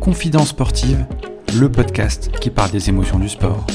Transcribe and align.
Confidence 0.00 0.48
sportive, 0.50 1.06
le 1.58 1.72
podcast 1.72 2.30
qui 2.40 2.50
parle 2.50 2.70
des 2.70 2.90
émotions 2.90 3.18
du 3.18 3.30
sport. 3.30 3.66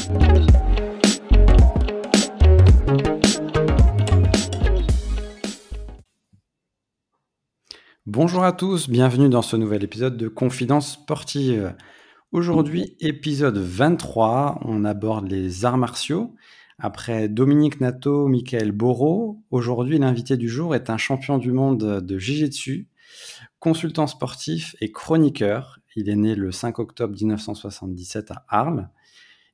Bonjour 8.05 8.43
à 8.43 8.51
tous, 8.51 8.87
bienvenue 8.87 9.29
dans 9.29 9.41
ce 9.41 9.55
nouvel 9.55 9.83
épisode 9.83 10.17
de 10.17 10.27
Confidence 10.27 10.93
sportive. 10.93 11.75
Aujourd'hui, 12.31 12.95
épisode 12.99 13.57
23, 13.57 14.59
on 14.65 14.85
aborde 14.85 15.31
les 15.31 15.65
arts 15.65 15.77
martiaux. 15.77 16.35
Après 16.77 17.29
Dominique 17.29 17.79
Nato, 17.79 18.27
Michael 18.27 18.73
Boro, 18.73 19.41
aujourd'hui 19.49 19.97
l'invité 19.97 20.35
du 20.35 20.49
jour 20.49 20.75
est 20.75 20.89
un 20.89 20.97
champion 20.97 21.37
du 21.37 21.53
monde 21.53 22.01
de 22.01 22.19
Jiu-Jitsu, 22.19 22.89
consultant 23.59 24.07
sportif 24.07 24.75
et 24.81 24.91
chroniqueur. 24.91 25.79
Il 25.95 26.09
est 26.09 26.17
né 26.17 26.35
le 26.35 26.51
5 26.51 26.79
octobre 26.79 27.15
1977 27.15 28.31
à 28.31 28.45
Arles. 28.49 28.89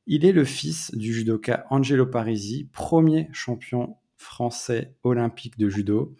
Il 0.07 0.25
est 0.25 0.31
le 0.31 0.45
fils 0.45 0.95
du 0.95 1.13
judoka 1.13 1.67
Angelo 1.69 2.07
Parisi, 2.07 2.67
premier 2.73 3.29
champion 3.33 3.97
français 4.17 4.95
olympique 5.03 5.59
de 5.59 5.69
judo. 5.69 6.15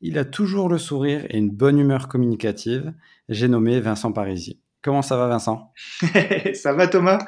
Il 0.00 0.18
a 0.18 0.24
toujours 0.24 0.68
le 0.68 0.78
sourire 0.78 1.26
et 1.28 1.38
une 1.38 1.50
bonne 1.50 1.78
humeur 1.78 2.08
communicative. 2.08 2.92
J'ai 3.28 3.46
nommé 3.46 3.78
Vincent 3.78 4.10
Parisi. 4.10 4.60
Comment 4.82 5.02
ça 5.02 5.16
va 5.16 5.28
Vincent? 5.28 5.72
Ça 6.54 6.72
va 6.72 6.88
Thomas? 6.88 7.18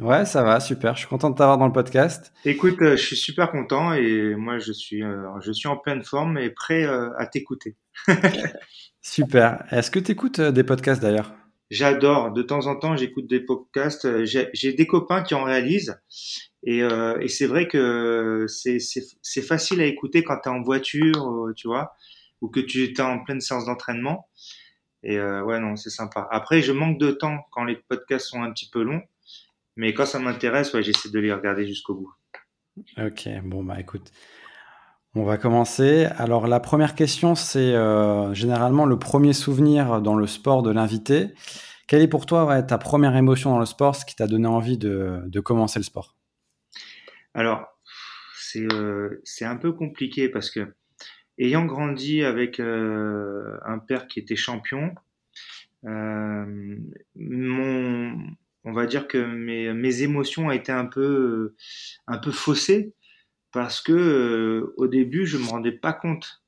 Ouais, 0.00 0.24
ça 0.24 0.44
va, 0.44 0.60
super. 0.60 0.94
Je 0.94 1.00
suis 1.00 1.08
content 1.08 1.30
de 1.30 1.34
t'avoir 1.34 1.58
dans 1.58 1.66
le 1.66 1.72
podcast. 1.72 2.32
Écoute, 2.44 2.80
euh, 2.82 2.96
je 2.96 3.02
suis 3.02 3.16
super 3.16 3.50
content 3.50 3.94
et 3.94 4.36
moi 4.36 4.58
je 4.58 4.72
suis, 4.72 5.02
euh, 5.02 5.26
je 5.40 5.50
suis 5.50 5.66
en 5.66 5.76
pleine 5.76 6.04
forme 6.04 6.38
et 6.38 6.50
prêt 6.50 6.84
euh, 6.84 7.10
à 7.18 7.26
t'écouter. 7.26 7.76
super. 9.02 9.64
Est-ce 9.72 9.90
que 9.90 9.98
tu 9.98 10.12
écoutes 10.12 10.40
des 10.40 10.62
podcasts 10.62 11.02
d'ailleurs? 11.02 11.32
J'adore. 11.72 12.32
De 12.32 12.42
temps 12.42 12.68
en 12.68 12.76
temps, 12.76 12.96
j'écoute 12.96 13.26
des 13.26 13.40
podcasts. 13.40 14.24
J'ai 14.24 14.72
des 14.72 14.86
copains 14.86 15.22
qui 15.22 15.34
en 15.34 15.42
réalisent 15.42 16.00
et, 16.62 16.78
et 16.78 17.28
c'est 17.28 17.46
vrai 17.46 17.66
que 17.66 18.46
c'est 18.48 19.42
facile 19.42 19.80
à 19.80 19.84
écouter 19.84 20.22
quand 20.22 20.38
tu 20.42 20.48
es 20.48 20.52
en 20.52 20.62
voiture, 20.62 21.52
tu 21.56 21.66
vois, 21.66 21.92
ou 22.40 22.48
que 22.48 22.60
tu 22.60 22.84
es 22.84 23.00
en 23.00 23.22
pleine 23.22 23.40
séance 23.42 23.66
d'entraînement. 23.66 24.28
Et 25.02 25.20
ouais, 25.20 25.60
non, 25.60 25.76
c'est 25.76 25.90
sympa. 25.90 26.26
Après, 26.30 26.62
je 26.62 26.72
manque 26.72 26.98
de 26.98 27.10
temps 27.10 27.36
quand 27.50 27.64
les 27.64 27.76
podcasts 27.76 28.28
sont 28.28 28.42
un 28.42 28.50
petit 28.50 28.70
peu 28.70 28.82
longs. 28.82 29.02
Mais 29.78 29.94
quand 29.94 30.04
ça 30.06 30.18
m'intéresse, 30.18 30.74
ouais, 30.74 30.82
j'essaie 30.82 31.08
de 31.08 31.20
les 31.20 31.32
regarder 31.32 31.64
jusqu'au 31.64 31.94
bout. 31.94 32.12
Ok, 32.98 33.28
bon, 33.44 33.62
bah 33.62 33.78
écoute, 33.78 34.10
on 35.14 35.22
va 35.22 35.38
commencer. 35.38 36.06
Alors, 36.16 36.48
la 36.48 36.58
première 36.58 36.96
question, 36.96 37.36
c'est 37.36 37.76
euh, 37.76 38.34
généralement 38.34 38.86
le 38.86 38.98
premier 38.98 39.32
souvenir 39.32 40.02
dans 40.02 40.16
le 40.16 40.26
sport 40.26 40.64
de 40.64 40.72
l'invité. 40.72 41.28
Quelle 41.86 42.02
est 42.02 42.08
pour 42.08 42.26
toi 42.26 42.60
ta 42.64 42.76
première 42.76 43.14
émotion 43.14 43.50
dans 43.50 43.60
le 43.60 43.66
sport, 43.66 43.94
ce 43.94 44.04
qui 44.04 44.16
t'a 44.16 44.26
donné 44.26 44.48
envie 44.48 44.78
de, 44.78 45.22
de, 45.26 45.40
commencer 45.40 45.78
le 45.78 45.84
sport? 45.84 46.16
Alors, 47.32 47.64
c'est 48.36 48.66
euh, 48.72 49.22
un 49.42 49.56
peu 49.56 49.72
compliqué 49.72 50.28
parce 50.28 50.50
que, 50.50 50.74
ayant 51.38 51.64
grandi 51.64 52.24
avec 52.24 52.58
euh, 52.58 53.56
un 53.64 53.78
père 53.78 54.08
qui 54.08 54.18
était 54.18 54.34
champion, 54.34 54.92
mon, 57.14 58.18
on 58.68 58.72
va 58.72 58.84
dire 58.84 59.08
que 59.08 59.16
mes, 59.16 60.02
émotions 60.02 60.48
ont 60.48 60.50
été 60.50 60.70
un 60.72 60.84
peu, 60.84 61.54
un 62.06 62.18
peu 62.18 62.30
faussées 62.30 62.92
parce 63.50 63.80
que 63.80 63.92
euh, 63.92 64.74
au 64.76 64.88
début, 64.88 65.26
je 65.26 65.38
me 65.38 65.46
rendais 65.46 65.72
pas 65.72 65.94
compte 65.94 66.42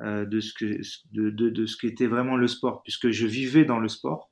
euh, 0.00 0.24
de 0.24 0.38
ce 0.38 0.54
que 0.54 0.80
de, 1.12 1.80
qu'était 1.80 2.06
vraiment 2.06 2.36
le 2.36 2.46
sport, 2.46 2.84
puisque 2.84 3.10
je 3.10 3.26
vivais 3.26 3.64
dans 3.64 3.80
le 3.80 3.88
sport. 3.88 4.30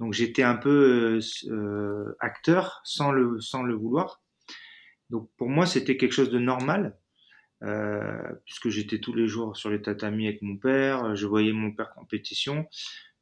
Donc 0.00 0.14
j'étais 0.14 0.42
un 0.42 0.56
peu 0.56 1.20
euh, 1.50 2.16
acteur 2.18 2.80
sans 2.82 3.12
le 3.12 3.40
sans 3.40 3.62
le 3.62 3.74
vouloir. 3.74 4.22
Donc 5.10 5.28
pour 5.36 5.50
moi, 5.50 5.66
c'était 5.66 5.98
quelque 5.98 6.12
chose 6.12 6.30
de 6.30 6.38
normal. 6.38 6.96
puisque 8.46 8.70
j'étais 8.70 9.00
tous 9.00 9.14
les 9.14 9.28
jours 9.28 9.56
sur 9.56 9.68
les 9.68 9.82
tatamis 9.82 10.28
avec 10.28 10.40
mon 10.40 10.56
père, 10.56 11.14
je 11.14 11.26
voyais 11.26 11.52
mon 11.52 11.72
père 11.72 11.90
compétition. 11.94 12.66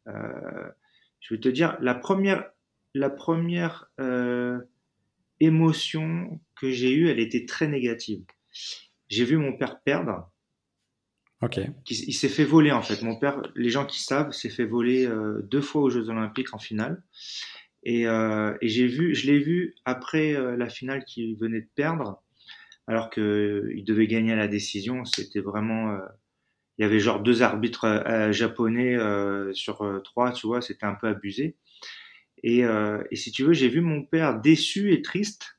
je 0.06 1.34
vais 1.34 1.40
te 1.40 1.48
dire, 1.48 1.76
la 1.80 1.94
première 1.94 2.44
la 2.94 3.10
première 3.10 3.90
euh, 4.00 4.60
émotion 5.40 6.40
que 6.60 6.70
j'ai 6.70 6.92
eue, 6.92 7.08
elle 7.08 7.20
était 7.20 7.46
très 7.46 7.68
négative. 7.68 8.22
J'ai 9.08 9.24
vu 9.24 9.36
mon 9.36 9.56
père 9.56 9.80
perdre. 9.80 10.30
Ok. 11.42 11.58
Il, 11.90 12.14
s'est 12.14 12.28
fait 12.28 12.44
voler 12.44 12.70
en 12.70 12.82
fait. 12.82 13.02
Mon 13.02 13.16
père, 13.16 13.42
les 13.56 13.68
gens 13.68 13.84
qui 13.84 14.00
savent, 14.00 14.30
s'est 14.30 14.48
fait 14.48 14.64
voler 14.64 15.06
euh, 15.06 15.42
deux 15.42 15.60
fois 15.60 15.82
aux 15.82 15.90
Jeux 15.90 16.08
Olympiques 16.08 16.54
en 16.54 16.58
finale. 16.58 17.02
Et, 17.82 18.06
euh, 18.06 18.56
et 18.60 18.68
j'ai 18.68 18.86
vu, 18.86 19.14
je 19.16 19.26
l'ai 19.26 19.40
vu 19.40 19.74
après 19.84 20.34
la 20.56 20.68
finale 20.68 21.04
qu'il 21.04 21.36
venait 21.36 21.62
de 21.62 21.68
perdre, 21.74 22.22
alors 22.86 23.10
que 23.10 23.20
euh, 23.20 23.72
il 23.74 23.84
devait 23.84 24.06
gagner 24.06 24.32
à 24.32 24.36
la 24.36 24.46
décision. 24.46 25.04
C'était 25.04 25.40
vraiment, 25.40 25.98
il 26.78 26.82
y 26.82 26.84
avait 26.84 27.00
genre 27.00 27.20
deux 27.20 27.42
arbitres 27.42 28.04
japonais 28.30 28.96
sur 29.52 30.00
trois, 30.04 30.30
tu 30.30 30.46
vois, 30.46 30.62
c'était 30.62 30.86
un 30.86 30.94
peu 30.94 31.08
abusé. 31.08 31.56
Et, 32.42 32.64
euh, 32.64 33.02
et, 33.10 33.16
si 33.16 33.30
tu 33.30 33.44
veux, 33.44 33.52
j'ai 33.52 33.68
vu 33.68 33.80
mon 33.80 34.04
père 34.04 34.40
déçu 34.40 34.92
et 34.92 35.02
triste. 35.02 35.58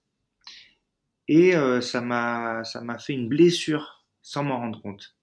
Et 1.28 1.56
euh, 1.56 1.82
ça 1.82 2.02
m'a 2.02 2.64
ça 2.66 2.82
m'a 2.82 2.98
fait 3.00 3.14
une 3.14 3.30
blessure 3.30 4.06
sans 4.22 4.44
m'en 4.44 4.58
rendre 4.60 4.82
compte. 4.82 5.16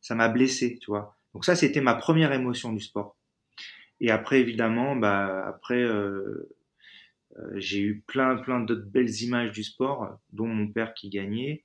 Ça 0.00 0.14
m'a 0.14 0.28
blessé, 0.28 0.78
tu 0.80 0.90
vois. 0.90 1.16
Donc 1.34 1.44
ça, 1.44 1.56
c'était 1.56 1.80
ma 1.80 1.94
première 1.94 2.32
émotion 2.32 2.72
du 2.72 2.80
sport. 2.80 3.16
Et 4.00 4.10
après, 4.10 4.40
évidemment, 4.40 4.96
bah 4.96 5.46
après, 5.46 5.82
euh, 5.82 6.48
euh 7.38 7.52
j'ai 7.56 7.80
eu 7.80 8.00
plein 8.06 8.36
plein 8.36 8.60
d'autres 8.60 8.86
belles 8.86 9.22
images 9.22 9.52
du 9.52 9.64
sport, 9.64 10.18
dont 10.32 10.48
mon 10.48 10.68
père 10.72 10.94
qui 10.94 11.10
gagnait. 11.10 11.64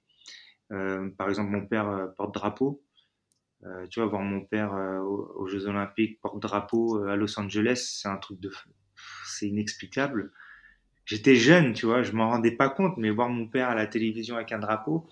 Euh, 0.72 1.10
par 1.18 1.30
exemple, 1.30 1.52
mon 1.52 1.66
père 1.68 2.14
porte-drapeau. 2.18 2.84
tu 3.90 4.00
vois, 4.00 4.10
voir 4.10 4.22
mon 4.24 4.42
père 4.46 4.74
aux, 5.04 5.34
aux 5.36 5.48
Jeux 5.48 5.68
Olympiques 5.68 6.20
porte-drapeau 6.22 7.04
à 7.06 7.16
Los 7.16 7.40
Angeles, 7.40 7.98
c'est 8.02 8.08
un 8.10 8.18
truc 8.18 8.40
de 8.40 8.50
feu 8.50 8.72
c'est 9.26 9.48
inexplicable. 9.48 10.32
J'étais 11.06 11.36
jeune, 11.36 11.74
tu 11.74 11.86
vois, 11.86 12.04
je 12.04 12.12
m'en 12.12 12.30
rendais 12.30 12.52
pas 12.52 12.70
compte, 12.70 12.98
mais 12.98 13.10
voir 13.10 13.30
mon 13.30 13.48
père 13.48 13.70
à 13.70 13.76
la 13.76 13.88
télévision 13.88 14.36
avec 14.36 14.52
un 14.52 14.60
drapeau, 14.60 15.10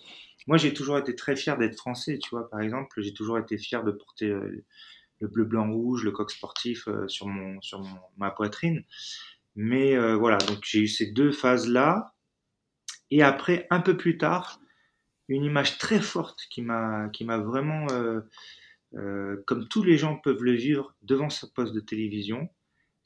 moi 0.48 0.58
j'ai 0.58 0.74
toujours 0.74 0.98
été 0.98 1.16
très 1.16 1.36
fier 1.36 1.58
d'être 1.58 1.76
français, 1.76 2.18
tu 2.18 2.30
vois, 2.32 2.50
par 2.50 2.62
exemple, 2.62 3.02
j'ai 3.02 3.14
toujours 3.14 3.38
été 3.38 3.58
fier 3.58 3.84
de 3.84 3.92
porter 3.92 4.28
euh, 4.28 4.66
le 5.20 5.28
bleu, 5.28 5.46
blanc, 5.46 5.72
rouge, 5.72 6.04
le 6.04 6.12
coq 6.12 6.32
sportif 6.32 6.88
euh, 6.88 7.08
sur 7.08 7.28
mon 7.28 7.62
sur 7.62 7.84
ma 8.18 8.32
poitrine. 8.32 8.84
Mais 9.56 9.96
euh, 9.96 10.16
voilà, 10.16 10.38
donc 10.38 10.60
j'ai 10.64 10.80
eu 10.80 10.88
ces 10.88 11.08
deux 11.08 11.32
phases-là. 11.32 12.14
Et 13.12 13.24
après, 13.24 13.68
un 13.70 13.82
peu 13.82 13.98
plus 13.98 14.18
tard, 14.18 14.60
une 15.28 15.44
image 15.44 15.78
très 15.78 16.00
forte 16.00 16.40
qui 16.50 16.62
m'a 16.62 17.10
vraiment, 17.38 17.88
comme 19.46 19.68
tous 19.68 19.84
les 19.84 19.98
gens 19.98 20.16
peuvent 20.16 20.44
le 20.44 20.54
vivre 20.54 20.96
devant 21.02 21.30
sa 21.30 21.48
poste 21.48 21.74
de 21.74 21.80
télévision, 21.80 22.50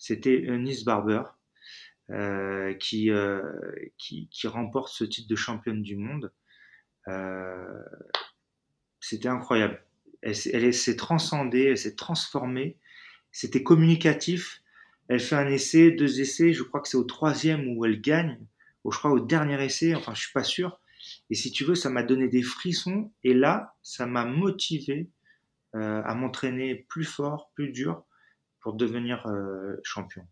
c'était 0.04 0.46
Nice 0.58 0.84
Barber 0.84 1.24
euh, 2.10 2.74
qui, 2.74 3.10
euh, 3.10 3.42
qui, 3.98 4.28
qui, 4.30 4.48
remporte 4.48 4.92
ce 4.92 5.06
titre 5.06 5.30
de 5.30 5.36
championne 5.38 5.82
du 5.82 5.96
monde. 5.96 6.34
Euh, 7.08 7.82
c'était 9.00 9.30
incroyable. 9.30 9.82
Elle, 10.22 10.74
s'est 10.74 10.98
transcendée, 10.98 11.68
elle 11.68 11.78
s'est 11.78 11.96
transformée. 11.96 12.76
C'était 13.32 13.64
communicatif. 13.64 14.62
Elle 15.08 15.22
fait 15.22 15.38
un 15.38 15.48
essai, 15.48 15.92
deux 15.92 16.20
essais. 16.20 16.52
Je 16.52 16.64
crois 16.64 16.82
que 16.82 16.90
c'est 16.90 16.98
au 16.98 17.06
troisième 17.06 17.70
où 17.70 17.86
elle 17.86 18.02
gagne. 18.02 18.46
Ou 18.84 18.92
je 18.92 18.98
crois 18.98 19.12
au 19.12 19.22
dernier 19.22 19.64
essai. 19.64 19.96
Enfin, 19.96 20.14
je 20.14 20.24
suis 20.24 20.34
pas 20.34 20.44
sûr. 20.44 20.82
Et 21.30 21.36
si 21.36 21.54
tu 21.54 21.64
veux, 21.64 21.76
ça 21.76 21.90
m'a 21.90 22.04
donné 22.04 22.28
des 22.28 22.44
frissons. 22.44 23.10
Et 23.24 23.34
là, 23.34 23.78
ça 23.84 24.06
m'a 24.06 24.26
motivé 24.26 25.08
à 25.72 26.14
m'entraîner 26.14 26.76
plus 26.76 27.06
fort, 27.06 27.50
plus 27.56 27.72
dur, 27.72 28.06
pour 28.64 28.74
devenir 28.74 29.28
euh, 29.28 29.76
champion. 29.84 30.24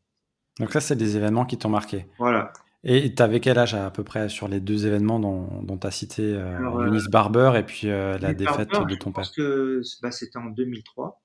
Donc 0.59 0.71
ça, 0.71 0.79
c'est 0.79 0.95
des 0.95 1.17
événements 1.17 1.45
qui 1.45 1.57
t'ont 1.57 1.69
marqué. 1.69 2.07
Voilà. 2.17 2.51
Et 2.83 3.13
tu 3.13 3.21
avais 3.21 3.39
quel 3.39 3.59
âge 3.59 3.75
à, 3.75 3.91
peu 3.91 4.03
près 4.03 4.27
sur 4.27 4.47
les 4.47 4.59
deux 4.59 4.87
événements 4.87 5.19
dont, 5.19 5.77
tu 5.77 5.85
as 5.85 5.91
cité 5.91 6.23
euh, 6.23 6.57
euh, 6.59 6.87
Eunice 6.87 7.09
Barber 7.09 7.51
et 7.55 7.63
puis 7.63 7.87
la 7.87 8.33
défaite 8.33 8.69
de 8.69 8.95
ton 8.95 9.11
père? 9.11 9.23
Je 9.23 9.29
pense 9.29 9.31
que 9.31 9.81
bah, 10.01 10.09
c'était 10.09 10.39
en 10.39 10.45
2003. 10.45 11.21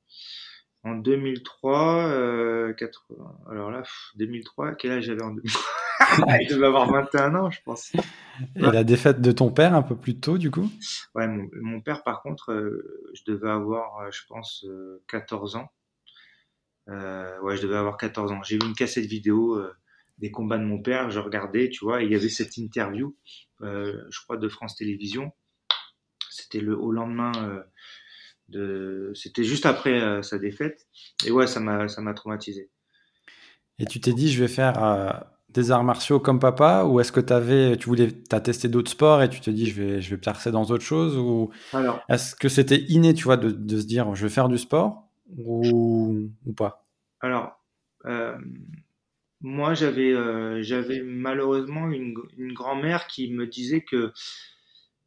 En 0.85 0.95
2003, 0.95 2.75
80, 2.75 3.35
alors 3.51 3.71
là, 3.73 3.83
2003, 4.17 4.75
quel 4.75 4.93
âge 4.93 5.05
j'avais 5.05 5.23
en 5.23 5.31
2003 5.31 6.37
Il 6.41 6.49
devait 6.49 6.67
avoir 6.67 6.89
21 6.93 7.35
ans, 7.35 7.51
je 7.51 7.59
pense. 7.65 7.93
Et 8.55 8.61
la 8.61 8.85
défaite 8.85 9.21
de 9.21 9.33
ton 9.33 9.51
père 9.51 9.75
un 9.75 9.83
peu 9.83 9.97
plus 9.97 10.21
tôt, 10.21 10.39
du 10.39 10.53
coup? 10.53 10.71
Ouais, 11.17 11.27
mon, 11.27 11.49
mon, 11.61 11.81
père, 11.81 12.05
par 12.05 12.23
contre, 12.23 12.55
je 13.15 13.23
devais 13.27 13.51
avoir, 13.51 14.13
je 14.13 14.21
pense, 14.29 14.65
14 15.09 15.57
ans. 15.57 15.71
Euh, 16.89 17.41
ouais, 17.41 17.57
je 17.57 17.63
devais 17.63 17.77
avoir 17.77 17.97
14 17.97 18.33
ans. 18.33 18.43
J'ai 18.43 18.57
vu 18.57 18.67
une 18.67 18.75
cassette 18.75 19.07
vidéo 19.07 19.57
euh, 19.57 19.73
des 20.19 20.31
combats 20.31 20.59
de 20.59 20.65
mon 20.65 20.81
père, 20.81 21.11
je 21.11 21.21
regardais, 21.21 21.69
tu 21.69 21.85
vois, 21.85 22.03
et 22.03 22.07
il 22.07 22.13
y 22.13 22.15
avait 22.15 22.29
cette 22.29 22.57
interview, 22.57 23.17
euh, 23.63 24.03
je 24.11 24.21
crois, 24.23 24.37
de 24.37 24.49
France 24.49 24.77
Télévisions. 24.77 25.33
C'était 26.31 26.61
le 26.61 26.79
au 26.79 26.93
lendemain 26.93 27.33
de... 28.51 29.11
C'était 29.15 29.43
juste 29.43 29.67
après 29.67 30.23
sa 30.23 30.39
défaite. 30.39 30.87
Et 31.25 31.31
ouais, 31.31 31.47
ça 31.47 31.61
m'a, 31.61 31.89
ça 31.89 32.03
m'a 32.03 32.15
traumatisé. 32.15 32.71
Et 33.79 33.87
tu 33.87 34.01
t'es 34.01 34.13
dit, 34.13 34.31
je 34.31 34.41
vais 34.41 34.49
faire 34.49 35.27
des 35.57 35.71
arts 35.71 35.85
martiaux 35.85 36.21
comme 36.21 36.39
papa 36.39 36.85
ou 36.85 37.01
est-ce 37.01 37.11
que 37.11 37.33
avais, 37.33 37.77
tu 37.77 37.89
voulais, 37.89 38.13
as 38.31 38.41
testé 38.41 38.69
d'autres 38.69 38.91
sports 38.91 39.23
et 39.23 39.31
tu 39.31 39.41
te 39.41 39.51
dis 39.51 39.67
je 39.67 39.83
vais, 39.83 40.01
je 40.03 40.11
vais 40.11 40.21
percer 40.21 40.51
dans 40.51 40.65
autre 40.65 40.85
chose 40.85 41.17
ou 41.17 41.51
est-ce 42.09 42.37
que 42.37 42.49
c'était 42.49 42.83
inné, 42.89 43.15
tu 43.15 43.25
vois, 43.25 43.39
de, 43.39 43.51
de, 43.51 43.81
se 43.81 43.87
dire 43.87 44.15
je 44.15 44.23
vais 44.23 44.33
faire 44.33 44.49
du 44.49 44.59
sport? 44.59 45.06
Ou, 45.37 46.31
ou 46.45 46.53
pas? 46.53 46.87
Alors, 47.21 47.59
euh, 48.07 48.37
moi 49.41 49.75
j'avais, 49.75 50.13
euh, 50.13 50.63
j'avais 50.63 51.03
malheureusement 51.03 51.91
une, 51.91 52.15
une 52.37 52.53
grand-mère 52.53 53.07
qui 53.07 53.33
me 53.33 53.47
disait 53.47 53.83
que 53.83 54.13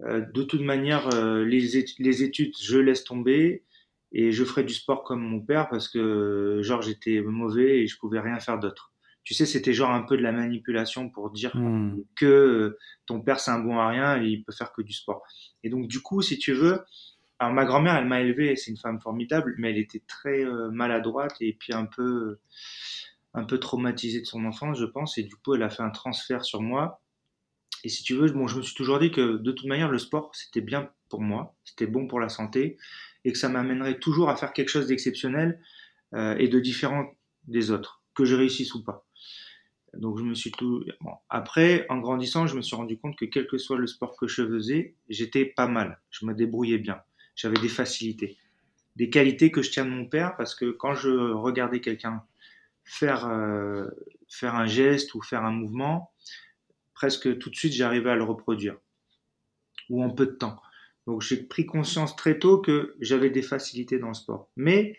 euh, 0.01 0.21
de 0.21 0.43
toute 0.43 0.61
manière 0.61 1.09
les, 1.43 1.77
études, 1.77 2.05
les 2.05 2.23
études 2.23 2.53
je 2.59 2.77
laisse 2.77 3.03
tomber 3.03 3.63
et 4.11 4.31
je 4.31 4.43
ferai 4.43 4.63
du 4.63 4.73
sport 4.73 5.03
comme 5.03 5.21
mon 5.21 5.41
père 5.41 5.69
parce 5.69 5.87
que 5.87 6.61
genre 6.63 6.81
j'étais 6.81 7.21
mauvais 7.21 7.81
et 7.81 7.87
je 7.87 7.97
pouvais 7.97 8.19
rien 8.19 8.39
faire 8.39 8.59
d'autre 8.59 8.89
tu 9.29 9.35
sais, 9.35 9.45
c'était 9.45 9.73
genre 9.73 9.91
un 9.91 10.01
peu 10.01 10.17
de 10.17 10.23
la 10.23 10.31
manipulation 10.31 11.07
pour 11.07 11.29
dire 11.29 11.55
hmm. 11.55 12.01
que 12.15 12.79
ton 13.05 13.21
père 13.21 13.39
c'est 13.39 13.51
un 13.51 13.59
bon 13.59 13.77
à 13.77 13.87
rien 13.87 14.19
et 14.19 14.25
il 14.25 14.43
peut 14.43 14.51
faire 14.51 14.73
que 14.73 14.81
du 14.81 14.91
sport. 14.91 15.21
Et 15.63 15.69
donc 15.69 15.87
du 15.87 16.01
coup, 16.01 16.23
si 16.23 16.39
tu 16.39 16.51
veux, 16.51 16.79
alors 17.39 17.53
ma 17.53 17.65
grand-mère, 17.65 17.95
elle 17.95 18.05
m'a 18.05 18.21
élevé, 18.21 18.55
c'est 18.57 18.69
une 18.69 18.77
femme 18.77 18.99
formidable, 18.99 19.55
mais 19.57 19.71
elle 19.71 19.77
était 19.77 20.03
très 20.07 20.43
euh, 20.45 20.69
maladroite 20.71 21.37
et 21.39 21.53
puis 21.53 21.73
un 21.73 21.85
peu 21.85 22.39
un 23.33 23.45
peu 23.45 23.59
traumatisée 23.59 24.21
de 24.21 24.25
son 24.25 24.43
enfance, 24.45 24.79
je 24.79 24.85
pense, 24.85 25.17
et 25.17 25.23
du 25.23 25.35
coup, 25.35 25.55
elle 25.55 25.63
a 25.63 25.69
fait 25.69 25.83
un 25.83 25.91
transfert 25.91 26.43
sur 26.43 26.61
moi. 26.61 27.01
Et 27.83 27.89
si 27.89 28.03
tu 28.03 28.15
veux, 28.15 28.29
bon, 28.31 28.47
je 28.47 28.57
me 28.57 28.61
suis 28.61 28.75
toujours 28.75 28.99
dit 28.99 29.11
que 29.11 29.37
de 29.37 29.51
toute 29.51 29.67
manière, 29.67 29.89
le 29.89 29.99
sport, 29.99 30.31
c'était 30.33 30.61
bien 30.61 30.91
pour 31.09 31.21
moi, 31.21 31.55
c'était 31.63 31.87
bon 31.87 32.07
pour 32.07 32.19
la 32.19 32.27
santé, 32.27 32.77
et 33.23 33.31
que 33.31 33.37
ça 33.37 33.47
m'amènerait 33.47 33.99
toujours 33.99 34.29
à 34.29 34.35
faire 34.35 34.51
quelque 34.51 34.69
chose 34.69 34.87
d'exceptionnel 34.87 35.61
euh, 36.15 36.35
et 36.37 36.47
de 36.47 36.59
différent 36.59 37.13
des 37.47 37.71
autres, 37.71 38.01
que 38.15 38.25
je 38.25 38.35
réussisse 38.35 38.73
ou 38.73 38.83
pas. 38.83 39.05
Donc 39.93 40.19
je 40.19 40.23
me 40.23 40.35
suis 40.35 40.51
tout. 40.51 40.83
Après, 41.29 41.85
en 41.89 41.99
grandissant, 41.99 42.47
je 42.47 42.55
me 42.55 42.61
suis 42.61 42.75
rendu 42.75 42.97
compte 42.97 43.15
que 43.15 43.25
quel 43.25 43.47
que 43.47 43.57
soit 43.57 43.77
le 43.77 43.87
sport 43.87 44.17
que 44.17 44.27
je 44.27 44.45
faisais, 44.45 44.95
j'étais 45.07 45.45
pas 45.45 45.67
mal. 45.67 45.99
Je 46.11 46.25
me 46.25 46.33
débrouillais 46.33 46.77
bien. 46.77 47.01
J'avais 47.39 47.59
des 47.59 47.69
facilités, 47.69 48.37
des 48.97 49.09
qualités 49.09 49.49
que 49.49 49.61
je 49.61 49.71
tiens 49.71 49.85
de 49.85 49.91
mon 49.91 50.05
père 50.05 50.35
parce 50.35 50.55
que 50.55 50.71
quand 50.71 50.93
je 50.93 51.09
regardais 51.09 51.79
quelqu'un 51.79 52.21
faire 52.83 53.27
euh, 53.27 53.87
faire 54.27 54.55
un 54.55 54.65
geste 54.65 55.15
ou 55.15 55.21
faire 55.21 55.45
un 55.45 55.53
mouvement, 55.53 56.11
presque 56.93 57.37
tout 57.39 57.49
de 57.49 57.55
suite 57.55 57.71
j'arrivais 57.71 58.09
à 58.09 58.15
le 58.15 58.25
reproduire 58.25 58.75
ou 59.89 60.03
en 60.03 60.09
peu 60.09 60.25
de 60.25 60.33
temps. 60.33 60.61
Donc 61.07 61.21
j'ai 61.21 61.37
pris 61.37 61.65
conscience 61.65 62.17
très 62.17 62.39
tôt 62.39 62.59
que 62.59 62.97
j'avais 62.99 63.29
des 63.29 63.41
facilités 63.41 63.99
dans 63.99 64.09
le 64.09 64.13
sport, 64.15 64.49
mais 64.57 64.97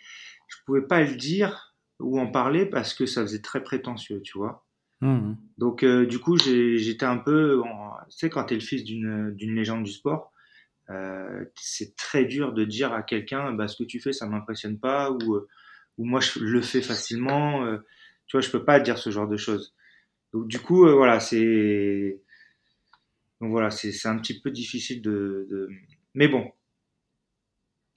je 0.49 0.57
pouvais 0.65 0.87
pas 0.87 1.03
le 1.03 1.17
dire 1.17 1.75
ou 1.99 2.19
en 2.19 2.27
parler 2.27 2.65
parce 2.65 2.95
que 2.95 3.05
ça 3.05 3.21
faisait 3.21 3.43
très 3.43 3.63
prétentieux, 3.63 4.23
tu 4.23 4.39
vois. 4.39 4.67
Mmh. 5.03 5.35
Donc, 5.59 5.83
euh, 5.83 6.07
du 6.07 6.19
coup, 6.19 6.39
j'étais 6.39 7.05
un 7.05 7.19
peu. 7.19 7.63
tu 8.09 8.17
sais, 8.17 8.31
quand 8.31 8.45
tu 8.45 8.55
es 8.55 8.57
le 8.57 8.63
fils 8.63 8.83
d'une 8.85 9.55
légende 9.55 9.85
du 9.85 9.93
sport, 9.93 10.33
euh, 10.91 11.45
c'est 11.55 11.97
très 11.97 12.25
dur 12.25 12.53
de 12.53 12.65
dire 12.65 12.93
à 12.93 13.03
quelqu'un 13.03 13.53
bah, 13.53 13.69
ce 13.69 13.77
que 13.77 13.85
tu 13.87 14.01
fais, 14.01 14.13
ça 14.13 14.27
m'impressionne 14.27 14.79
pas, 14.79 15.11
ou, 15.11 15.37
euh, 15.37 15.49
moi, 15.99 16.21
je 16.21 16.41
le 16.41 16.63
fais 16.63 16.83
facilement. 16.83 17.67
tu 18.27 18.37
vois, 18.37 18.41
je 18.41 18.51
peux 18.51 18.65
pas 18.65 18.81
dire 18.81 18.99
ce 18.99 19.11
genre 19.11 19.29
de 19.29 19.37
choses. 19.37 19.75
Donc, 20.33 20.49
du 20.49 20.59
coup, 20.59 20.89
voilà, 20.89 21.21
c'est. 21.21 22.21
Voilà, 23.41 23.71
c'est 23.71 24.07
un 24.07 24.19
petit 24.19 24.41
peu 24.41 24.51
difficile 24.51 25.03
de. 25.03 25.47
de... 25.51 25.69
Mais 26.15 26.29
bon, 26.29 26.51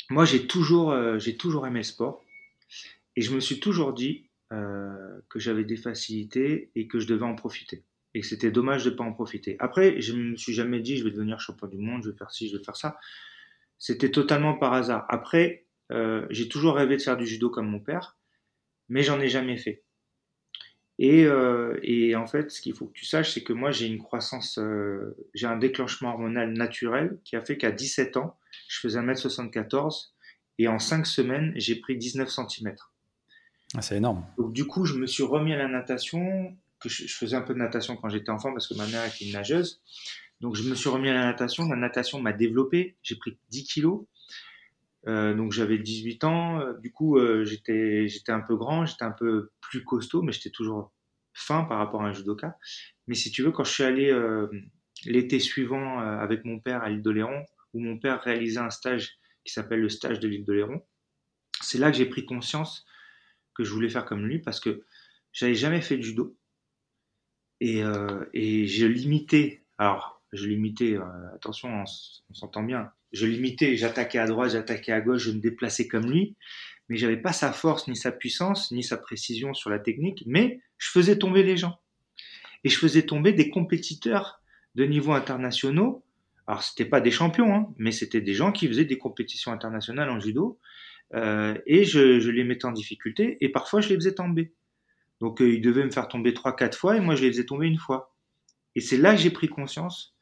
moi, 0.09 0.25
j'ai 0.25 0.47
toujours, 0.47 0.93
j'ai 1.19 1.37
toujours 1.37 1.65
aimé 1.67 1.79
le 1.79 1.83
sport. 1.83 2.23
Et 3.15 3.21
je 3.21 3.33
me 3.33 3.39
suis 3.39 3.59
toujours 3.59 3.93
dit, 3.93 4.27
euh, 4.53 5.19
que 5.29 5.39
j'avais 5.39 5.63
des 5.63 5.77
facilités 5.77 6.69
et 6.75 6.87
que 6.87 6.99
je 6.99 7.07
devais 7.07 7.25
en 7.25 7.33
profiter. 7.33 7.83
Et 8.13 8.21
c'était 8.21 8.51
dommage 8.51 8.85
de 8.85 8.91
ne 8.91 8.95
pas 8.95 9.03
en 9.03 9.13
profiter. 9.13 9.55
Après, 9.59 9.99
je 10.01 10.13
ne 10.13 10.31
me 10.31 10.35
suis 10.35 10.53
jamais 10.53 10.79
dit 10.79 10.97
je 10.97 11.03
vais 11.03 11.11
devenir 11.11 11.39
champion 11.39 11.67
du 11.67 11.77
monde, 11.77 12.03
je 12.03 12.11
vais 12.11 12.17
faire 12.17 12.31
ci, 12.31 12.49
je 12.49 12.57
vais 12.57 12.63
faire 12.63 12.75
ça. 12.75 12.97
C'était 13.79 14.11
totalement 14.11 14.57
par 14.57 14.73
hasard. 14.73 15.05
Après, 15.09 15.65
euh, 15.91 16.25
j'ai 16.29 16.47
toujours 16.47 16.75
rêvé 16.75 16.97
de 16.97 17.01
faire 17.01 17.17
du 17.17 17.25
judo 17.25 17.49
comme 17.49 17.67
mon 17.67 17.79
père, 17.79 18.17
mais 18.87 19.03
j'en 19.03 19.19
ai 19.19 19.29
jamais 19.29 19.57
fait. 19.57 19.83
Et, 20.99 21.25
euh, 21.25 21.79
et, 21.81 22.15
en 22.15 22.27
fait, 22.27 22.51
ce 22.51 22.61
qu'il 22.61 22.75
faut 22.75 22.85
que 22.85 22.93
tu 22.93 23.05
saches, 23.05 23.31
c'est 23.33 23.43
que 23.43 23.51
moi, 23.51 23.71
j'ai 23.71 23.87
une 23.87 23.97
croissance, 23.97 24.59
j'ai 25.33 25.47
un 25.47 25.57
déclenchement 25.57 26.11
hormonal 26.11 26.53
naturel 26.53 27.19
qui 27.25 27.35
a 27.35 27.41
fait 27.41 27.57
qu'à 27.57 27.71
17 27.71 28.15
ans, 28.17 28.37
je 28.67 28.79
faisais 28.79 28.99
1m74 28.99 30.13
et 30.59 30.67
en 30.67 30.79
5 30.79 31.05
semaines, 31.05 31.51
j'ai 31.55 31.75
pris 31.75 31.97
19 31.97 32.29
cm. 32.29 32.75
Ah, 33.75 33.81
c'est 33.81 33.97
énorme. 33.97 34.25
Donc, 34.37 34.53
du 34.53 34.65
coup, 34.65 34.85
je 34.85 34.95
me 34.95 35.07
suis 35.07 35.23
remis 35.23 35.53
à 35.53 35.57
la 35.57 35.67
natation, 35.67 36.55
je, 36.89 37.07
faisais 37.07 37.35
un 37.35 37.41
peu 37.41 37.53
de 37.53 37.59
natation 37.59 37.95
quand 37.95 38.09
j'étais 38.09 38.29
enfant 38.29 38.51
parce 38.51 38.67
que 38.67 38.73
ma 38.75 38.87
mère 38.87 39.05
était 39.05 39.25
une 39.25 39.33
nageuse. 39.33 39.81
Donc, 40.41 40.55
je 40.55 40.63
me 40.63 40.75
suis 40.75 40.89
remis 40.89 41.09
à 41.09 41.13
la 41.13 41.25
natation. 41.25 41.67
La 41.67 41.75
natation 41.75 42.21
m'a 42.21 42.33
développé. 42.33 42.97
J'ai 43.01 43.15
pris 43.15 43.37
10 43.49 43.63
kilos. 43.65 44.05
Euh, 45.07 45.33
donc, 45.33 45.51
j'avais 45.51 45.77
18 45.77 46.23
ans. 46.23 46.61
Du 46.81 46.91
coup, 46.91 47.17
euh, 47.17 47.45
j'étais, 47.45 48.07
un 48.27 48.41
peu 48.41 48.55
grand, 48.55 48.85
j'étais 48.85 49.03
un 49.03 49.11
peu 49.11 49.51
plus 49.61 49.83
costaud, 49.83 50.21
mais 50.21 50.31
j'étais 50.31 50.49
toujours 50.49 50.91
fin 51.33 51.63
par 51.63 51.79
rapport 51.79 52.01
à 52.01 52.07
un 52.07 52.13
judoka. 52.13 52.57
Mais 53.07 53.15
si 53.15 53.31
tu 53.31 53.43
veux, 53.43 53.51
quand 53.51 53.63
je 53.63 53.71
suis 53.71 53.83
allé 53.83 54.11
euh, 54.11 54.47
l'été 55.05 55.39
suivant 55.39 55.99
euh, 55.99 56.17
avec 56.19 56.45
mon 56.45 56.59
père 56.59 56.83
à 56.83 56.89
l'île 56.89 57.01
d'Oléron, 57.01 57.45
où 57.73 57.79
mon 57.79 57.97
père 57.97 58.21
réalisait 58.21 58.59
un 58.59 58.69
stage 58.69 59.17
qui 59.43 59.51
s'appelle 59.51 59.81
le 59.81 59.89
stage 59.89 60.19
de 60.19 60.27
l'île 60.27 60.45
d'Oléron, 60.45 60.81
c'est 61.61 61.77
là 61.77 61.91
que 61.91 61.97
j'ai 61.97 62.05
pris 62.05 62.25
conscience 62.25 62.85
que 63.55 63.63
je 63.63 63.71
voulais 63.71 63.89
faire 63.89 64.05
comme 64.05 64.25
lui 64.25 64.39
parce 64.39 64.59
que 64.59 64.83
j'avais 65.31 65.55
jamais 65.55 65.81
fait 65.81 65.97
de 65.97 66.03
judo. 66.03 66.37
Et, 67.63 67.81
euh, 67.81 68.25
je 68.33 68.85
limitais, 68.85 69.63
alors 69.77 70.21
je 70.33 70.47
limitais, 70.47 70.97
euh, 70.97 71.03
attention, 71.33 71.69
on, 71.69 72.33
s'entend 72.33 72.61
bien, 72.61 72.91
je 73.13 73.25
limitais, 73.25 73.77
j'attaquais 73.77 74.19
à 74.19 74.27
droite, 74.27 74.51
j'attaquais 74.51 74.91
à 74.91 74.99
gauche, 74.99 75.21
je 75.23 75.31
me 75.31 75.39
déplaçais 75.39 75.87
comme 75.87 76.11
lui, 76.11 76.35
mais 76.89 76.97
j'avais 76.97 77.15
pas 77.15 77.31
sa 77.31 77.53
force, 77.53 77.87
ni 77.87 77.95
sa 77.95 78.11
puissance, 78.11 78.73
ni 78.73 78.83
sa 78.83 78.97
précision 78.97 79.53
sur 79.53 79.69
la 79.69 79.79
technique, 79.79 80.25
mais 80.27 80.59
je 80.77 80.89
faisais 80.89 81.17
tomber 81.17 81.41
les 81.41 81.55
gens. 81.55 81.79
Et 82.65 82.69
je 82.69 82.77
faisais 82.77 83.03
tomber 83.03 83.31
des 83.31 83.49
compétiteurs 83.49 84.41
de 84.75 84.83
niveau 84.83 85.13
internationaux. 85.13 86.03
Alors 86.47 86.63
c'était 86.63 86.83
pas 86.83 86.99
des 86.99 87.11
champions, 87.11 87.55
hein, 87.55 87.73
mais 87.77 87.93
c'était 87.93 88.19
des 88.19 88.33
gens 88.33 88.51
qui 88.51 88.67
faisaient 88.67 88.83
des 88.83 88.97
compétitions 88.97 89.53
internationales 89.53 90.09
en 90.09 90.19
judo 90.19 90.59
euh, 91.13 91.57
et 91.65 91.85
je, 91.85 92.29
les 92.29 92.43
mettais 92.43 92.65
en 92.65 92.73
difficulté 92.73 93.37
et 93.39 93.47
parfois 93.47 93.79
je 93.79 93.87
les 93.87 93.95
faisais 93.95 94.15
tomber. 94.15 94.51
Donc 95.19 95.41
euh, 95.41 95.53
ils 95.53 95.61
devaient 95.61 95.85
me 95.85 95.91
faire 95.91 96.07
tomber 96.07 96.33
trois, 96.33 96.55
quatre 96.55 96.77
fois 96.77 96.97
et 96.97 96.99
moi 96.99 97.15
je 97.15 97.23
les 97.23 97.31
faisais 97.31 97.45
tomber 97.45 97.67
une 97.67 97.77
fois. 97.77 98.15
Et 98.75 98.81
c'est 98.81 98.97
là 98.97 99.15
que 99.15 99.21
j'ai 99.21 99.31
pris 99.31 99.47
conscience 99.47 100.15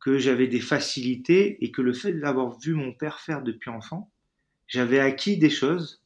que 0.00 0.18
j'avais 0.18 0.48
des 0.48 0.60
facilités 0.60 1.64
et 1.64 1.70
que 1.70 1.80
le 1.80 1.92
fait 1.92 2.12
d'avoir 2.12 2.58
vu 2.58 2.74
mon 2.74 2.92
père 2.92 3.20
faire 3.20 3.42
depuis 3.42 3.70
enfant, 3.70 4.10
j'avais 4.66 4.98
acquis 4.98 5.38
des 5.38 5.50
choses. 5.50 6.02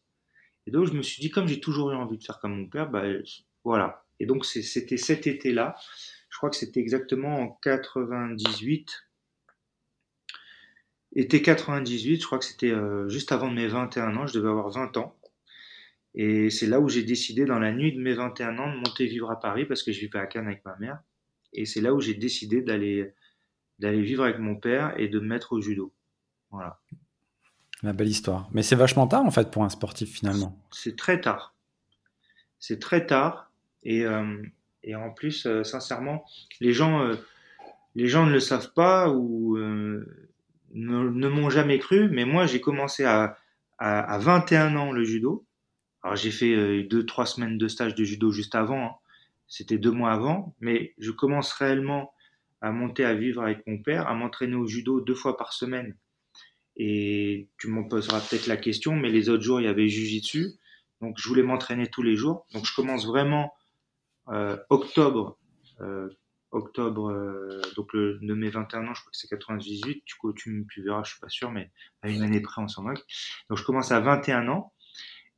Et 0.66 0.70
donc 0.70 0.86
je 0.86 0.92
me 0.92 1.02
suis 1.02 1.20
dit, 1.20 1.30
comme 1.30 1.48
j'ai 1.48 1.60
toujours 1.60 1.90
eu 1.92 1.94
envie 1.94 2.18
de 2.18 2.24
faire 2.24 2.38
comme 2.38 2.56
mon 2.56 2.68
père, 2.68 2.90
bah, 2.90 3.04
voilà. 3.64 4.04
Et 4.20 4.26
donc 4.26 4.44
c'était 4.44 4.98
cet 4.98 5.26
été-là, 5.26 5.76
je 6.28 6.36
crois 6.36 6.50
que 6.50 6.56
c'était 6.56 6.80
exactement 6.80 7.40
en 7.40 7.48
98, 7.62 9.06
été 11.14 11.40
98, 11.40 12.20
je 12.20 12.26
crois 12.26 12.38
que 12.38 12.44
c'était 12.44 12.70
euh, 12.70 13.08
juste 13.08 13.32
avant 13.32 13.50
mes 13.50 13.66
21 13.66 14.16
ans, 14.16 14.26
je 14.26 14.34
devais 14.34 14.50
avoir 14.50 14.68
20 14.68 14.96
ans. 14.98 15.16
Et 16.16 16.48
c'est 16.50 16.66
là 16.66 16.80
où 16.80 16.88
j'ai 16.88 17.02
décidé, 17.02 17.44
dans 17.44 17.58
la 17.58 17.72
nuit 17.72 17.92
de 17.92 18.00
mes 18.00 18.14
21 18.14 18.58
ans, 18.58 18.72
de 18.72 18.76
monter 18.76 19.06
vivre 19.06 19.30
à 19.30 19.38
Paris 19.38 19.66
parce 19.66 19.82
que 19.82 19.92
je 19.92 20.00
vivais 20.00 20.18
à 20.18 20.26
Cannes 20.26 20.46
avec 20.46 20.64
ma 20.64 20.76
mère. 20.78 20.98
Et 21.52 21.66
c'est 21.66 21.80
là 21.80 21.92
où 21.94 22.00
j'ai 22.00 22.14
décidé 22.14 22.62
d'aller 22.62 23.12
d'aller 23.78 24.00
vivre 24.00 24.24
avec 24.24 24.38
mon 24.38 24.56
père 24.56 24.94
et 24.98 25.08
de 25.08 25.20
me 25.20 25.26
mettre 25.26 25.52
au 25.52 25.60
judo. 25.60 25.92
Voilà. 26.50 26.80
La 27.82 27.92
belle 27.92 28.08
histoire. 28.08 28.48
Mais 28.52 28.62
c'est 28.62 28.74
vachement 28.74 29.06
tard 29.06 29.24
en 29.24 29.30
fait 29.30 29.50
pour 29.50 29.64
un 29.64 29.68
sportif 29.68 30.10
finalement. 30.10 30.58
C'est 30.70 30.96
très 30.96 31.20
tard. 31.20 31.54
C'est 32.58 32.80
très 32.80 33.04
tard. 33.04 33.52
Et, 33.82 34.06
euh, 34.06 34.42
et 34.82 34.94
en 34.96 35.10
plus, 35.10 35.44
euh, 35.44 35.62
sincèrement, 35.62 36.24
les 36.60 36.72
gens, 36.72 37.06
les 37.94 38.06
gens 38.06 38.24
ne 38.24 38.32
le 38.32 38.40
savent 38.40 38.72
pas 38.72 39.10
ou 39.10 39.58
ne, 40.76 41.28
m'ont 41.28 41.50
jamais 41.50 41.78
cru, 41.78 42.08
mais 42.10 42.24
moi 42.24 42.46
j'ai 42.46 42.60
commencé 42.60 43.04
à, 43.04 43.36
à, 43.78 44.18
21 44.18 44.76
ans 44.76 44.92
le 44.92 45.04
judo. 45.04 45.44
Alors 46.06 46.14
j'ai 46.14 46.30
fait 46.30 46.54
euh, 46.54 46.84
deux, 46.84 47.04
trois 47.04 47.26
semaines 47.26 47.58
de 47.58 47.66
stage 47.66 47.96
de 47.96 48.04
judo 48.04 48.30
juste 48.30 48.54
avant, 48.54 48.84
hein. 48.86 48.94
c'était 49.48 49.76
deux 49.76 49.90
mois 49.90 50.12
avant, 50.12 50.54
mais 50.60 50.94
je 50.98 51.10
commence 51.10 51.52
réellement 51.52 52.14
à 52.60 52.70
monter 52.70 53.04
à 53.04 53.12
vivre 53.12 53.42
avec 53.42 53.66
mon 53.66 53.82
père, 53.82 54.06
à 54.06 54.14
m'entraîner 54.14 54.54
au 54.54 54.68
judo 54.68 55.00
deux 55.00 55.16
fois 55.16 55.36
par 55.36 55.52
semaine. 55.52 55.96
Et 56.76 57.48
tu 57.58 57.66
m'en 57.66 57.82
poseras 57.82 58.20
peut-être 58.20 58.46
la 58.46 58.56
question, 58.56 58.94
mais 58.94 59.08
les 59.08 59.30
autres 59.30 59.42
jours 59.42 59.60
il 59.60 59.64
y 59.64 59.66
avait 59.66 59.88
Jiu-Jitsu, 59.88 60.52
donc 61.00 61.16
je 61.18 61.28
voulais 61.28 61.42
m'entraîner 61.42 61.88
tous 61.88 62.02
les 62.02 62.14
jours. 62.14 62.46
Donc 62.52 62.66
je 62.66 62.74
commence 62.76 63.04
vraiment 63.04 63.52
euh, 64.28 64.56
octobre 64.70 65.36
euh, 65.80 66.08
octobre, 66.52 67.10
euh, 67.10 67.60
donc 67.74 67.92
le, 67.92 68.18
de 68.22 68.34
mes 68.34 68.48
21 68.48 68.86
ans, 68.86 68.94
je 68.94 69.00
crois 69.00 69.10
que 69.10 69.16
c'est 69.16 69.28
98, 69.28 70.02
tu, 70.04 70.16
tu, 70.36 70.66
tu 70.70 70.82
verras, 70.82 71.02
je 71.02 71.10
suis 71.10 71.20
pas 71.20 71.28
sûr, 71.28 71.50
mais 71.50 71.70
à 72.02 72.08
une 72.08 72.22
année 72.22 72.40
près, 72.40 72.62
on 72.62 72.68
s'en 72.68 72.82
moque. 72.82 73.04
Donc 73.48 73.58
je 73.58 73.64
commence 73.64 73.90
à 73.92 74.00
21 74.00 74.48
ans 74.48 74.72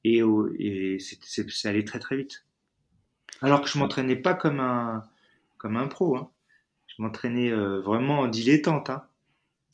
et, 0.05 0.23
et 0.59 0.99
c'est 0.99 1.69
allé 1.69 1.85
très 1.85 1.99
très 1.99 2.17
vite. 2.17 2.45
Alors 3.43 3.63
que 3.63 3.69
je 3.69 3.79
m'entraînais 3.79 4.17
pas 4.17 4.35
comme 4.35 4.61
un, 4.61 5.05
comme 5.59 5.77
un 5.77 5.87
pro, 5.87 6.17
hein. 6.17 6.31
je 6.87 7.03
m'entraînais 7.03 7.51
euh, 7.51 7.81
vraiment 7.81 8.21
en 8.21 8.29
dilettante. 8.29 8.91
Hein. 8.91 9.05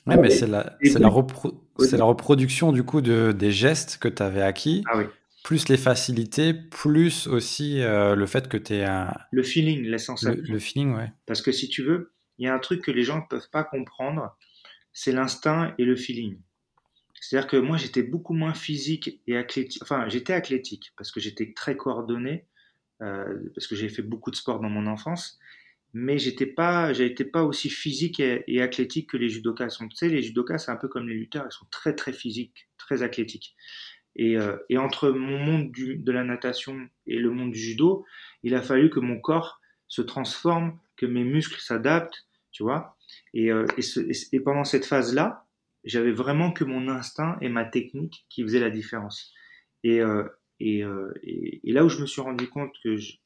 Ouais, 0.07 0.19
mais 0.19 0.31
c'est 0.31 0.47
la, 0.47 0.76
la, 0.83 0.99
la, 0.99 2.04
reproduction 2.04 2.73
du 2.73 2.83
coup 2.83 3.00
de, 3.00 3.33
des 3.33 3.52
gestes 3.52 3.97
que 3.99 4.09
tu 4.09 4.23
avais 4.23 4.43
acquis. 4.43 4.83
Ah 4.87 4.99
oui 4.99 5.04
plus 5.45 5.69
les 5.69 5.76
facilités, 5.76 6.54
plus 6.54 7.28
aussi 7.28 7.83
euh, 7.83 8.16
le 8.16 8.26
fait 8.26 8.49
que 8.49 8.57
tu 8.57 8.76
es 8.76 8.85
un... 8.85 9.12
Le 9.31 9.43
feeling, 9.43 9.85
la 9.85 9.99
sensation. 9.99 10.43
Le, 10.43 10.59
feeling, 10.59 10.97
ouais. 10.97 11.12
Parce 11.26 11.43
que 11.43 11.52
si 11.52 11.69
tu 11.69 11.83
veux, 11.83 12.12
il 12.38 12.47
y 12.47 12.49
a 12.49 12.54
un 12.54 12.59
truc 12.59 12.83
que 12.83 12.90
les 12.90 13.04
gens 13.04 13.16
ne 13.16 13.26
peuvent 13.28 13.50
pas 13.50 13.62
comprendre, 13.62 14.37
c'est 14.95 15.12
l'instinct 15.12 15.75
et 15.78 15.85
le 15.85 15.97
feeling. 15.97 16.38
C'est-à-dire 17.25 17.49
que 17.49 17.57
moi, 17.57 17.78
j'étais 17.78 18.02
beaucoup 18.02 18.35
moins 18.35 18.52
physique 18.52 19.21
et 19.26 19.37
athlétique. 19.37 19.83
Enfin, 19.83 20.09
j'étais 20.11 20.35
athlétique 20.35 20.93
parce 20.99 21.11
que 21.11 21.21
j'étais 21.21 21.54
très 21.54 21.75
coordonné, 21.75 22.45
euh, 23.00 23.50
parce 23.54 23.66
que 23.66 23.75
j'ai 23.75 23.88
fait 23.88 24.02
beaucoup 24.02 24.31
de 24.31 24.37
sport 24.37 24.61
dans 24.61 24.69
mon 24.69 24.87
enfance. 24.87 25.38
Mais 25.95 26.19
j'étais 26.19 26.45
pas, 26.45 26.93
j'étais 26.93 27.25
pas 27.25 27.43
aussi 27.45 27.71
physique 27.71 28.21
et, 28.21 28.61
athlétique 28.61 29.09
que 29.11 29.16
les 29.16 29.31
judokas 29.31 29.71
sont. 29.71 29.88
Tu 29.88 29.97
sais, 29.97 30.09
les 30.09 30.21
judokas, 30.21 30.59
c'est 30.59 30.71
un 30.71 30.76
peu 30.76 30.88
comme 30.88 31.09
les 31.09 31.14
lutteurs, 31.14 31.47
ils 31.49 31.54
sont 31.54 31.66
très 31.71 31.95
très 31.95 32.12
physiques, 32.12 32.69
très 32.76 33.02
athlétiques. 33.02 33.57
Et, 34.16 34.37
euh, 34.37 34.57
et, 34.69 34.76
entre 34.76 35.11
mon 35.11 35.38
monde 35.38 35.73
de 35.73 36.12
la 36.12 36.25
natation 36.25 36.88
et 37.07 37.16
le 37.16 37.31
monde 37.31 37.52
du 37.52 37.59
judo, 37.59 38.04
il 38.43 38.54
a 38.54 38.61
fallu 38.61 38.90
que 38.90 39.00
mon 39.00 39.19
corps 39.19 39.61
se 39.88 40.02
transforme, 40.02 40.78
que 40.97 41.07
mes 41.07 41.25
muscles 41.25 41.61
s'adaptent, 41.61 42.26
tu 42.52 42.64
vois. 42.64 42.99
Et, 43.33 43.50
euh, 43.50 43.66
et, 43.78 44.12
et, 44.33 44.40
pendant 44.40 44.64
cette 44.64 44.85
phase-là, 44.85 45.43
j'avais 45.85 46.12
vraiment 46.12 46.53
que 46.53 46.64
mon 46.64 46.88
instinct 46.88 47.37
et 47.41 47.49
ma 47.49 47.64
technique 47.64 48.26
qui 48.29 48.43
faisaient 48.43 48.61
la 48.61 48.71
différence. 48.71 49.33
Et, 49.83 50.00
euh, 50.00 50.25
euh, 50.62 51.12
là 51.64 51.85
où 51.85 51.88
je 51.88 52.00
me 52.00 52.07
suis 52.07 52.21
rendu 52.21 52.49
compte 52.49 52.73
que 52.83 52.97
je, 52.97 53.17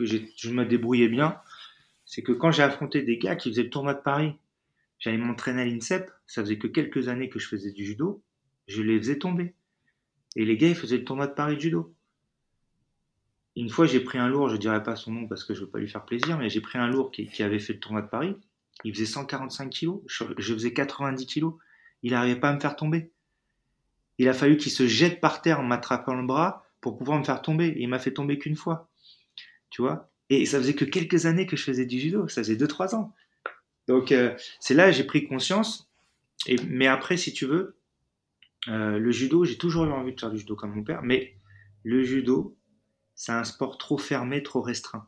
je 0.00 0.50
me 0.50 0.64
débrouillais 0.64 1.08
bien, 1.08 1.40
c'est 2.04 2.22
que 2.22 2.32
quand 2.32 2.50
j'ai 2.50 2.62
affronté 2.62 3.02
des 3.02 3.18
gars 3.18 3.36
qui 3.36 3.50
faisaient 3.50 3.64
le 3.64 3.70
tournoi 3.70 3.94
de 3.94 4.02
Paris, 4.02 4.34
j'allais 4.98 5.18
m'entraîner 5.18 5.62
à 5.62 5.64
l'INSEP, 5.64 6.10
ça 6.26 6.42
faisait 6.42 6.58
que 6.58 6.66
quelques 6.66 7.08
années 7.08 7.28
que 7.28 7.38
je 7.38 7.48
faisais 7.48 7.72
du 7.72 7.84
judo, 7.84 8.22
je 8.68 8.82
les 8.82 8.98
faisais 8.98 9.18
tomber. 9.18 9.54
Et 10.36 10.44
les 10.44 10.56
gars, 10.56 10.68
ils 10.68 10.76
faisaient 10.76 10.98
le 10.98 11.04
tournoi 11.04 11.26
de 11.26 11.34
Paris 11.34 11.58
judo. 11.58 11.94
Une 13.56 13.70
fois, 13.70 13.86
j'ai 13.86 14.00
pris 14.00 14.18
un 14.18 14.28
lourd, 14.28 14.50
je 14.50 14.56
dirais 14.56 14.82
pas 14.82 14.96
son 14.96 15.12
nom 15.12 15.26
parce 15.26 15.42
que 15.44 15.54
je 15.54 15.60
veux 15.60 15.70
pas 15.70 15.78
lui 15.78 15.88
faire 15.88 16.04
plaisir, 16.04 16.36
mais 16.38 16.50
j'ai 16.50 16.60
pris 16.60 16.78
un 16.78 16.88
lourd 16.88 17.10
qui, 17.10 17.42
avait 17.42 17.58
fait 17.58 17.72
le 17.72 17.80
tournoi 17.80 18.02
de 18.02 18.08
Paris. 18.08 18.36
Il 18.84 18.94
faisait 18.94 19.06
145 19.06 19.70
kilos, 19.70 20.02
je, 20.06 20.24
faisais 20.52 20.74
90 20.74 21.26
kilos. 21.26 21.54
Il 22.02 22.12
n'arrivait 22.12 22.40
pas 22.40 22.50
à 22.50 22.54
me 22.54 22.60
faire 22.60 22.76
tomber. 22.76 23.10
Il 24.18 24.28
a 24.28 24.32
fallu 24.32 24.56
qu'il 24.56 24.72
se 24.72 24.86
jette 24.86 25.20
par 25.20 25.42
terre 25.42 25.60
en 25.60 25.64
m'attrapant 25.64 26.14
le 26.14 26.26
bras 26.26 26.64
pour 26.80 26.96
pouvoir 26.96 27.18
me 27.18 27.24
faire 27.24 27.42
tomber. 27.42 27.74
il 27.76 27.88
m'a 27.88 27.98
fait 27.98 28.12
tomber 28.12 28.38
qu'une 28.38 28.56
fois. 28.56 28.88
Tu 29.70 29.82
vois? 29.82 30.10
Et 30.30 30.46
ça 30.46 30.58
faisait 30.58 30.74
que 30.74 30.84
quelques 30.84 31.26
années 31.26 31.46
que 31.46 31.56
je 31.56 31.64
faisais 31.64 31.86
du 31.86 31.98
judo. 31.98 32.28
Ça 32.28 32.42
faisait 32.42 32.56
2-3 32.56 32.94
ans. 32.94 33.12
Donc, 33.88 34.12
euh, 34.12 34.34
c'est 34.60 34.74
là 34.74 34.90
j'ai 34.90 35.04
pris 35.04 35.26
conscience. 35.26 35.88
Et, 36.46 36.56
mais 36.68 36.86
après, 36.86 37.16
si 37.16 37.32
tu 37.32 37.46
veux, 37.46 37.76
euh, 38.68 38.98
le 38.98 39.10
judo, 39.10 39.44
j'ai 39.44 39.56
toujours 39.56 39.84
eu 39.84 39.92
envie 39.92 40.14
de 40.14 40.20
faire 40.20 40.30
du 40.30 40.38
judo 40.38 40.56
comme 40.56 40.74
mon 40.74 40.82
père, 40.82 41.02
mais 41.02 41.36
le 41.82 42.02
judo, 42.02 42.56
c'est 43.14 43.32
un 43.32 43.44
sport 43.44 43.78
trop 43.78 43.98
fermé, 43.98 44.42
trop 44.42 44.60
restreint. 44.60 45.06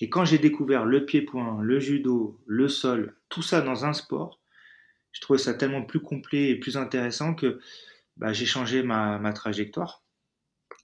Et 0.00 0.08
quand 0.08 0.24
j'ai 0.24 0.38
découvert 0.38 0.84
le 0.84 1.04
pied-point, 1.04 1.60
le 1.60 1.78
judo, 1.78 2.40
le 2.46 2.68
sol, 2.68 3.16
tout 3.28 3.42
ça 3.42 3.60
dans 3.60 3.84
un 3.84 3.92
sport, 3.92 4.40
je 5.14 5.20
trouvais 5.20 5.38
ça 5.38 5.54
tellement 5.54 5.82
plus 5.82 6.00
complet 6.00 6.50
et 6.50 6.56
plus 6.56 6.76
intéressant 6.76 7.34
que 7.34 7.60
bah, 8.18 8.32
j'ai 8.32 8.44
changé 8.44 8.82
ma, 8.82 9.18
ma, 9.18 9.32
trajectoire. 9.32 10.02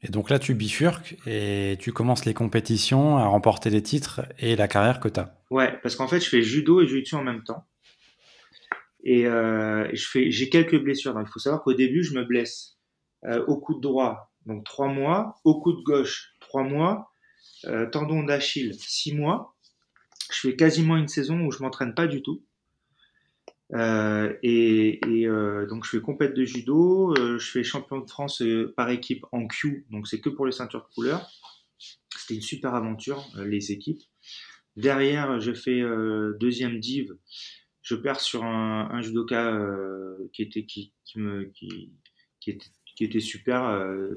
Et 0.02 0.08
donc 0.08 0.30
là, 0.30 0.38
tu 0.38 0.54
bifurques 0.54 1.16
et 1.26 1.76
tu 1.78 1.92
commences 1.92 2.24
les 2.24 2.32
compétitions 2.32 3.18
à 3.18 3.26
remporter 3.26 3.68
les 3.68 3.82
titres 3.82 4.22
et 4.38 4.56
la 4.56 4.68
carrière 4.68 5.00
que 5.00 5.08
tu 5.08 5.20
as. 5.20 5.36
Ouais, 5.50 5.78
parce 5.82 5.96
qu'en 5.96 6.08
fait, 6.08 6.20
je 6.20 6.28
fais 6.28 6.42
judo 6.42 6.80
et 6.80 6.86
jiu-jitsu 6.86 7.16
en 7.16 7.24
même 7.24 7.42
temps. 7.42 7.66
Et 9.02 9.26
euh, 9.26 9.88
je 9.92 10.06
fais, 10.06 10.30
j'ai 10.30 10.48
quelques 10.48 10.80
blessures. 10.80 11.12
Donc, 11.12 11.26
il 11.28 11.32
faut 11.32 11.38
savoir 11.38 11.62
qu'au 11.62 11.74
début, 11.74 12.02
je 12.02 12.14
me 12.14 12.24
blesse 12.24 12.78
euh, 13.24 13.44
au 13.46 13.58
coude 13.58 13.82
droit, 13.82 14.32
donc 14.46 14.64
trois 14.64 14.88
mois, 14.88 15.36
au 15.44 15.60
coude 15.60 15.82
gauche, 15.82 16.32
trois 16.40 16.62
mois, 16.62 17.12
euh, 17.66 17.86
tendon 17.90 18.22
d'Achille, 18.22 18.74
six 18.74 19.14
mois. 19.14 19.56
Je 20.32 20.40
fais 20.40 20.56
quasiment 20.56 20.96
une 20.96 21.08
saison 21.08 21.40
où 21.40 21.50
je 21.50 21.62
m'entraîne 21.62 21.94
pas 21.94 22.06
du 22.06 22.22
tout. 22.22 22.42
Euh, 23.72 24.34
et, 24.42 25.00
et 25.06 25.26
euh, 25.28 25.66
donc 25.66 25.84
je 25.84 25.90
fais 25.90 26.00
compète 26.00 26.34
de 26.34 26.44
judo, 26.44 27.14
euh, 27.16 27.38
je 27.38 27.50
fais 27.50 27.62
champion 27.62 28.00
de 28.00 28.08
France 28.08 28.42
par 28.76 28.90
équipe 28.90 29.24
en 29.32 29.46
Q, 29.46 29.86
donc 29.90 30.08
c'est 30.08 30.20
que 30.20 30.28
pour 30.28 30.46
les 30.46 30.52
ceintures 30.52 30.86
de 30.88 30.94
couleur. 30.94 31.28
C'était 31.78 32.34
une 32.34 32.42
super 32.42 32.74
aventure, 32.74 33.24
les 33.36 33.72
équipes. 33.72 34.02
Derrière, 34.76 35.40
je 35.40 35.52
fais 35.52 35.82
deuxième 36.38 36.78
div 36.78 37.14
je 37.82 37.94
perds 37.94 38.20
sur 38.20 38.44
un, 38.44 38.88
un 38.90 39.02
judoka 39.02 39.52
euh, 39.52 40.30
qui 40.32 40.42
était 40.42 40.64
qui, 40.64 40.92
qui 41.04 41.18
me 41.18 41.44
qui, 41.46 41.92
qui, 42.40 42.50
était, 42.50 42.66
qui 42.96 43.04
était 43.04 43.20
super 43.20 43.64
euh, 43.64 44.14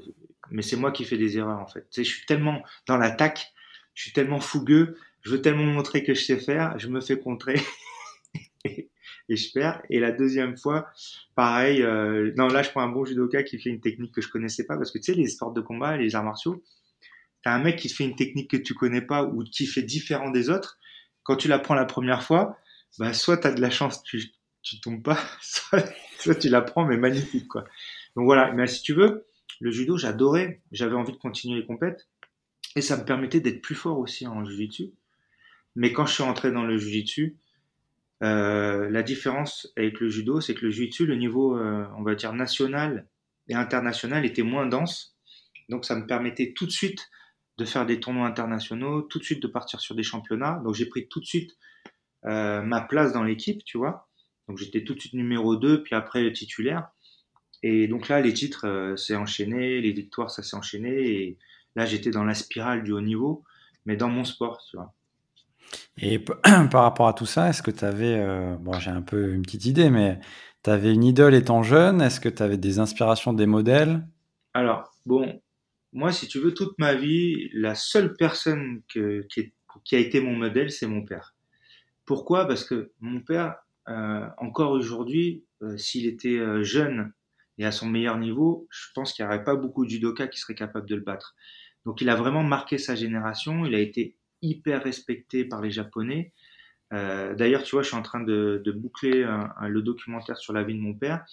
mais 0.50 0.62
c'est 0.62 0.76
moi 0.76 0.92
qui 0.92 1.04
fais 1.04 1.18
des 1.18 1.38
erreurs 1.38 1.58
en 1.58 1.66
fait 1.66 1.88
tu 1.90 2.04
je 2.04 2.08
suis 2.08 2.26
tellement 2.26 2.62
dans 2.86 2.96
l'attaque 2.96 3.52
je 3.94 4.02
suis 4.02 4.12
tellement 4.12 4.40
fougueux 4.40 4.96
je 5.22 5.30
veux 5.30 5.42
tellement 5.42 5.64
montrer 5.64 6.04
que 6.04 6.14
je 6.14 6.22
sais 6.22 6.38
faire 6.38 6.78
je 6.78 6.88
me 6.88 7.00
fais 7.00 7.18
contrer 7.18 7.60
et, 9.28 9.36
je 9.36 9.52
perds. 9.52 9.82
Et 9.90 10.00
la 10.00 10.12
deuxième 10.12 10.56
fois 10.56 10.86
pareil 11.34 11.82
euh, 11.82 12.32
non 12.36 12.48
là 12.48 12.62
je 12.62 12.70
prends 12.70 12.82
un 12.82 12.88
bon 12.88 13.04
judoka 13.04 13.42
qui 13.42 13.58
fait 13.58 13.70
une 13.70 13.80
technique 13.80 14.12
que 14.12 14.20
je 14.20 14.28
connaissais 14.28 14.64
pas 14.64 14.76
parce 14.76 14.90
que 14.90 14.98
tu 14.98 15.12
sais 15.12 15.14
les 15.14 15.28
sports 15.28 15.52
de 15.52 15.60
combat 15.60 15.96
les 15.96 16.14
arts 16.14 16.24
martiaux 16.24 16.62
t'as 17.42 17.52
un 17.52 17.62
mec 17.62 17.76
qui 17.78 17.88
fait 17.88 18.04
une 18.04 18.16
technique 18.16 18.50
que 18.50 18.56
tu 18.56 18.74
connais 18.74 19.02
pas 19.02 19.24
ou 19.24 19.44
qui 19.44 19.66
fait 19.66 19.82
différent 19.82 20.30
des 20.30 20.50
autres. 20.50 20.78
Quand 21.22 21.36
tu 21.36 21.48
la 21.48 21.58
prends 21.58 21.74
la 21.74 21.84
première 21.84 22.22
fois 22.22 22.58
bah, 22.98 23.12
soit 23.12 23.38
tu 23.38 23.46
as 23.46 23.52
de 23.52 23.60
la 23.60 23.70
chance, 23.70 24.02
tu, 24.02 24.22
tu 24.62 24.80
tombes 24.80 25.02
pas, 25.02 25.18
soit, 25.40 26.34
tu 26.34 26.48
l'apprends, 26.48 26.84
mais 26.84 26.96
magnifique, 26.96 27.48
quoi. 27.48 27.64
Donc 28.16 28.24
voilà, 28.24 28.52
mais 28.52 28.66
si 28.66 28.82
tu 28.82 28.94
veux, 28.94 29.26
le 29.60 29.70
judo, 29.70 29.96
j'adorais, 29.96 30.62
j'avais 30.72 30.94
envie 30.94 31.12
de 31.12 31.18
continuer 31.18 31.60
les 31.60 31.66
compètes, 31.66 32.08
et 32.76 32.80
ça 32.80 32.96
me 32.96 33.04
permettait 33.04 33.40
d'être 33.40 33.62
plus 33.62 33.74
fort 33.74 33.98
aussi 33.98 34.26
en 34.26 34.44
jiu-jitsu. 34.44 34.92
Mais 35.76 35.92
quand 35.92 36.06
je 36.06 36.14
suis 36.14 36.22
rentré 36.22 36.52
dans 36.52 36.64
le 36.64 36.78
jiu-jitsu, 36.78 37.36
euh, 38.22 38.88
la 38.90 39.02
différence 39.02 39.68
avec 39.76 40.00
le 40.00 40.08
judo, 40.08 40.40
c'est 40.40 40.54
que 40.54 40.64
le 40.64 40.70
jiu-jitsu, 40.70 41.06
le 41.06 41.16
niveau, 41.16 41.56
euh, 41.56 41.86
on 41.96 42.02
va 42.02 42.14
dire, 42.14 42.32
national 42.32 43.08
et 43.48 43.54
international 43.54 44.24
était 44.24 44.42
moins 44.42 44.66
dense. 44.66 45.16
Donc 45.68 45.84
ça 45.84 45.96
me 45.96 46.06
permettait 46.06 46.52
tout 46.54 46.66
de 46.66 46.70
suite 46.70 47.10
de 47.58 47.64
faire 47.64 47.86
des 47.86 48.00
tournois 48.00 48.26
internationaux, 48.26 49.02
tout 49.02 49.18
de 49.18 49.24
suite 49.24 49.42
de 49.42 49.46
partir 49.46 49.80
sur 49.80 49.94
des 49.94 50.02
championnats. 50.02 50.60
Donc 50.64 50.74
j'ai 50.74 50.86
pris 50.86 51.08
tout 51.08 51.20
de 51.20 51.24
suite 51.24 51.56
euh, 52.24 52.62
ma 52.62 52.80
place 52.80 53.12
dans 53.12 53.22
l'équipe, 53.22 53.64
tu 53.64 53.78
vois. 53.78 54.08
Donc 54.48 54.58
j'étais 54.58 54.84
tout 54.84 54.94
de 54.94 55.00
suite 55.00 55.14
numéro 55.14 55.56
2, 55.56 55.82
puis 55.82 55.94
après 55.94 56.30
titulaire. 56.32 56.88
Et 57.62 57.88
donc 57.88 58.08
là, 58.08 58.20
les 58.20 58.34
titres, 58.34 58.94
s'est 58.96 59.16
enchaîné, 59.16 59.80
les 59.80 59.92
victoires, 59.92 60.30
ça 60.30 60.42
s'est 60.42 60.56
enchaîné. 60.56 60.90
Et 60.90 61.38
là, 61.76 61.86
j'étais 61.86 62.10
dans 62.10 62.24
la 62.24 62.34
spirale 62.34 62.82
du 62.82 62.92
haut 62.92 63.00
niveau, 63.00 63.42
mais 63.86 63.96
dans 63.96 64.10
mon 64.10 64.24
sport, 64.24 64.62
tu 64.70 64.76
vois. 64.76 64.94
Et 65.98 66.18
par 66.70 66.82
rapport 66.82 67.08
à 67.08 67.14
tout 67.14 67.26
ça, 67.26 67.48
est-ce 67.48 67.62
que 67.62 67.70
tu 67.70 67.84
avais, 67.84 68.18
euh, 68.18 68.56
bon, 68.56 68.72
j'ai 68.74 68.90
un 68.90 69.02
peu 69.02 69.32
une 69.32 69.42
petite 69.42 69.66
idée, 69.66 69.90
mais 69.90 70.20
tu 70.62 70.70
avais 70.70 70.92
une 70.92 71.04
idole 71.04 71.34
étant 71.34 71.62
jeune 71.62 72.00
Est-ce 72.00 72.20
que 72.20 72.28
tu 72.28 72.42
avais 72.42 72.56
des 72.56 72.78
inspirations, 72.78 73.32
des 73.32 73.46
modèles? 73.46 74.06
Alors, 74.54 74.92
bon, 75.06 75.40
moi, 75.92 76.12
si 76.12 76.28
tu 76.28 76.38
veux, 76.40 76.54
toute 76.54 76.78
ma 76.78 76.94
vie, 76.94 77.50
la 77.52 77.74
seule 77.74 78.14
personne 78.14 78.82
qui, 78.88 79.52
a 79.92 79.98
été 79.98 80.20
mon 80.20 80.36
modèle, 80.36 80.70
c'est 80.70 80.86
mon 80.86 81.04
père. 81.04 81.34
Pourquoi? 82.04 82.46
Parce 82.46 82.64
que 82.64 82.92
mon 83.00 83.20
père, 83.20 83.56
euh, 83.88 84.26
encore 84.38 84.72
aujourd'hui, 84.72 85.44
euh, 85.62 85.76
s'il 85.76 86.06
était 86.06 86.38
jeune 86.64 87.12
et 87.58 87.64
à 87.64 87.72
son 87.72 87.86
meilleur 87.86 88.18
niveau, 88.18 88.66
je 88.70 88.88
pense 88.94 89.12
qu'il 89.12 89.24
n'y 89.24 89.28
aurait 89.28 89.44
pas 89.44 89.54
beaucoup 89.54 89.84
de 89.84 89.90
judokas 89.90 90.26
qui 90.26 90.40
seraient 90.40 90.54
capables 90.54 90.88
de 90.88 90.96
le 90.96 91.02
battre. 91.02 91.34
Donc 91.86 92.00
il 92.00 92.08
a 92.08 92.16
vraiment 92.16 92.42
marqué 92.42 92.78
sa 92.78 92.94
génération, 92.94 93.64
il 93.64 93.74
a 93.74 93.78
été 93.78 94.16
hyper 94.44 94.82
respecté 94.82 95.44
par 95.44 95.60
les 95.60 95.70
Japonais. 95.70 96.32
Euh, 96.92 97.34
D'ailleurs, 97.34 97.62
tu 97.62 97.72
vois, 97.72 97.82
je 97.82 97.88
suis 97.88 97.96
en 97.96 98.02
train 98.02 98.20
de, 98.20 98.62
boucler 98.76 99.26
le 99.60 99.82
documentaire 99.82 100.36
sur 100.38 100.52
la 100.52 100.62
vie 100.62 100.74
de 100.74 100.80
mon 100.80 100.94
père, 100.94 101.24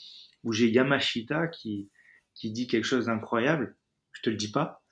où 0.44 0.54
j'ai 0.54 0.70
Yamashita 0.70 1.48
qui, 1.48 1.90
qui 2.34 2.52
dit 2.52 2.68
quelque 2.68 2.86
chose 2.86 3.06
d'incroyable. 3.06 3.76
Je 4.14 4.22
te 4.22 4.30
le 4.30 4.36
dis 4.36 4.52
pas, 4.52 4.84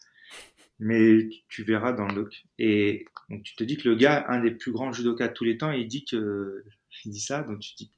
mais 0.79 1.29
tu 1.47 1.63
verras 1.63 1.93
dans 1.93 2.07
le 2.07 2.15
doc. 2.15 2.45
Et 2.57 3.05
donc 3.29 3.43
tu 3.43 3.55
te 3.55 3.63
dis 3.63 3.77
que 3.77 3.89
le 3.89 3.95
gars, 3.95 4.25
un 4.29 4.41
des 4.41 4.51
plus 4.51 4.71
grands 4.71 4.91
judokas 4.91 5.29
de 5.29 5.33
tous 5.33 5.43
les 5.43 5.57
temps, 5.57 5.71
il 5.71 5.87
dit 5.87 6.05
que 6.05 6.63
il 7.05 7.11
dit 7.11 7.19
ça, 7.19 7.43
donc 7.43 7.59
tu 7.59 7.73
dis 7.75 7.91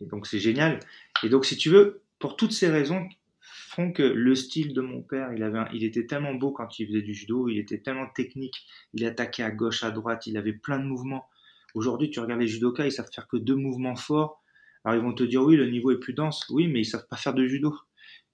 donc 0.00 0.26
c'est 0.26 0.40
génial. 0.40 0.80
Et 1.22 1.28
donc 1.28 1.44
si 1.44 1.56
tu 1.56 1.70
veux, 1.70 2.02
pour 2.18 2.36
toutes 2.36 2.52
ces 2.52 2.68
raisons, 2.68 3.08
font 3.70 3.92
que 3.92 4.02
le 4.02 4.34
style 4.34 4.74
de 4.74 4.80
mon 4.80 5.00
père, 5.00 5.32
il, 5.32 5.44
avait 5.44 5.60
il 5.72 5.84
était 5.84 6.04
tellement 6.04 6.34
beau 6.34 6.50
quand 6.50 6.80
il 6.80 6.88
faisait 6.88 7.02
du 7.02 7.14
judo, 7.14 7.48
il 7.48 7.58
était 7.58 7.78
tellement 7.78 8.08
technique, 8.08 8.66
il 8.94 9.04
attaquait 9.04 9.44
à 9.44 9.52
gauche, 9.52 9.84
à 9.84 9.92
droite, 9.92 10.26
il 10.26 10.36
avait 10.36 10.52
plein 10.52 10.80
de 10.80 10.84
mouvements. 10.84 11.28
Aujourd'hui, 11.74 12.10
tu 12.10 12.18
regardes 12.18 12.40
les 12.40 12.48
judokas, 12.48 12.86
ils 12.86 12.92
savent 12.92 13.10
faire 13.14 13.28
que 13.28 13.36
deux 13.36 13.54
mouvements 13.54 13.94
forts. 13.94 14.42
Alors 14.84 14.98
ils 14.98 15.04
vont 15.04 15.14
te 15.14 15.22
dire 15.22 15.42
oui, 15.42 15.56
le 15.56 15.70
niveau 15.70 15.92
est 15.92 16.00
plus 16.00 16.14
dense. 16.14 16.48
Oui, 16.50 16.66
mais 16.66 16.80
ils 16.80 16.84
savent 16.84 17.06
pas 17.08 17.16
faire 17.16 17.32
de 17.32 17.46
judo. 17.46 17.76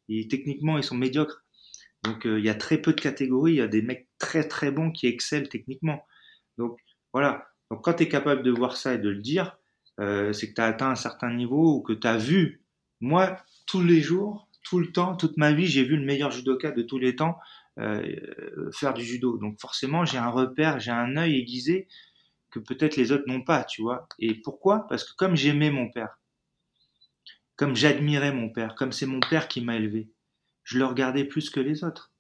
Et 0.09 0.27
techniquement, 0.27 0.79
ils 0.79 0.85
sont 0.85 0.97
médiocres. 0.97 1.45
Donc 2.03 2.27
euh, 2.27 2.39
il 2.39 2.45
y 2.45 2.49
a 2.49 2.55
très 2.55 2.79
peu 2.79 2.95
de 2.95 3.01
catégories. 3.01 3.53
Il 3.55 3.59
y 3.59 3.61
a 3.61 3.69
des 3.69 3.83
mecs 3.83 4.09
très 4.19 4.49
très 4.49 4.71
bons 4.71 4.91
qui 4.91 5.07
excellent 5.07 5.49
techniquement. 5.51 6.07
Donc 6.57 6.79
voilà. 7.13 7.47
Donc 7.71 7.85
quand 7.85 7.95
tu 7.95 8.05
es 8.05 8.09
capable 8.09 8.43
de 8.43 8.51
voir 8.51 8.77
ça 8.77 8.95
et 8.95 8.99
de 8.99 9.11
le 9.11 9.21
dire, 9.21 9.59
euh, 10.01 10.33
c'est 10.33 10.49
que 10.49 10.55
tu 10.55 10.61
as 10.63 10.67
atteint 10.67 10.91
un 10.91 10.97
certain 10.97 11.35
niveau 11.35 11.77
ou 11.77 11.83
que 11.83 11.93
tu 11.93 12.07
as 12.07 12.17
vu. 12.17 12.63
Moi, 13.01 13.37
tous 13.67 13.83
les 13.83 14.01
jours, 14.01 14.46
tout 14.69 14.81
le 14.81 14.91
temps, 14.91 15.17
toute 15.17 15.37
ma 15.37 15.53
vie, 15.53 15.67
j'ai 15.67 15.85
vu 15.85 15.97
le 15.97 16.05
meilleur 16.05 16.33
judoka 16.33 16.73
de 16.73 16.83
tous 16.83 16.99
les 16.99 17.15
temps 17.15 17.39
euh, 17.79 18.71
faire 18.73 18.95
du 18.95 19.05
judo. 19.05 19.39
Donc 19.39 19.61
forcément, 19.61 20.05
j'ai 20.05 20.19
un 20.19 20.31
repère, 20.31 20.81
j'ai 20.81 20.91
un 20.91 21.17
œil 21.17 21.39
aiguisé 21.39 21.87
que 22.51 22.59
peut-être 22.59 22.97
les 22.97 23.13
autres 23.13 23.25
n'ont 23.29 23.43
pas, 23.43 23.63
tu 23.63 23.83
vois. 23.83 24.09
Et 24.19 24.35
pourquoi? 24.35 24.89
Parce 24.89 25.05
que 25.05 25.15
comme 25.17 25.37
j'aimais 25.37 25.71
mon 25.71 25.89
père, 25.91 26.19
comme 27.55 27.77
j'admirais 27.77 28.33
mon 28.33 28.49
père, 28.51 28.75
comme 28.75 28.91
c'est 28.91 29.07
mon 29.07 29.21
père 29.21 29.47
qui 29.47 29.61
m'a 29.61 29.77
élevé, 29.77 30.11
je 30.65 30.79
le 30.79 30.85
regardais 30.85 31.25
plus 31.25 31.49
que 31.49 31.61
les 31.61 31.85
autres. 31.85 32.13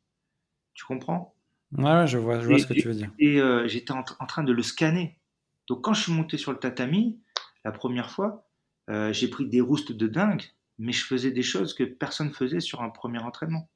Tu 0.74 0.84
comprends? 0.84 1.34
Ouais, 1.72 2.06
je 2.06 2.18
vois, 2.18 2.40
je 2.40 2.46
vois 2.46 2.58
ce 2.60 2.66
que 2.66 2.74
tu 2.74 2.86
veux 2.86 2.94
dire. 2.94 3.10
Et 3.18 3.40
euh, 3.40 3.66
j'étais 3.66 3.92
en, 3.92 4.02
train 4.02 4.44
de 4.44 4.52
le 4.52 4.62
scanner. 4.62 5.18
Donc 5.66 5.82
quand 5.82 5.94
je 5.94 6.02
suis 6.02 6.12
monté 6.12 6.36
sur 6.36 6.52
le 6.52 6.58
tatami, 6.58 7.20
la 7.64 7.72
première 7.72 8.10
fois, 8.10 8.46
euh, 8.88 9.12
j'ai 9.12 9.26
pris 9.28 9.46
des 9.46 9.60
roustes 9.60 9.90
de 9.90 10.06
dingue, 10.06 10.44
mais 10.78 10.92
je 10.92 11.04
faisais 11.04 11.30
des 11.30 11.42
choses 11.42 11.74
que 11.74 11.84
personne 11.84 12.32
faisait 12.32 12.60
sur 12.60 12.82
un 12.82 12.90
premier 12.90 13.18
entraînement. 13.18 13.68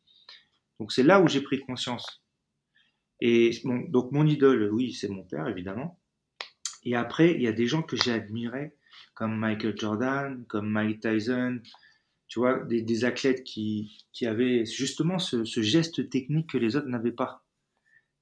Donc 0.78 0.92
c'est 0.92 1.02
là 1.02 1.20
où 1.20 1.28
j'ai 1.28 1.40
pris 1.40 1.60
conscience. 1.60 2.22
Et 3.20 3.50
bon, 3.64 3.80
donc 3.88 4.12
mon 4.12 4.26
idole, 4.26 4.70
oui, 4.72 4.92
c'est 4.92 5.08
mon 5.08 5.24
père, 5.24 5.46
évidemment. 5.48 5.98
Et 6.84 6.96
après, 6.96 7.34
il 7.34 7.42
y 7.42 7.48
a 7.48 7.52
des 7.52 7.66
gens 7.66 7.82
que 7.82 7.96
j'ai 7.96 8.12
admirés, 8.12 8.74
comme 9.14 9.36
Michael 9.36 9.78
Jordan, 9.78 10.44
comme 10.48 10.70
Mike 10.70 11.00
Tyson, 11.00 11.60
tu 12.28 12.38
vois, 12.38 12.64
des, 12.64 13.04
athlètes 13.04 13.44
qui, 13.44 14.06
qui, 14.12 14.24
avaient 14.26 14.64
justement 14.64 15.18
ce, 15.18 15.44
geste 15.62 16.08
technique 16.08 16.50
que 16.50 16.58
les 16.58 16.76
autres 16.76 16.86
n'avaient 16.86 17.12
pas. 17.12 17.44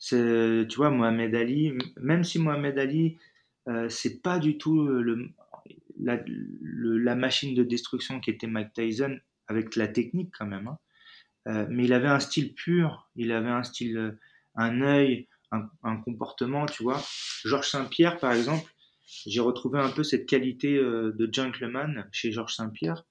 Tu 0.01 0.67
vois, 0.77 0.91
Mohamed 0.91 1.35
Ali, 1.35 1.73
même 2.01 2.25
si 2.25 2.39
Mohamed 2.39 2.79
Ali, 2.79 3.19
euh, 3.69 3.89
c'est 3.89 4.23
pas 4.23 4.39
du 4.39 4.57
tout 4.57 4.83
le, 4.83 5.29
la, 6.01 6.19
la, 6.27 7.15
machine 7.15 7.55
de 7.55 7.63
destruction 7.65 8.21
qui 8.21 8.31
était 8.31 8.47
Mike 8.47 8.73
Tyson, 8.73 9.19
avec 9.47 9.77
la 9.77 9.89
technique 9.89 10.33
quand 10.39 10.47
même, 10.47 10.69
hein. 10.69 10.79
euh, 11.49 11.67
mais 11.71 11.85
il 11.85 11.93
avait 11.93 12.09
un 12.09 12.21
style 12.21 12.55
pur, 12.55 13.11
il 13.17 13.33
avait 13.33 13.51
un 13.51 13.63
style, 13.63 14.19
un 14.55 14.81
œil, 14.83 15.29
un, 15.51 15.97
comportement, 15.97 16.67
tu 16.67 16.83
vois. 16.83 17.03
Georges 17.45 17.69
Saint-Pierre, 17.69 18.19
par 18.19 18.33
exemple, 18.33 18.71
j'ai 19.27 19.41
retrouvé 19.41 19.81
un 19.81 19.91
peu 19.91 20.03
cette 20.03 20.27
qualité 20.27 20.77
euh, 20.77 21.13
de 21.13 21.29
gentleman 21.33 22.07
chez 22.13 22.33
Georges 22.33 22.55
Saint-Pierre. 22.55 23.05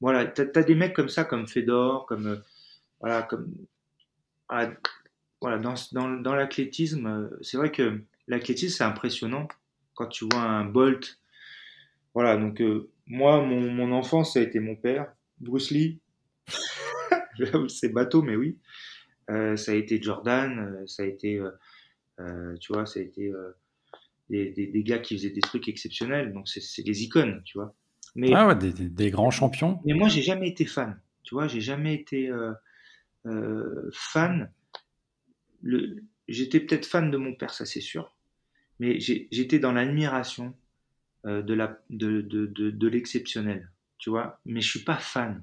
Voilà, 0.00 0.26
tu 0.26 0.42
as, 0.42 0.62
des 0.62 0.74
mecs 0.74 0.94
comme 0.94 1.08
ça, 1.08 1.24
comme 1.24 1.46
Fedor, 1.46 2.06
comme. 2.06 2.26
Euh, 2.26 2.36
voilà, 3.00 3.22
comme. 3.22 3.54
Voilà, 5.42 5.58
dans, 5.58 5.74
dans, 5.92 6.08
dans 6.08 6.34
l'athlétisme, 6.34 7.06
euh, 7.06 7.38
c'est 7.40 7.56
vrai 7.56 7.70
que 7.70 8.02
l'athlétisme, 8.26 8.76
c'est 8.76 8.84
impressionnant 8.84 9.48
quand 9.94 10.06
tu 10.06 10.26
vois 10.30 10.42
un 10.42 10.64
Bolt. 10.64 11.19
Voilà, 12.14 12.36
donc 12.36 12.62
moi, 13.06 13.44
mon, 13.44 13.72
mon 13.72 13.92
enfance, 13.92 14.34
ça 14.34 14.40
a 14.40 14.42
été 14.42 14.60
mon 14.60 14.76
père, 14.76 15.12
Bruce 15.38 15.70
Lee. 15.70 16.00
c'est 17.68 17.92
bateau, 17.92 18.22
mais 18.22 18.36
oui. 18.36 18.58
ça 19.28 19.72
a 19.72 19.74
été 19.74 20.02
Jordan, 20.02 20.82
ça 20.86 21.04
a 21.04 21.06
été. 21.06 21.40
tu 22.60 22.72
vois, 22.72 22.86
ça 22.86 23.00
a 23.00 23.02
été 23.02 23.32
des, 24.30 24.82
gars 24.84 24.98
qui 24.98 25.16
faisaient 25.16 25.30
des 25.30 25.40
trucs 25.40 25.68
exceptionnels. 25.68 26.32
Donc, 26.32 26.48
c'est 26.48 26.82
des 26.82 27.02
icônes, 27.02 27.42
tu 27.44 27.58
vois. 27.58 27.74
Mais, 28.14 28.32
ah 28.34 28.48
ouais, 28.48 28.56
des, 28.56 29.10
grands 29.10 29.30
champions. 29.30 29.80
Mais 29.84 29.94
moi, 29.94 30.08
j'ai 30.08 30.22
jamais 30.22 30.48
été 30.48 30.64
fan. 30.64 31.00
Tu 31.22 31.34
vois, 31.34 31.46
j'ai 31.46 31.60
jamais 31.60 31.94
été 31.94 32.28
euh, 32.28 32.52
euh, 33.26 33.90
fan. 33.92 34.52
J'étais 36.28 36.60
peut-être 36.60 36.86
fan 36.86 37.10
de 37.10 37.16
mon 37.16 37.34
père, 37.34 37.54
ça 37.54 37.66
c'est 37.66 37.80
sûr. 37.80 38.14
Mais 38.78 38.98
j'étais 38.98 39.58
dans 39.58 39.72
l'admiration 39.72 40.54
euh, 41.26 41.42
de 41.42 42.88
l'exceptionnel, 42.88 43.70
tu 43.98 44.10
vois. 44.10 44.40
Mais 44.44 44.60
je 44.60 44.68
suis 44.68 44.84
pas 44.84 44.96
fan. 44.96 45.42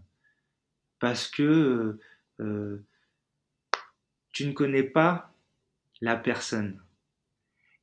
Parce 1.00 1.28
que 1.28 2.00
tu 4.32 4.46
ne 4.46 4.52
connais 4.54 4.84
pas 4.84 5.34
la 6.02 6.16
personne. 6.16 6.82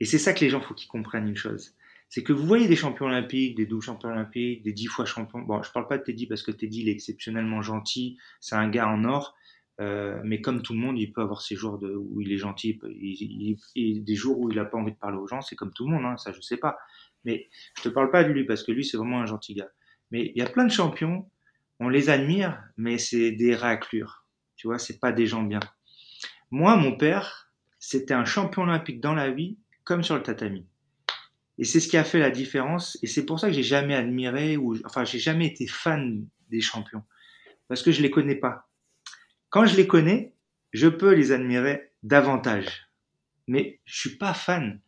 Et 0.00 0.04
c'est 0.04 0.18
ça 0.18 0.32
que 0.32 0.40
les 0.40 0.50
gens, 0.50 0.60
faut 0.60 0.74
qu'ils 0.74 0.88
comprennent 0.88 1.28
une 1.28 1.36
chose. 1.36 1.74
C'est 2.08 2.22
que 2.22 2.32
vous 2.32 2.46
voyez 2.46 2.68
des 2.68 2.76
champions 2.76 3.06
olympiques, 3.06 3.56
des 3.56 3.66
12 3.66 3.84
champions 3.84 4.10
olympiques, 4.10 4.62
des 4.62 4.72
10 4.72 4.86
fois 4.86 5.04
champions. 5.04 5.40
Bon, 5.40 5.62
je 5.62 5.72
parle 5.72 5.88
pas 5.88 5.98
de 5.98 6.04
Teddy 6.04 6.26
parce 6.26 6.42
que 6.42 6.52
Teddy, 6.52 6.82
il 6.82 6.88
est 6.88 6.92
exceptionnellement 6.92 7.62
gentil. 7.62 8.18
C'est 8.40 8.54
un 8.54 8.68
gars 8.68 8.88
en 8.88 9.04
or. 9.04 9.34
Euh, 9.80 10.20
mais 10.22 10.40
comme 10.40 10.62
tout 10.62 10.74
le 10.74 10.78
monde, 10.78 10.98
il 10.98 11.12
peut 11.12 11.22
avoir 11.22 11.42
ses 11.42 11.56
jours 11.56 11.78
de, 11.78 11.92
où 11.92 12.20
il 12.20 12.30
est 12.32 12.36
gentil 12.36 12.78
des 13.74 14.14
jours 14.14 14.38
où 14.38 14.48
il 14.48 14.56
n'a 14.56 14.64
pas 14.64 14.78
envie 14.78 14.92
de 14.92 14.96
parler 14.96 15.18
aux 15.18 15.26
gens. 15.26 15.40
C'est 15.40 15.56
comme 15.56 15.72
tout 15.72 15.88
le 15.88 15.94
monde, 15.94 16.04
hein, 16.04 16.16
ça 16.16 16.30
je 16.30 16.40
sais 16.40 16.56
pas. 16.56 16.78
Mais 17.24 17.48
je 17.76 17.82
te 17.82 17.88
parle 17.88 18.10
pas 18.10 18.24
de 18.24 18.32
lui 18.32 18.44
parce 18.44 18.62
que 18.62 18.72
lui 18.72 18.84
c'est 18.84 18.96
vraiment 18.96 19.20
un 19.20 19.26
gentil 19.26 19.54
gars. 19.54 19.70
Mais 20.10 20.32
il 20.34 20.38
y 20.38 20.42
a 20.42 20.48
plein 20.48 20.64
de 20.64 20.72
champions, 20.72 21.28
on 21.80 21.88
les 21.88 22.10
admire, 22.10 22.62
mais 22.76 22.98
c'est 22.98 23.32
des 23.32 23.54
raclures. 23.54 24.26
Tu 24.56 24.66
vois, 24.66 24.78
c'est 24.78 25.00
pas 25.00 25.12
des 25.12 25.26
gens 25.26 25.42
bien. 25.42 25.60
Moi, 26.50 26.76
mon 26.76 26.96
père, 26.96 27.50
c'était 27.78 28.14
un 28.14 28.24
champion 28.24 28.62
olympique 28.62 29.00
dans 29.00 29.14
la 29.14 29.30
vie, 29.30 29.58
comme 29.82 30.02
sur 30.02 30.14
le 30.14 30.22
tatami. 30.22 30.66
Et 31.58 31.64
c'est 31.64 31.80
ce 31.80 31.88
qui 31.88 31.96
a 31.96 32.04
fait 32.04 32.18
la 32.18 32.30
différence. 32.30 32.98
Et 33.02 33.06
c'est 33.06 33.26
pour 33.26 33.40
ça 33.40 33.48
que 33.48 33.54
j'ai 33.54 33.62
jamais 33.62 33.94
admiré 33.94 34.56
ou, 34.56 34.76
enfin, 34.84 35.04
j'ai 35.04 35.18
jamais 35.18 35.46
été 35.46 35.66
fan 35.66 36.26
des 36.50 36.60
champions. 36.60 37.02
Parce 37.68 37.82
que 37.82 37.92
je 37.92 38.02
les 38.02 38.10
connais 38.10 38.36
pas. 38.36 38.68
Quand 39.50 39.66
je 39.66 39.76
les 39.76 39.86
connais, 39.86 40.34
je 40.72 40.88
peux 40.88 41.12
les 41.14 41.32
admirer 41.32 41.92
davantage. 42.02 42.88
Mais 43.46 43.80
je 43.84 43.98
suis 43.98 44.16
pas 44.16 44.34
fan. 44.34 44.80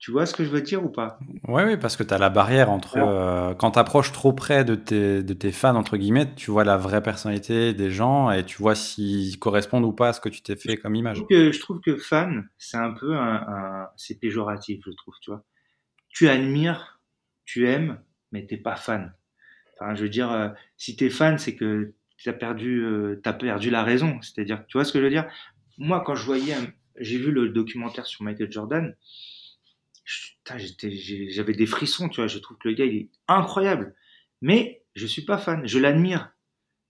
Tu 0.00 0.12
vois 0.12 0.24
ce 0.24 0.32
que 0.32 0.44
je 0.44 0.48
veux 0.48 0.62
dire 0.62 0.82
ou 0.82 0.88
pas? 0.88 1.18
Oui, 1.46 1.62
oui, 1.62 1.76
parce 1.76 1.94
que 1.94 2.02
tu 2.02 2.14
as 2.14 2.18
la 2.18 2.30
barrière 2.30 2.70
entre. 2.70 2.96
Euh, 2.96 3.52
quand 3.52 3.72
tu 3.72 3.78
approches 3.78 4.12
trop 4.12 4.32
près 4.32 4.64
de 4.64 4.74
tes, 4.74 5.22
de 5.22 5.34
tes 5.34 5.52
fans, 5.52 5.76
entre 5.76 5.98
guillemets, 5.98 6.34
tu 6.34 6.50
vois 6.50 6.64
la 6.64 6.78
vraie 6.78 7.02
personnalité 7.02 7.74
des 7.74 7.90
gens 7.90 8.30
et 8.30 8.46
tu 8.46 8.56
vois 8.56 8.74
s'ils 8.74 9.38
correspondent 9.38 9.84
ou 9.84 9.92
pas 9.92 10.08
à 10.08 10.12
ce 10.14 10.22
que 10.22 10.30
tu 10.30 10.40
t'es 10.40 10.56
fait 10.56 10.78
comme 10.78 10.94
image. 10.94 11.22
Je 11.28 11.60
trouve 11.60 11.80
que, 11.80 11.98
fan, 11.98 12.48
c'est 12.56 12.78
un 12.78 12.92
peu 12.92 13.14
un, 13.14 13.88
c'est 13.96 14.18
péjoratif, 14.18 14.80
je 14.86 14.92
trouve, 14.92 15.14
tu 15.20 15.32
vois. 15.32 15.44
Tu 16.08 16.30
admires, 16.30 17.02
tu 17.44 17.68
aimes, 17.68 18.00
mais 18.32 18.46
t'es 18.46 18.56
pas 18.56 18.76
fan. 18.76 19.12
Enfin, 19.78 19.94
je 19.94 20.02
veux 20.02 20.08
dire, 20.08 20.32
euh, 20.32 20.48
si 20.78 20.96
tu 20.96 21.04
es 21.04 21.10
fan, 21.10 21.36
c'est 21.36 21.56
que 21.56 21.92
tu 22.16 22.30
as 22.30 22.32
perdu, 22.32 22.82
euh, 22.82 23.20
as 23.26 23.34
perdu 23.34 23.68
la 23.68 23.84
raison. 23.84 24.18
C'est-à-dire, 24.22 24.64
tu 24.66 24.78
vois 24.78 24.86
ce 24.86 24.94
que 24.94 24.98
je 24.98 25.04
veux 25.04 25.10
dire? 25.10 25.28
Moi, 25.76 26.02
quand 26.06 26.14
je 26.14 26.24
voyais, 26.24 26.54
j'ai 26.98 27.18
vu 27.18 27.32
le 27.32 27.50
documentaire 27.50 28.06
sur 28.06 28.24
Michael 28.24 28.50
Jordan 28.50 28.96
j'avais 30.44 31.52
des 31.52 31.66
frissons, 31.66 32.08
tu 32.08 32.20
vois. 32.20 32.26
Je 32.26 32.38
trouve 32.38 32.58
que 32.58 32.68
le 32.68 32.74
gars, 32.74 32.84
il 32.84 32.96
est 32.96 33.08
incroyable. 33.28 33.94
Mais 34.42 34.82
je 34.94 35.06
suis 35.06 35.22
pas 35.22 35.38
fan. 35.38 35.66
Je 35.66 35.78
l'admire. 35.78 36.32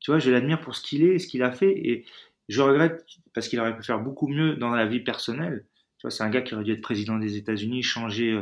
Tu 0.00 0.10
vois, 0.10 0.18
je 0.18 0.30
l'admire 0.30 0.60
pour 0.60 0.74
ce 0.74 0.82
qu'il 0.82 1.04
est, 1.04 1.18
ce 1.18 1.26
qu'il 1.26 1.42
a 1.42 1.52
fait. 1.52 1.72
Et 1.72 2.06
je 2.48 2.62
regrette 2.62 3.04
parce 3.34 3.48
qu'il 3.48 3.60
aurait 3.60 3.76
pu 3.76 3.82
faire 3.82 4.00
beaucoup 4.00 4.28
mieux 4.28 4.56
dans 4.56 4.70
la 4.70 4.86
vie 4.86 5.00
personnelle. 5.00 5.66
Tu 5.98 6.06
vois, 6.06 6.10
c'est 6.10 6.22
un 6.22 6.30
gars 6.30 6.42
qui 6.42 6.54
aurait 6.54 6.64
dû 6.64 6.72
être 6.72 6.80
président 6.80 7.18
des 7.18 7.36
États-Unis, 7.36 7.82
changer, 7.82 8.40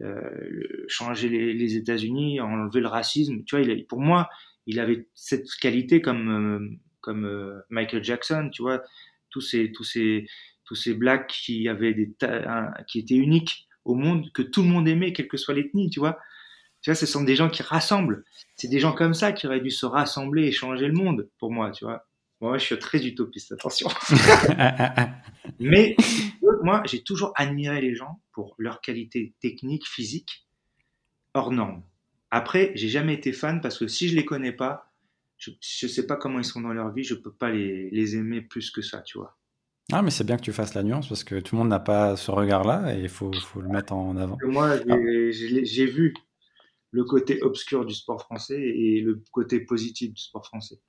euh, 0.00 0.84
changer 0.88 1.28
les, 1.28 1.76
États-Unis, 1.76 2.40
enlever 2.40 2.80
le 2.80 2.88
racisme. 2.88 3.42
Tu 3.44 3.56
vois, 3.56 3.66
pour 3.88 4.00
moi, 4.00 4.28
il 4.66 4.78
avait 4.78 5.08
cette 5.14 5.48
qualité 5.60 6.02
comme, 6.02 6.28
euh, 6.28 6.78
comme 7.00 7.24
euh, 7.24 7.60
Michael 7.70 8.04
Jackson. 8.04 8.50
Tu 8.52 8.62
vois, 8.62 8.82
tous 9.30 9.40
ces, 9.40 9.72
tous 9.72 9.84
ces, 9.84 10.26
tous 10.64 10.74
ces 10.74 10.94
blacks 10.94 11.28
qui 11.28 11.68
avaient 11.68 11.94
des, 11.94 12.10
qui 12.86 12.98
étaient 12.98 13.16
uniques 13.16 13.69
au 13.90 13.94
monde 13.94 14.30
que 14.32 14.42
tout 14.42 14.62
le 14.62 14.68
monde 14.68 14.88
aimait, 14.88 15.12
quelle 15.12 15.28
que 15.28 15.36
soit 15.36 15.54
l'ethnie, 15.54 15.90
tu 15.90 16.00
vois. 16.00 16.18
Tu 16.82 16.90
vois, 16.90 16.94
ce 16.94 17.06
sont 17.06 17.22
des 17.22 17.36
gens 17.36 17.50
qui 17.50 17.62
rassemblent. 17.62 18.24
C'est 18.56 18.68
des 18.68 18.80
gens 18.80 18.92
comme 18.92 19.14
ça 19.14 19.32
qui 19.32 19.46
auraient 19.46 19.60
dû 19.60 19.70
se 19.70 19.84
rassembler 19.84 20.46
et 20.46 20.52
changer 20.52 20.86
le 20.86 20.94
monde, 20.94 21.28
pour 21.38 21.52
moi, 21.52 21.70
tu 21.70 21.84
vois. 21.84 22.06
Moi, 22.40 22.56
je 22.56 22.64
suis 22.64 22.78
très 22.78 23.04
utopiste, 23.04 23.52
attention. 23.52 23.88
Mais 25.60 25.94
moi, 26.62 26.82
j'ai 26.86 27.02
toujours 27.02 27.32
admiré 27.36 27.82
les 27.82 27.94
gens 27.94 28.20
pour 28.32 28.54
leur 28.56 28.80
qualité 28.80 29.34
technique, 29.40 29.86
physique, 29.86 30.46
hors 31.34 31.52
norme. 31.52 31.82
Après, 32.30 32.72
j'ai 32.76 32.88
jamais 32.88 33.14
été 33.14 33.32
fan 33.32 33.60
parce 33.60 33.78
que 33.78 33.88
si 33.88 34.08
je 34.08 34.16
les 34.16 34.24
connais 34.24 34.52
pas, 34.52 34.90
je 35.36 35.50
ne 35.50 35.88
sais 35.88 36.06
pas 36.06 36.16
comment 36.16 36.38
ils 36.38 36.44
sont 36.44 36.60
dans 36.60 36.72
leur 36.72 36.92
vie, 36.92 37.02
je 37.02 37.14
peux 37.14 37.32
pas 37.32 37.50
les, 37.50 37.90
les 37.90 38.16
aimer 38.16 38.40
plus 38.40 38.70
que 38.70 38.82
ça, 38.82 39.02
tu 39.02 39.18
vois. 39.18 39.36
Ah, 39.92 40.02
mais 40.02 40.10
c'est 40.10 40.24
bien 40.24 40.36
que 40.36 40.42
tu 40.42 40.52
fasses 40.52 40.74
la 40.74 40.82
nuance 40.82 41.08
parce 41.08 41.24
que 41.24 41.40
tout 41.40 41.54
le 41.54 41.60
monde 41.60 41.68
n'a 41.68 41.80
pas 41.80 42.16
ce 42.16 42.30
regard-là 42.30 42.94
et 42.94 43.00
il 43.00 43.08
faut, 43.08 43.32
faut, 43.32 43.60
le 43.60 43.68
mettre 43.68 43.92
en 43.92 44.16
avant. 44.16 44.38
Moi, 44.44 44.76
ah. 44.88 44.96
j'ai 45.30 45.86
vu 45.86 46.14
le 46.92 47.04
côté 47.04 47.42
obscur 47.42 47.84
du 47.84 47.94
sport 47.94 48.22
français 48.22 48.60
et 48.60 49.00
le 49.00 49.22
côté 49.30 49.60
positif 49.60 50.12
du 50.12 50.20
sport 50.20 50.44
français. 50.46 50.80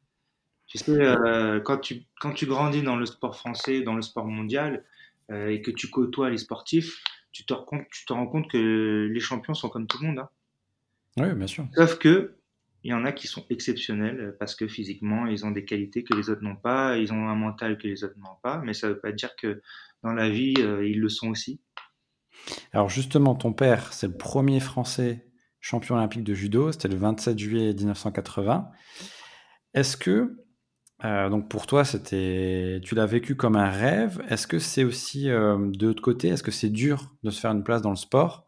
Tu 0.68 0.78
sais, 0.78 0.92
euh, 0.92 1.60
quand, 1.60 1.80
tu, 1.80 2.06
quand 2.20 2.34
tu 2.34 2.46
grandis 2.46 2.82
dans 2.82 2.96
le 2.96 3.06
sport 3.06 3.36
français, 3.36 3.82
dans 3.82 3.94
le 3.94 4.02
sport 4.02 4.26
mondial, 4.26 4.86
euh, 5.30 5.50
et 5.50 5.62
que 5.62 5.72
tu 5.72 5.90
côtoies 5.90 6.30
les 6.30 6.38
sportifs, 6.38 7.04
tu 7.32 7.46
te, 7.46 7.54
rends 7.54 7.64
compte, 7.64 7.86
tu 7.92 8.06
te 8.06 8.14
rends 8.14 8.28
compte 8.28 8.50
que 8.50 9.10
les 9.12 9.20
champions 9.20 9.54
sont 9.54 9.70
comme 9.70 9.88
tout 9.88 9.98
le 10.02 10.08
monde. 10.08 10.20
Hein. 10.20 10.30
Oui, 11.18 11.34
bien 11.34 11.48
sûr. 11.48 11.68
Sauf 11.76 11.98
que 11.98 12.36
il 12.84 12.92
y 12.92 12.94
en 12.94 13.06
a 13.06 13.12
qui 13.12 13.28
sont 13.28 13.46
exceptionnels 13.50 14.36
parce 14.40 14.56
que 14.56 14.68
physiquement, 14.68 15.28
ils 15.28 15.46
ont 15.46 15.52
des 15.52 15.66
qualités 15.66 16.04
que 16.04 16.16
les 16.16 16.30
autres 16.30 16.42
n'ont 16.42 16.56
pas, 16.56 16.98
ils 16.98 17.14
ont 17.14 17.30
un 17.30 17.36
mental 17.36 17.78
que 17.78 17.88
les 17.88 18.04
autres 18.04 18.18
n'ont 18.18 18.40
pas, 18.42 18.60
mais 18.60 18.74
ça 18.74 18.88
ne 18.88 18.94
veut 18.94 19.00
pas 19.00 19.12
dire 19.12 19.36
que 19.36 19.62
dans 20.04 20.14
la 20.14 20.30
vie, 20.30 20.56
euh, 20.60 20.88
ils 20.88 21.00
le 21.00 21.10
sont 21.10 21.30
aussi. 21.30 21.62
Alors 22.72 22.90
justement, 22.90 23.36
ton 23.36 23.54
père, 23.54 23.94
c'est 23.94 24.08
le 24.08 24.18
premier 24.18 24.60
Français 24.60 25.28
champion 25.60 25.96
olympique 25.96 26.24
de 26.24 26.34
judo, 26.34 26.72
c'était 26.72 26.88
le 26.88 26.96
27 26.96 27.38
juillet 27.38 27.74
1980. 27.74 28.72
Est-ce 29.76 29.96
que, 29.96 30.44
euh, 31.06 31.30
donc 31.30 31.50
pour 31.50 31.68
toi, 31.68 31.86
c'était, 31.86 32.82
tu 32.84 32.96
l'as 32.96 33.06
vécu 33.06 33.36
comme 33.36 33.56
un 33.56 33.70
rêve 33.70 34.24
Est-ce 34.28 34.48
que 34.48 34.58
c'est 34.58 34.84
aussi 34.84 35.30
euh, 35.30 35.58
de 35.72 35.88
l'autre 35.88 36.02
côté 36.02 36.30
Est-ce 36.30 36.44
que 36.44 36.52
c'est 36.52 36.70
dur 36.70 37.14
de 37.22 37.30
se 37.30 37.40
faire 37.40 37.52
une 37.52 37.64
place 37.64 37.84
dans 37.84 37.92
le 37.92 37.96
sport? 37.96 38.48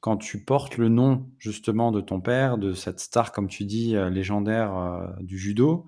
Quand 0.00 0.16
tu 0.16 0.44
portes 0.44 0.76
le 0.76 0.88
nom 0.88 1.28
justement 1.38 1.90
de 1.92 2.00
ton 2.00 2.20
père, 2.20 2.58
de 2.58 2.72
cette 2.72 3.00
star, 3.00 3.32
comme 3.32 3.48
tu 3.48 3.64
dis, 3.64 3.96
euh, 3.96 4.10
légendaire 4.10 5.12
du 5.20 5.38
judo 5.38 5.86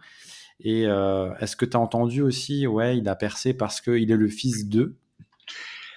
Et 0.61 0.83
est-ce 0.83 1.57
que 1.57 1.65
tu 1.65 1.77
as 1.77 1.81
entendu 1.81 2.23
aussi, 2.23 2.67
ouais, 2.67 2.99
il 2.99 3.09
a 3.09 3.17
percé 3.17 3.55
parce 3.55 3.81
qu'il 3.81 4.11
est 4.11 4.17
le 4.17 4.29
fils 4.29 4.69
d'eux 4.69 4.97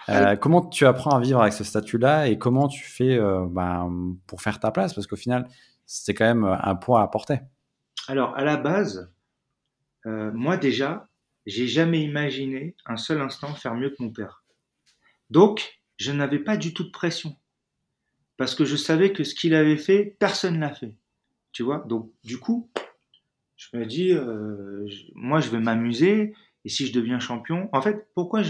euh, 0.09 0.35
comment 0.35 0.65
tu 0.65 0.85
apprends 0.85 1.11
à 1.11 1.19
vivre 1.19 1.41
avec 1.41 1.53
ce 1.53 1.63
statut-là 1.63 2.27
et 2.27 2.37
comment 2.37 2.67
tu 2.67 2.83
fais 2.83 3.17
euh, 3.17 3.45
ben, 3.49 4.15
pour 4.27 4.41
faire 4.41 4.59
ta 4.59 4.71
place? 4.71 4.93
Parce 4.93 5.07
qu'au 5.07 5.15
final, 5.15 5.47
c'est 5.85 6.13
quand 6.13 6.25
même 6.25 6.43
un 6.43 6.75
poids 6.75 7.01
à 7.01 7.07
porter. 7.07 7.39
Alors, 8.07 8.35
à 8.35 8.43
la 8.43 8.57
base, 8.57 9.13
euh, 10.05 10.31
moi 10.33 10.57
déjà, 10.57 11.07
j'ai 11.45 11.67
jamais 11.67 12.01
imaginé 12.01 12.75
un 12.85 12.97
seul 12.97 13.21
instant 13.21 13.53
faire 13.53 13.75
mieux 13.75 13.89
que 13.89 14.01
mon 14.01 14.11
père. 14.11 14.43
Donc, 15.29 15.79
je 15.97 16.11
n'avais 16.11 16.39
pas 16.39 16.57
du 16.57 16.73
tout 16.73 16.83
de 16.83 16.91
pression. 16.91 17.35
Parce 18.43 18.55
que 18.55 18.65
je 18.65 18.75
savais 18.75 19.13
que 19.13 19.23
ce 19.23 19.35
qu'il 19.35 19.55
avait 19.55 19.77
fait, 19.77 20.17
personne 20.19 20.59
l'a 20.59 20.73
fait. 20.73 20.93
Tu 21.53 21.63
vois? 21.63 21.85
Donc, 21.87 22.11
du 22.25 22.39
coup, 22.39 22.69
je 23.55 23.69
me 23.77 23.85
dis, 23.85 24.11
moi, 25.15 25.39
je 25.39 25.49
vais 25.49 25.61
m'amuser. 25.61 26.33
Et 26.65 26.69
si 26.69 26.85
je 26.85 26.91
deviens 26.91 27.21
champion, 27.21 27.69
en 27.71 27.81
fait, 27.81 28.05
pourquoi 28.15 28.41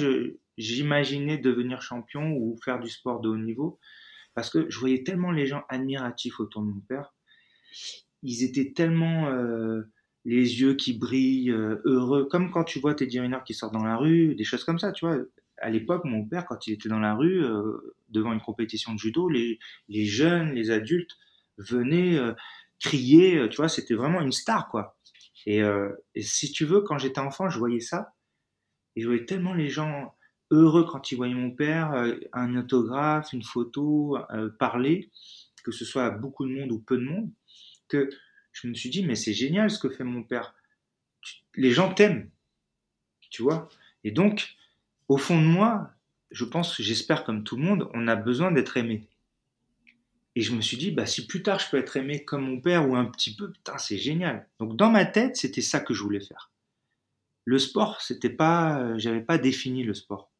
j'imaginais 0.58 1.38
devenir 1.38 1.84
champion 1.84 2.32
ou 2.32 2.58
faire 2.66 2.80
du 2.80 2.90
sport 2.90 3.22
de 3.22 3.30
haut 3.30 3.38
niveau? 3.38 3.78
Parce 4.34 4.50
que 4.50 4.68
je 4.68 4.80
voyais 4.80 5.04
tellement 5.04 5.30
les 5.30 5.46
gens 5.46 5.62
admiratifs 5.70 6.40
autour 6.40 6.64
de 6.64 6.70
mon 6.70 6.80
père. 6.80 7.14
Ils 8.24 8.44
étaient 8.44 8.74
tellement 8.74 9.28
euh, 9.28 9.84
les 10.26 10.60
yeux 10.60 10.74
qui 10.74 10.98
brillent, 10.98 11.52
euh, 11.52 11.84
heureux, 11.86 12.26
comme 12.26 12.50
quand 12.50 12.64
tu 12.64 12.80
vois 12.80 12.96
tes 12.96 13.06
dirigeants 13.06 13.42
qui 13.46 13.54
sortent 13.54 13.74
dans 13.74 13.86
la 13.86 13.98
rue, 13.98 14.34
des 14.34 14.44
choses 14.44 14.64
comme 14.64 14.80
ça, 14.80 14.92
tu 14.92 15.06
vois. 15.06 15.20
À 15.63 15.69
l'époque, 15.69 16.06
mon 16.06 16.26
père, 16.26 16.45
quand 16.45 16.67
il 16.67 16.73
était 16.73 16.89
dans 16.89 16.99
la 16.99 17.15
rue, 17.15 17.43
euh, 17.43 17.95
devant 18.10 18.34
une 18.34 18.41
compétition 18.41 18.93
de 18.93 18.99
judo, 18.99 19.30
les, 19.30 19.60
jeunes, 19.89 20.54
les 20.54 20.71
adultes 20.71 21.17
venaient 21.58 22.19
crier, 22.80 23.47
tu 23.49 23.58
vois, 23.58 23.69
c'était 23.69 23.93
vraiment 23.93 24.21
une 24.21 24.32
star, 24.32 24.69
quoi. 24.69 24.97
Et, 25.45 25.62
et 26.15 26.21
si 26.21 26.52
tu 26.52 26.65
veux, 26.65 26.82
quand 26.82 26.97
j'étais 26.97 27.19
enfant, 27.19 27.49
je 27.49 27.58
voyais 27.60 27.80
ça, 27.80 28.13
et 28.95 29.02
je 29.02 29.08
voyais 29.08 29.26
tellement 29.26 29.54
les 29.54 29.69
gens 29.69 30.13
heureux 30.52 30.86
quand 30.86 31.12
il 31.12 31.15
voyait 31.15 31.34
mon 31.34 31.52
père, 31.52 31.93
euh, 31.93 32.15
un 32.32 32.56
autographe, 32.56 33.34
une 33.34 33.43
photo, 33.43 34.17
euh, 34.32 34.49
parler, 34.60 35.10
que 35.63 35.71
ce 35.71 35.86
soit 35.86 36.06
à 36.06 36.10
beaucoup 36.12 36.45
de 36.45 36.52
monde 36.52 36.71
ou 36.71 36.80
peu 36.80 36.97
de 36.97 37.04
monde, 37.04 37.32
que 37.88 38.10
je 38.52 38.67
me 38.67 38.73
suis 38.73 38.89
dit, 38.89 39.06
mais 39.06 39.15
c'est 39.15 39.34
génial 39.34 39.71
ce 39.71 39.80
que 39.80 39.89
fait 39.89 40.04
mon 40.04 40.23
père. 40.23 40.54
Les 41.56 41.71
gens 41.71 41.93
t'aiment, 41.93 42.30
tu 43.32 43.41
vois? 43.41 43.69
Et 44.04 44.12
donc, 44.12 44.56
au 45.13 45.17
fond 45.17 45.39
de 45.39 45.45
moi, 45.45 45.91
je 46.32 46.43
pense, 46.43 46.82
j'espère 46.82 47.23
comme 47.23 47.43
tout 47.43 47.56
le 47.56 47.62
monde, 47.62 47.88
on 47.93 48.08
a 48.08 48.15
besoin 48.15 48.52
d'être 48.52 48.78
aimé. 48.78 49.08
Et 50.36 50.41
je 50.41 50.56
me 50.56 50.62
suis 50.62 50.76
dit, 50.76 50.89
bah, 50.89 51.06
si 51.06 51.28
plus 51.28 51.43
tard 51.43 51.60
je 51.60 51.69
peux 51.69 51.78
être 51.78 51.97
aimé 51.97 52.26
comme 52.26 52.41
mon 52.41 52.60
père 52.60 52.89
ou 52.89 52.95
un 52.95 53.06
petit 53.06 53.36
peu, 53.36 53.52
putain, 53.52 53.78
c'est 53.78 53.99
génial. 53.99 54.49
Donc 54.60 54.76
dans 54.76 54.89
ma 54.89 55.06
tête, 55.06 55.36
c'était 55.36 55.62
ça 55.62 55.80
que 55.82 55.93
je 55.93 56.02
voulais 56.02 56.19
faire. 56.19 56.49
Le 57.45 57.60
sport, 57.60 58.02
c'était 58.02 58.32
pas, 58.32 58.80
euh, 58.82 58.95
j'avais 58.97 59.21
pas 59.21 59.38
défini 59.38 59.84
le 59.84 59.93
sport. 59.93 60.32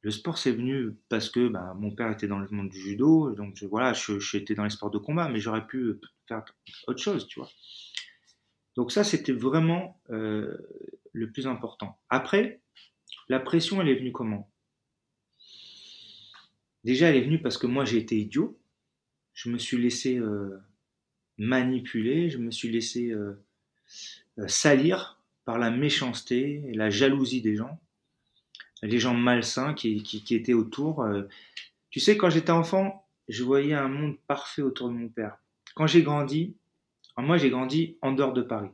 Le 0.00 0.10
sport, 0.10 0.36
c'est 0.36 0.50
venu 0.50 0.96
parce 1.08 1.30
que 1.30 1.46
bah, 1.46 1.74
mon 1.78 1.94
père 1.94 2.10
était 2.10 2.26
dans 2.26 2.40
le 2.40 2.48
monde 2.50 2.70
du 2.70 2.80
judo, 2.80 3.36
donc 3.36 3.54
je, 3.54 3.66
voilà, 3.66 3.92
j'étais 3.92 4.56
dans 4.56 4.64
les 4.64 4.70
sports 4.70 4.90
de 4.90 4.98
combat, 4.98 5.28
mais 5.28 5.38
j'aurais 5.38 5.64
pu 5.64 6.00
faire 6.26 6.42
autre 6.88 7.00
chose, 7.00 7.28
tu 7.28 7.38
vois. 7.38 7.48
Donc 8.74 8.90
ça, 8.90 9.04
c'était 9.04 9.32
vraiment 9.32 10.00
euh, 10.10 10.58
le 11.12 11.30
plus 11.30 11.46
important. 11.46 11.96
Après, 12.08 12.60
la 13.28 13.40
pression, 13.40 13.80
elle 13.80 13.88
est 13.88 13.94
venue 13.94 14.12
comment? 14.12 14.50
Déjà, 16.84 17.08
elle 17.08 17.16
est 17.16 17.22
venue 17.22 17.40
parce 17.40 17.58
que 17.58 17.66
moi, 17.66 17.84
j'ai 17.84 17.98
été 17.98 18.18
idiot. 18.18 18.58
Je 19.32 19.48
me 19.48 19.58
suis 19.58 19.78
laissé 19.78 20.18
euh, 20.18 20.58
manipuler, 21.38 22.30
je 22.30 22.38
me 22.38 22.50
suis 22.50 22.70
laissé 22.70 23.10
euh, 23.10 23.42
salir 24.46 25.20
par 25.44 25.58
la 25.58 25.70
méchanceté 25.70 26.62
et 26.66 26.74
la 26.74 26.90
jalousie 26.90 27.42
des 27.42 27.56
gens 27.56 27.80
les 28.84 28.98
gens 28.98 29.14
malsains 29.14 29.74
qui, 29.74 30.02
qui, 30.02 30.34
étaient 30.34 30.54
autour. 30.54 31.02
Euh. 31.02 31.22
Tu 31.90 32.00
sais, 32.00 32.16
quand 32.16 32.30
j'étais 32.30 32.50
enfant, 32.50 33.06
je 33.28 33.42
voyais 33.42 33.74
un 33.74 33.88
monde 33.88 34.16
parfait 34.26 34.62
autour 34.62 34.88
de 34.88 34.94
mon 34.94 35.08
père. 35.08 35.38
Quand 35.74 35.86
j'ai 35.86 36.02
grandi, 36.02 36.56
moi 37.16 37.38
j'ai 37.38 37.50
grandi 37.50 37.96
en 38.02 38.12
dehors 38.12 38.32
de 38.32 38.42
Paris. 38.42 38.70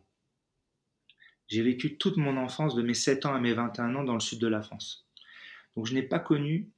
J'ai 1.51 1.63
vécu 1.63 1.97
toute 1.97 2.17
mon 2.17 2.37
enfance 2.37 2.77
de 2.77 2.83
mes 2.83 2.95
7 2.95 3.27
ans 3.27 3.35
à 3.35 3.41
mes 3.41 3.53
21 3.53 3.97
ans 3.97 4.05
dans 4.05 4.15
le 4.15 4.21
sud 4.21 4.39
de 4.39 4.47
la 4.47 4.63
France. 4.63 5.05
Donc 5.77 5.87
je 5.87 5.95
n'ai 5.95 6.03
pas 6.03 6.21
connu, 6.21 6.71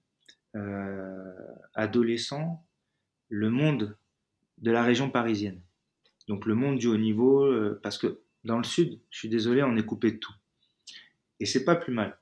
euh, 0.56 1.34
adolescent, 1.74 2.64
le 3.28 3.50
monde 3.50 3.96
de 4.56 4.70
la 4.70 4.82
région 4.82 5.10
parisienne. 5.10 5.60
Donc 6.26 6.46
le 6.46 6.54
monde 6.54 6.78
du 6.78 6.86
haut 6.86 6.96
niveau, 6.96 7.44
euh, 7.44 7.78
parce 7.82 7.98
que 7.98 8.20
dans 8.44 8.56
le 8.56 8.64
sud, 8.64 8.98
je 9.10 9.18
suis 9.18 9.28
désolé, 9.28 9.62
on 9.62 9.76
est 9.76 9.84
coupé 9.84 10.12
de 10.12 10.16
tout. 10.16 10.34
Et 11.38 11.44
c'est 11.44 11.64
pas 11.64 11.76
plus 11.76 11.92
mal. 11.92 12.18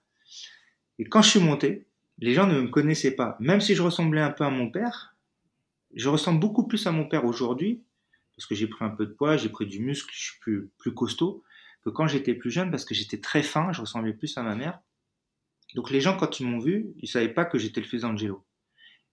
Et 0.98 1.04
quand 1.04 1.22
je 1.22 1.30
suis 1.30 1.40
monté, 1.40 1.86
les 2.18 2.34
gens 2.34 2.48
ne 2.48 2.60
me 2.60 2.68
connaissaient 2.68 3.14
pas. 3.14 3.36
Même 3.38 3.60
si 3.60 3.76
je 3.76 3.82
ressemblais 3.82 4.20
un 4.20 4.30
peu 4.30 4.42
à 4.42 4.50
mon 4.50 4.70
père, 4.70 5.14
je 5.94 6.08
ressemble 6.08 6.40
beaucoup 6.40 6.66
plus 6.66 6.84
à 6.88 6.90
mon 6.90 7.06
père 7.06 7.24
aujourd'hui, 7.24 7.84
parce 8.34 8.46
que 8.46 8.56
j'ai 8.56 8.66
pris 8.66 8.84
un 8.84 8.90
peu 8.90 9.06
de 9.06 9.12
poids, 9.12 9.36
j'ai 9.36 9.50
pris 9.50 9.66
du 9.66 9.78
muscle, 9.78 10.10
je 10.12 10.30
suis 10.30 10.40
plus, 10.40 10.68
plus 10.78 10.92
costaud, 10.94 11.44
que 11.84 11.90
quand 11.90 12.06
j'étais 12.06 12.34
plus 12.34 12.50
jeune, 12.50 12.70
parce 12.70 12.84
que 12.84 12.94
j'étais 12.94 13.20
très 13.20 13.42
fin, 13.42 13.72
je 13.72 13.80
ressemblais 13.80 14.12
plus 14.12 14.36
à 14.36 14.42
ma 14.42 14.54
mère. 14.54 14.80
Donc 15.74 15.90
les 15.90 16.00
gens, 16.00 16.16
quand 16.16 16.40
ils 16.40 16.46
m'ont 16.46 16.58
vu, 16.58 16.88
ils 16.98 17.08
savaient 17.08 17.32
pas 17.32 17.44
que 17.44 17.58
j'étais 17.58 17.80
le 17.80 17.86
fils 17.86 18.02
d'Angelo. 18.02 18.44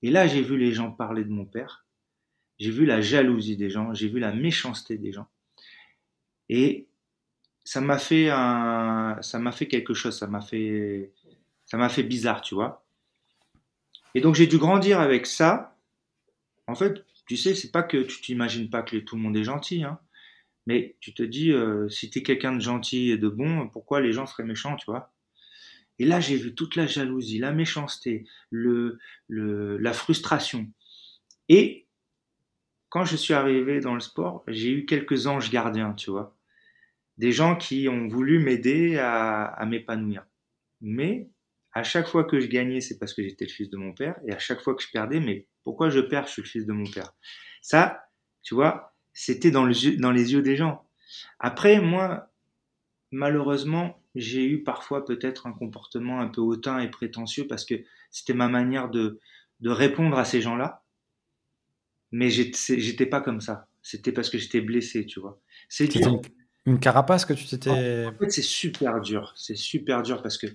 Et 0.01 0.12
là, 0.12 0.27
j'ai 0.27 0.41
vu 0.41 0.58
les 0.58 0.73
gens 0.73 0.91
parler 0.91 1.23
de 1.23 1.30
mon 1.30 1.45
père, 1.45 1.86
j'ai 2.60 2.71
vu 2.71 2.86
la 2.86 3.01
jalousie 3.01 3.58
des 3.58 3.69
gens, 3.69 3.93
j'ai 3.93 4.08
vu 4.08 4.19
la 4.19 4.34
méchanceté 4.34 4.97
des 4.97 5.12
gens. 5.12 5.27
Et 6.49 6.88
ça 7.63 7.82
m'a 7.82 7.97
fait 7.97 8.30
un, 8.30 9.17
ça 9.21 9.39
m'a 9.39 9.51
fait 9.51 9.67
quelque 9.67 9.93
chose, 9.93 10.17
ça 10.17 10.27
m'a 10.27 10.41
fait, 10.41 11.12
ça 11.65 11.77
m'a 11.77 11.89
fait 11.89 12.03
bizarre, 12.03 12.41
tu 12.41 12.56
vois. 12.56 12.86
Et 14.15 14.21
donc 14.21 14.36
j'ai 14.36 14.47
dû 14.47 14.58
grandir 14.58 14.99
avec 14.99 15.25
ça. 15.25 15.77
En 16.67 16.75
fait, 16.75 17.06
tu 17.27 17.38
sais, 17.38 17.56
c'est 17.56 17.71
pas 17.71 17.84
que 17.84 17.97
tu 17.97 18.21
t'imagines 18.21 18.69
pas 18.69 18.84
que 18.84 18.97
tout 18.97 19.15
le 19.15 19.21
monde 19.21 19.36
est 19.36 19.43
gentil, 19.43 19.84
hein, 19.84 19.99
mais 20.67 20.97
tu 20.99 21.13
te 21.15 21.23
dis, 21.23 21.51
euh, 21.51 21.89
si 21.89 22.12
tu 22.12 22.19
es 22.19 22.23
quelqu'un 22.23 22.53
de 22.53 22.62
gentil 22.62 23.10
et 23.12 23.17
de 23.17 23.30
bon, 23.30 23.69
pourquoi 23.69 24.01
les 24.01 24.13
gens 24.13 24.27
seraient 24.27 24.43
méchants, 24.43 24.75
tu 24.75 24.86
vois? 24.86 25.13
Et 25.97 26.06
là, 26.06 26.19
j'ai 26.19 26.38
vu 26.38 26.53
toute 26.53 26.75
la 26.75 26.86
jalousie, 26.86 27.39
la 27.39 27.51
méchanceté, 27.53 28.25
le, 28.51 28.99
le, 29.27 29.77
la 29.77 29.93
frustration. 29.93 30.71
Et 31.49 31.88
quand 32.89 33.06
je 33.06 33.15
suis 33.15 33.34
arrivé 33.34 33.80
dans 33.80 33.93
le 33.93 33.99
sport, 33.99 34.43
j'ai 34.47 34.71
eu 34.71 34.86
quelques 34.86 35.27
anges 35.27 35.49
gardiens, 35.51 35.93
tu 35.93 36.12
vois. 36.12 36.38
Des 37.17 37.32
gens 37.32 37.56
qui 37.56 37.88
ont 37.89 38.08
voulu 38.08 38.39
m'aider 38.39 38.97
à, 38.97 39.45
à 39.45 39.65
m'épanouir. 39.65 40.25
Mais 40.82 41.30
à 41.73 41.84
chaque 41.84 42.08
fois 42.08 42.25
que 42.25 42.39
je 42.39 42.47
gagnais, 42.47 42.82
c'est 42.82 42.99
parce 42.99 43.13
que 43.13 43.23
j'étais 43.23 43.45
le 43.45 43.51
fils 43.51 43.69
de 43.69 43.77
mon 43.77 43.93
père. 43.93 44.19
Et 44.27 44.34
à 44.34 44.39
chaque 44.39 44.62
fois 44.62 44.75
que 44.75 44.84
je 44.84 44.91
perdais, 44.91 45.19
mais 45.19 45.47
pourquoi 45.63 45.89
je 45.89 45.99
perds 45.99 46.27
Je 46.27 46.34
suis 46.34 46.41
le 46.43 46.47
fils 46.47 46.65
de 46.65 46.73
mon 46.73 46.89
père? 46.89 47.13
Ça, 47.62 48.03
tu 48.43 48.56
vois, 48.56 48.97
c'était 49.19 49.49
dans, 49.49 49.65
dans 49.65 50.12
les 50.12 50.34
yeux 50.34 50.43
des 50.43 50.56
gens. 50.56 50.88
Après, 51.39 51.82
moi, 51.82 52.30
malheureusement, 53.10 53.99
j'ai 54.13 54.45
eu 54.45 54.62
parfois 54.62 55.06
peut-être 55.06 55.47
un 55.47 55.53
comportement 55.53 56.21
un 56.21 56.27
peu 56.27 56.39
hautain 56.39 56.77
et 56.77 56.88
prétentieux 56.88 57.47
parce 57.47 57.65
que 57.65 57.73
c'était 58.12 58.36
ma 58.36 58.47
manière 58.47 58.91
de, 58.91 59.19
de 59.62 59.71
répondre 59.71 60.19
à 60.19 60.23
ces 60.23 60.39
gens-là. 60.39 60.84
Mais 62.12 62.30
j'étais 62.30 63.08
pas 63.08 63.19
comme 63.19 63.41
ça. 63.41 63.67
C'était 63.82 64.12
parce 64.12 64.30
que 64.30 64.38
j'étais 64.38 64.62
blessé, 64.62 65.08
tu 65.08 65.19
vois. 65.19 65.41
C'est 65.67 65.95
une, 65.95 66.21
une 66.67 66.80
carapace 66.80 67.25
que 67.25 67.34
tu 67.34 67.45
t'étais. 67.47 68.06
En 68.06 68.13
fait, 68.19 68.30
c'est 68.30 68.43
super 68.43 69.01
dur. 69.01 69.34
C'est 69.36 69.58
super 69.58 70.03
dur 70.03 70.21
parce 70.21 70.38
que 70.38 70.45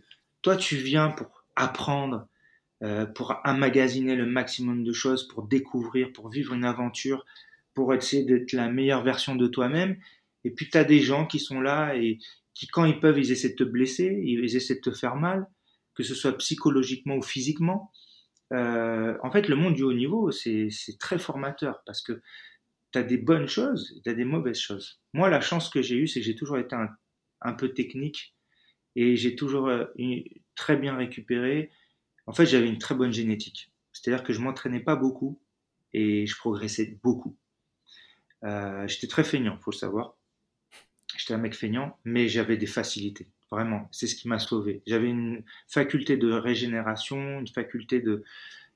toi, 0.40 0.55
tu 0.55 0.77
viens 0.77 1.09
pour 1.09 1.44
apprendre, 1.57 2.29
euh, 2.85 3.07
pour 3.07 3.40
emmagasiner 3.44 4.14
le 4.14 4.27
maximum 4.27 4.85
de 4.85 4.92
choses, 4.92 5.27
pour 5.27 5.48
découvrir, 5.48 6.12
pour 6.12 6.29
vivre 6.29 6.55
une 6.55 6.64
aventure, 6.64 7.25
pour 7.75 7.95
essayer 7.95 8.25
d'être 8.25 8.53
la 8.53 8.69
meilleure 8.69 9.03
version 9.03 9.35
de 9.35 9.47
toi-même. 9.47 9.97
Et 10.45 10.51
puis 10.51 10.69
tu 10.69 10.77
as 10.77 10.85
des 10.85 11.01
gens 11.01 11.27
qui 11.27 11.39
sont 11.39 11.61
là 11.61 11.95
et 11.97 12.19
qui, 12.55 12.67
quand 12.67 12.85
ils 12.85 13.01
peuvent, 13.01 13.19
ils 13.19 13.33
essaient 13.33 13.51
de 13.51 13.55
te 13.57 13.65
blesser, 13.65 14.21
ils 14.25 14.57
essaient 14.57 14.77
de 14.77 14.81
te 14.81 14.93
faire 14.93 15.17
mal, 15.17 15.47
que 15.95 16.03
ce 16.03 16.15
soit 16.15 16.37
psychologiquement 16.39 17.17
ou 17.17 17.23
physiquement. 17.23 17.91
Euh, 18.53 19.17
en 19.23 19.31
fait, 19.31 19.49
le 19.49 19.57
monde 19.57 19.75
du 19.75 19.83
haut 19.83 19.93
niveau, 19.93 20.31
c'est 20.31 20.69
très 20.99 21.19
formateur 21.19 21.83
parce 21.87 22.03
que 22.03 22.21
tu 22.93 22.99
as 22.99 23.03
des 23.03 23.17
bonnes 23.17 23.49
choses, 23.49 24.01
tu 24.05 24.11
as 24.11 24.15
des 24.15 24.25
mauvaises 24.25 24.59
choses. 24.59 25.01
Moi, 25.15 25.31
la 25.31 25.41
chance 25.41 25.71
que 25.71 25.81
j'ai 25.81 25.97
eue, 25.97 26.07
c'est 26.07 26.21
que 26.21 26.27
j'ai 26.27 26.35
toujours 26.35 26.59
été 26.59 26.75
un, 26.75 26.89
un, 27.41 27.55
peu 27.55 27.73
technique 27.73 28.35
et 28.95 29.17
j'ai 29.17 29.35
toujours 29.35 29.69
euh, 29.69 29.87
très 30.55 30.77
bien 30.77 30.95
récupéré. 30.97 31.71
En 32.27 32.33
fait, 32.33 32.45
j'avais 32.45 32.69
une 32.69 32.79
très 32.79 32.95
bonne 32.95 33.13
génétique. 33.13 33.73
C'est-à-dire 33.93 34.23
que 34.23 34.35
je 34.35 34.41
m'entraînais 34.41 34.81
pas 34.81 34.97
beaucoup 34.97 35.41
et 35.95 36.27
je 36.27 36.37
progressais 36.37 36.99
beaucoup. 37.03 37.37
Euh, 38.45 38.87
j'étais 38.89 39.07
très 39.07 39.25
feignant, 39.25 39.59
faut 39.61 39.71
le 39.71 39.77
savoir. 39.77 40.15
J'étais 41.17 41.35
un 41.35 41.39
mec 41.39 41.55
feignant, 41.55 41.99
mais 42.05 42.29
j'avais 42.29 42.57
des 42.57 42.67
facilités. 42.67 43.29
Vraiment, 43.51 43.89
c'est 43.93 44.07
ce 44.07 44.15
qui 44.15 44.29
m'a 44.29 44.39
sauvé. 44.39 44.83
J'avais 44.87 45.09
une 45.09 45.45
faculté 45.69 46.17
de 46.17 46.33
régénération, 46.33 47.41
une 47.41 47.49
faculté 47.49 48.01
de 48.01 48.25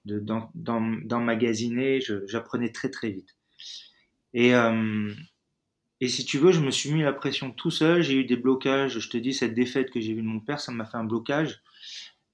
d'emmagasiner. 0.04 2.00
J'apprenais 2.26 2.70
très 2.70 2.90
très 2.90 3.10
vite. 3.10 3.34
Et 4.34 4.54
euh, 4.54 5.12
et 6.00 6.08
si 6.08 6.24
tu 6.24 6.38
veux, 6.38 6.52
je 6.52 6.60
me 6.60 6.70
suis 6.70 6.92
mis 6.92 7.02
la 7.02 7.12
pression 7.12 7.50
tout 7.50 7.70
seul. 7.70 8.02
J'ai 8.02 8.14
eu 8.14 8.24
des 8.24 8.36
blocages. 8.36 8.98
Je 8.98 9.08
te 9.08 9.16
dis, 9.16 9.32
cette 9.32 9.54
défaite 9.54 9.90
que 9.90 10.00
j'ai 10.00 10.12
vue 10.12 10.22
de 10.22 10.26
mon 10.26 10.40
père, 10.40 10.60
ça 10.60 10.72
m'a 10.72 10.84
fait 10.84 10.98
un 10.98 11.04
blocage 11.04 11.62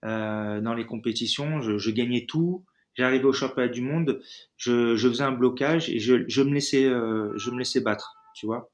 euh, 0.04 0.60
dans 0.60 0.74
les 0.74 0.84
compétitions. 0.84 1.62
Je, 1.62 1.78
je 1.78 1.90
gagnais 1.90 2.26
tout. 2.26 2.64
J'arrivais 2.94 3.24
au 3.24 3.32
championnat 3.32 3.68
du 3.68 3.80
monde, 3.80 4.20
je, 4.56 4.96
je, 4.96 5.08
faisais 5.08 5.22
un 5.22 5.32
blocage 5.32 5.88
et 5.88 5.98
je, 5.98 6.28
je 6.28 6.42
me 6.42 6.52
laissais, 6.52 6.84
euh, 6.84 7.32
je 7.36 7.50
me 7.50 7.58
laissais 7.58 7.80
battre. 7.80 8.16
Tu 8.34 8.46
vois, 8.46 8.70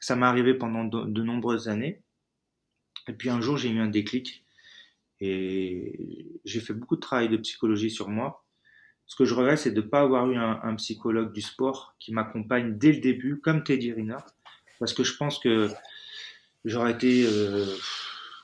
ça 0.00 0.16
m'est 0.16 0.26
arrivé 0.26 0.54
pendant 0.54 0.84
de, 0.84 1.22
nombreuses 1.22 1.68
années. 1.68 2.02
Et 3.08 3.12
puis 3.12 3.30
un 3.30 3.40
jour, 3.40 3.56
j'ai 3.56 3.70
eu 3.70 3.80
un 3.80 3.88
déclic 3.88 4.44
et 5.20 6.26
j'ai 6.44 6.60
fait 6.60 6.74
beaucoup 6.74 6.96
de 6.96 7.00
travail 7.00 7.28
de 7.28 7.38
psychologie 7.38 7.90
sur 7.90 8.08
moi. 8.08 8.44
Ce 9.06 9.16
que 9.16 9.24
je 9.24 9.34
regrette, 9.34 9.58
c'est 9.58 9.70
de 9.70 9.80
ne 9.80 9.86
pas 9.86 10.02
avoir 10.02 10.30
eu 10.30 10.36
un, 10.36 10.60
un, 10.62 10.74
psychologue 10.74 11.32
du 11.32 11.40
sport 11.40 11.94
qui 11.98 12.12
m'accompagne 12.12 12.76
dès 12.76 12.92
le 12.92 13.00
début, 13.00 13.40
comme 13.40 13.64
Teddy 13.64 13.92
Riner, 13.92 14.18
parce 14.78 14.92
que 14.92 15.02
je 15.02 15.16
pense 15.16 15.38
que 15.38 15.70
j'aurais 16.66 16.92
été 16.92 17.24
euh, 17.26 17.66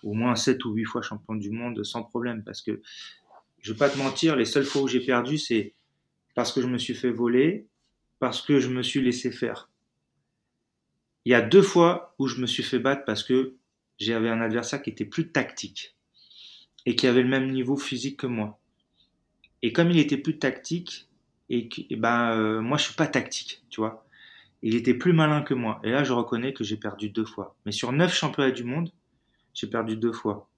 au 0.03 0.15
moins 0.15 0.37
7 0.37 0.65
ou 0.65 0.73
8 0.73 0.85
fois 0.85 1.03
champion 1.03 1.35
du 1.35 1.51
monde 1.51 1.85
sans 1.85 2.03
problème, 2.03 2.43
parce 2.45 2.63
que 2.63 2.81
je 3.65 3.73
vais 3.73 3.79
pas 3.79 3.89
te 3.89 3.97
mentir, 3.97 4.37
les 4.37 4.45
seules 4.45 4.67
fois 4.67 4.83
où 4.83 4.89
j'ai 4.89 5.01
perdu, 5.01 5.39
c'est 5.39 5.73
parce 6.35 6.53
que 6.53 6.61
je 6.61 6.67
me 6.67 6.77
suis 6.77 6.95
fait 6.95 7.11
voler, 7.11 7.67
parce 8.19 8.43
que 8.43 8.61
je 8.61 8.69
me 8.69 8.83
suis 8.83 9.01
laissé 9.01 9.33
faire. 9.33 9.71
Il 11.25 11.33
y 11.33 11.35
a 11.35 11.41
deux 11.41 11.63
fois 11.63 12.15
où 12.19 12.29
je 12.29 12.43
me 12.43 12.47
suis 12.47 12.63
fait 12.63 12.79
battre 12.79 13.07
parce 13.07 13.25
que 13.25 13.55
j'avais 13.99 14.29
un 14.29 14.43
adversaire 14.43 14.83
qui 14.83 14.91
était 14.91 15.07
plus 15.07 15.33
tactique 15.33 15.97
et 16.85 16.95
qui 16.95 17.07
avait 17.07 17.23
le 17.23 17.29
même 17.29 17.51
niveau 17.51 17.79
physique 17.79 18.19
que 18.19 18.27
moi. 18.27 18.61
Et 19.63 19.73
comme 19.73 19.91
il 19.91 19.99
était 19.99 20.19
plus 20.19 20.39
tactique, 20.39 21.09
et, 21.49 21.71
et 21.89 21.97
ben 21.97 22.33
euh, 22.37 22.61
moi 22.61 22.77
je 22.77 22.85
suis 22.85 22.95
pas 22.95 23.07
tactique, 23.07 23.65
tu 23.71 23.81
vois. 23.81 24.07
Il 24.61 24.75
était 24.75 24.93
plus 24.93 25.15
malin 25.15 25.41
que 25.41 25.55
moi. 25.55 25.81
Et 25.85 25.91
là 25.91 26.05
je 26.05 26.13
reconnais 26.13 26.53
que 26.53 26.65
j'ai 26.65 26.77
perdu 26.77 27.09
deux 27.09 27.25
fois. 27.25 27.57
Mais 27.65 27.73
sur 27.73 27.93
neuf 27.93 28.13
championnats 28.13 28.51
du 28.51 28.65
monde, 28.65 28.93
j'ai 29.55 29.69
perdu 29.69 29.97
deux 29.97 30.13
fois. 30.13 30.51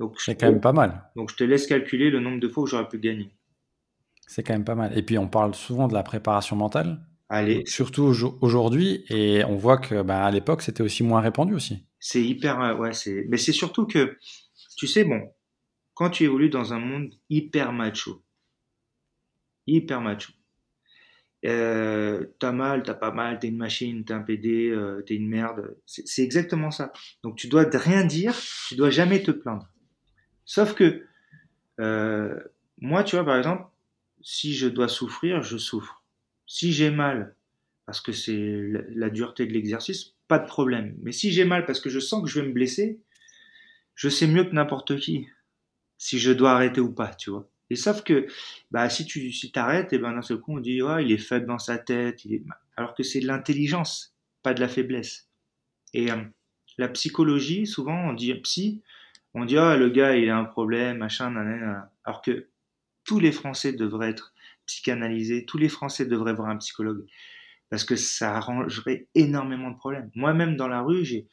Donc 0.00 0.18
c'est 0.18 0.34
quand 0.34 0.50
même 0.50 0.62
pas 0.62 0.72
mal. 0.72 1.04
Donc 1.14 1.30
je 1.30 1.36
te 1.36 1.44
laisse 1.44 1.66
calculer 1.66 2.10
le 2.10 2.20
nombre 2.20 2.40
de 2.40 2.48
fois 2.48 2.62
où 2.62 2.66
j'aurais 2.66 2.88
pu 2.88 2.98
gagner. 2.98 3.30
C'est 4.26 4.42
quand 4.42 4.54
même 4.54 4.64
pas 4.64 4.74
mal. 4.74 4.96
Et 4.98 5.02
puis 5.02 5.18
on 5.18 5.28
parle 5.28 5.54
souvent 5.54 5.88
de 5.88 5.94
la 5.94 6.02
préparation 6.02 6.56
mentale. 6.56 7.04
Allez. 7.28 7.64
Surtout 7.66 8.12
aujourd'hui, 8.40 9.04
et 9.08 9.44
on 9.44 9.56
voit 9.56 9.78
que 9.78 10.02
bah, 10.02 10.24
à 10.24 10.30
l'époque 10.30 10.62
c'était 10.62 10.82
aussi 10.82 11.04
moins 11.04 11.20
répandu 11.20 11.54
aussi. 11.54 11.86
C'est 12.00 12.22
hyper, 12.22 12.60
euh, 12.60 12.74
ouais, 12.76 12.92
c'est. 12.92 13.26
Mais 13.28 13.36
c'est 13.36 13.52
surtout 13.52 13.86
que, 13.86 14.16
tu 14.76 14.88
sais, 14.88 15.04
bon, 15.04 15.20
quand 15.94 16.10
tu 16.10 16.24
évolues 16.24 16.48
dans 16.48 16.72
un 16.72 16.80
monde 16.80 17.12
hyper 17.28 17.72
macho, 17.72 18.24
hyper 19.66 20.00
macho, 20.00 20.32
euh, 21.46 22.24
t'as 22.38 22.52
mal, 22.52 22.82
t'as 22.82 22.94
pas 22.94 23.12
mal, 23.12 23.38
t'es 23.38 23.48
une 23.48 23.58
machine, 23.58 24.04
t'es 24.04 24.14
un 24.14 24.22
PD, 24.22 24.70
euh, 24.70 25.02
t'es 25.06 25.14
une 25.14 25.28
merde. 25.28 25.76
C'est 25.86 26.22
exactement 26.22 26.70
ça. 26.70 26.92
Donc 27.22 27.36
tu 27.36 27.48
dois 27.48 27.64
rien 27.72 28.04
dire, 28.04 28.34
tu 28.66 28.74
dois 28.74 28.90
jamais 28.90 29.22
te 29.22 29.30
plaindre. 29.30 29.69
Sauf 30.50 30.74
que 30.74 31.04
euh, 31.78 32.36
moi, 32.78 33.04
tu 33.04 33.14
vois, 33.14 33.24
par 33.24 33.36
exemple, 33.36 33.66
si 34.20 34.52
je 34.52 34.66
dois 34.66 34.88
souffrir, 34.88 35.44
je 35.44 35.56
souffre. 35.56 36.02
Si 36.44 36.72
j'ai 36.72 36.90
mal, 36.90 37.36
parce 37.86 38.00
que 38.00 38.10
c'est 38.10 38.60
la, 38.96 39.10
dureté 39.10 39.46
de 39.46 39.52
l'exercice, 39.52 40.16
pas 40.26 40.40
de 40.40 40.48
problème. 40.48 40.96
Mais 41.02 41.12
si 41.12 41.30
j'ai 41.30 41.44
mal 41.44 41.66
parce 41.66 41.78
que 41.78 41.88
je 41.88 42.00
sens 42.00 42.24
que 42.24 42.28
je 42.28 42.40
vais 42.40 42.48
me 42.48 42.52
blesser, 42.52 42.98
je 43.94 44.08
sais 44.08 44.26
mieux 44.26 44.42
que 44.42 44.50
n'importe 44.50 44.98
qui 44.98 45.28
si 45.98 46.18
je 46.18 46.32
dois 46.32 46.50
arrêter 46.50 46.80
ou 46.80 46.92
pas, 46.92 47.14
tu 47.14 47.30
vois. 47.30 47.48
Et 47.70 47.76
sauf 47.76 48.02
que, 48.02 48.26
bah, 48.72 48.90
si 48.90 49.06
tu 49.06 49.30
si 49.30 49.52
t'arrêtes, 49.52 49.92
et 49.92 49.98
ben 49.98 50.14
d'un 50.14 50.22
seul 50.22 50.38
coup 50.38 50.56
on 50.56 50.58
dit, 50.58 50.82
ouais, 50.82 51.04
il 51.04 51.12
est 51.12 51.18
faible 51.18 51.46
dans 51.46 51.60
sa 51.60 51.78
tête, 51.78 52.24
il 52.24 52.34
est... 52.34 52.42
alors 52.76 52.94
que 52.94 53.04
c'est 53.04 53.20
de 53.20 53.28
l'intelligence, 53.28 54.16
pas 54.42 54.52
de 54.52 54.58
la 54.58 54.66
faiblesse. 54.66 55.28
Et 55.94 56.10
euh, 56.10 56.16
la 56.76 56.88
psychologie, 56.88 57.68
souvent 57.68 58.08
on 58.08 58.14
dit 58.14 58.34
psy, 58.34 58.82
on 59.34 59.44
dit, 59.44 59.58
ah, 59.58 59.76
le 59.76 59.88
gars 59.88 60.16
il 60.16 60.28
a 60.28 60.36
un 60.36 60.44
problème, 60.44 60.98
machin, 60.98 61.30
nanana. 61.30 61.92
alors 62.04 62.22
que 62.22 62.48
tous 63.04 63.20
les 63.20 63.32
Français 63.32 63.72
devraient 63.72 64.10
être 64.10 64.34
psychanalysés, 64.66 65.44
tous 65.46 65.58
les 65.58 65.68
Français 65.68 66.06
devraient 66.06 66.34
voir 66.34 66.48
un 66.48 66.56
psychologue, 66.56 67.06
parce 67.70 67.84
que 67.84 67.96
ça 67.96 68.36
arrangerait 68.36 69.08
énormément 69.14 69.70
de 69.70 69.76
problèmes. 69.76 70.10
Moi-même 70.14 70.56
dans 70.56 70.68
la 70.68 70.82
rue, 70.82 71.04
j'ai 71.04 71.28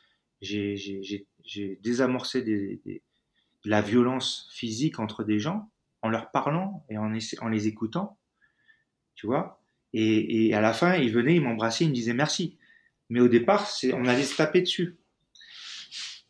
désamorcé 1.81 2.41
des 2.41 3.01
la 3.67 3.81
violence 3.81 4.47
physique 4.51 4.99
entre 4.99 5.23
des 5.23 5.39
gens 5.39 5.69
en 6.01 6.09
leur 6.09 6.31
parlant 6.31 6.85
et 6.89 6.97
en, 6.97 7.09
les 7.09 7.67
écoutant, 7.67 8.17
tu 9.15 9.27
vois. 9.27 9.61
Et, 9.93 10.47
et, 10.47 10.53
à 10.53 10.61
la 10.61 10.73
fin, 10.73 10.95
ils 10.95 11.11
venaient, 11.11 11.35
ils 11.35 11.41
m'embrassaient, 11.41 11.85
ils 11.85 11.89
me 11.89 11.93
disaient 11.93 12.13
merci. 12.13 12.57
Mais 13.09 13.19
au 13.19 13.27
départ, 13.27 13.67
c'est, 13.67 13.93
on 13.93 14.05
allait 14.05 14.23
se 14.23 14.35
taper 14.35 14.61
dessus. 14.61 14.97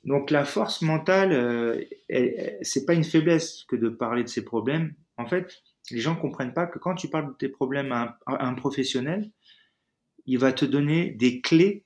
Donc 0.08 0.32
la 0.32 0.46
force 0.46 0.82
mentale, 0.82 1.34
euh, 1.34 1.84
c'est 2.62 2.86
pas 2.86 2.94
une 2.94 3.04
faiblesse 3.04 3.66
que 3.68 3.76
de 3.76 3.90
parler 3.90 4.24
de 4.24 4.30
ses 4.30 4.44
problèmes. 4.44 4.96
En 5.18 5.28
fait, 5.28 5.62
les 5.92 6.00
gens 6.00 6.16
comprennent 6.16 6.54
pas 6.54 6.66
que 6.66 6.80
quand 6.80 6.96
tu 6.96 7.10
parles 7.10 7.28
de 7.28 7.38
tes 7.38 7.50
problèmes 7.50 7.92
à 7.92 8.18
un, 8.26 8.54
professionnel, 8.54 9.30
il 10.26 10.40
va 10.40 10.54
te 10.54 10.64
donner 10.64 11.12
des 11.12 11.42
clés, 11.42 11.84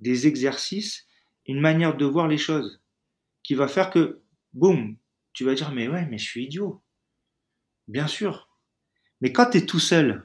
des 0.00 0.26
exercices, 0.26 1.06
une 1.46 1.60
manière 1.60 1.96
de 1.96 2.04
voir 2.04 2.26
les 2.26 2.36
choses, 2.36 2.82
qui 3.44 3.54
va 3.54 3.68
faire 3.68 3.90
que 3.90 4.22
boum, 4.52 4.96
tu 5.32 5.44
vas 5.44 5.54
dire, 5.54 5.70
mais 5.72 5.86
ouais, 5.86 6.04
mais 6.06 6.18
je 6.18 6.24
suis 6.24 6.44
idiot. 6.46 6.82
Bien 7.86 8.08
sûr. 8.08 8.48
Mais 9.20 9.32
quand 9.32 9.50
tu 9.50 9.58
es 9.58 9.66
tout 9.66 9.78
seul, 9.78 10.24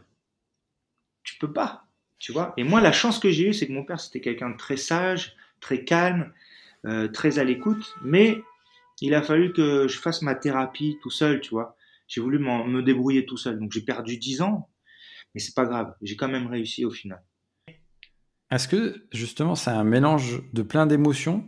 tu 1.22 1.38
peux 1.38 1.54
pas. 1.54 1.86
Tu 2.18 2.32
vois 2.32 2.54
Et 2.58 2.64
moi, 2.64 2.82
la 2.82 2.92
chance 2.92 3.20
que 3.20 3.30
j'ai 3.30 3.50
eue, 3.50 3.54
c'est 3.54 3.68
que 3.68 3.74
mon 3.74 3.86
père, 3.86 4.00
c'était 4.00 4.22
quelqu'un 4.22 4.50
de 4.50 4.58
très 4.58 4.78
sage, 4.78 5.36
très 5.60 5.86
calme, 5.86 6.34
euh, 6.86 7.08
très 7.08 7.40
à 7.40 7.44
l'écoute. 7.44 7.96
Mais 8.04 8.42
il 9.02 9.14
a 9.16 9.22
fallu 9.22 9.54
que 9.54 9.88
je 9.88 9.98
fasse 9.98 10.22
ma 10.22 10.36
thérapie 10.36 10.98
tout 11.02 11.10
seul, 11.10 11.42
tu 11.42 11.50
vois. 11.52 11.76
J'ai 12.08 12.22
voulu 12.22 12.40
me 12.40 12.82
débrouiller 12.82 13.26
tout 13.26 13.38
seul. 13.38 13.60
Donc 13.60 13.72
j'ai 13.72 13.82
perdu 13.82 14.18
10 14.18 14.42
ans, 14.42 14.70
mais 15.34 15.40
c'est 15.40 15.56
pas 15.56 15.66
grave. 15.66 15.96
J'ai 16.02 16.16
quand 16.16 16.28
même 16.28 16.48
réussi 16.48 16.86
au 16.86 16.92
final. 16.92 17.24
Est-ce 18.52 18.68
que 18.68 19.08
justement 19.14 19.56
c'est 19.56 19.70
un 19.70 19.86
mélange 19.86 20.42
de 20.52 20.62
plein 20.62 20.86
d'émotions 20.86 21.48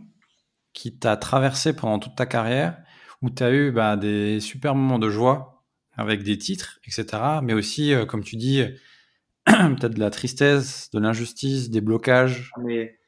qui 0.72 0.98
t'a 0.98 1.16
traversé 1.16 1.74
pendant 1.74 1.98
toute 1.98 2.16
ta 2.16 2.26
carrière, 2.26 2.76
où 3.22 3.30
tu 3.30 3.42
as 3.42 3.52
eu 3.52 3.70
bah, 3.70 3.96
des 3.96 4.40
super 4.40 4.74
moments 4.74 4.98
de 4.98 5.08
joie 5.08 5.64
avec 5.96 6.24
des 6.24 6.36
titres, 6.36 6.80
etc. 6.86 7.22
Mais 7.42 7.52
aussi, 7.52 7.94
euh, 7.94 8.04
comme 8.04 8.24
tu 8.24 8.36
dis, 8.36 8.64
peut-être 9.46 9.94
de 9.94 10.00
la 10.00 10.10
tristesse, 10.10 10.90
de 10.92 10.98
l'injustice, 10.98 11.70
des 11.70 11.80
blocages? 11.80 12.50
Mais 12.62 12.98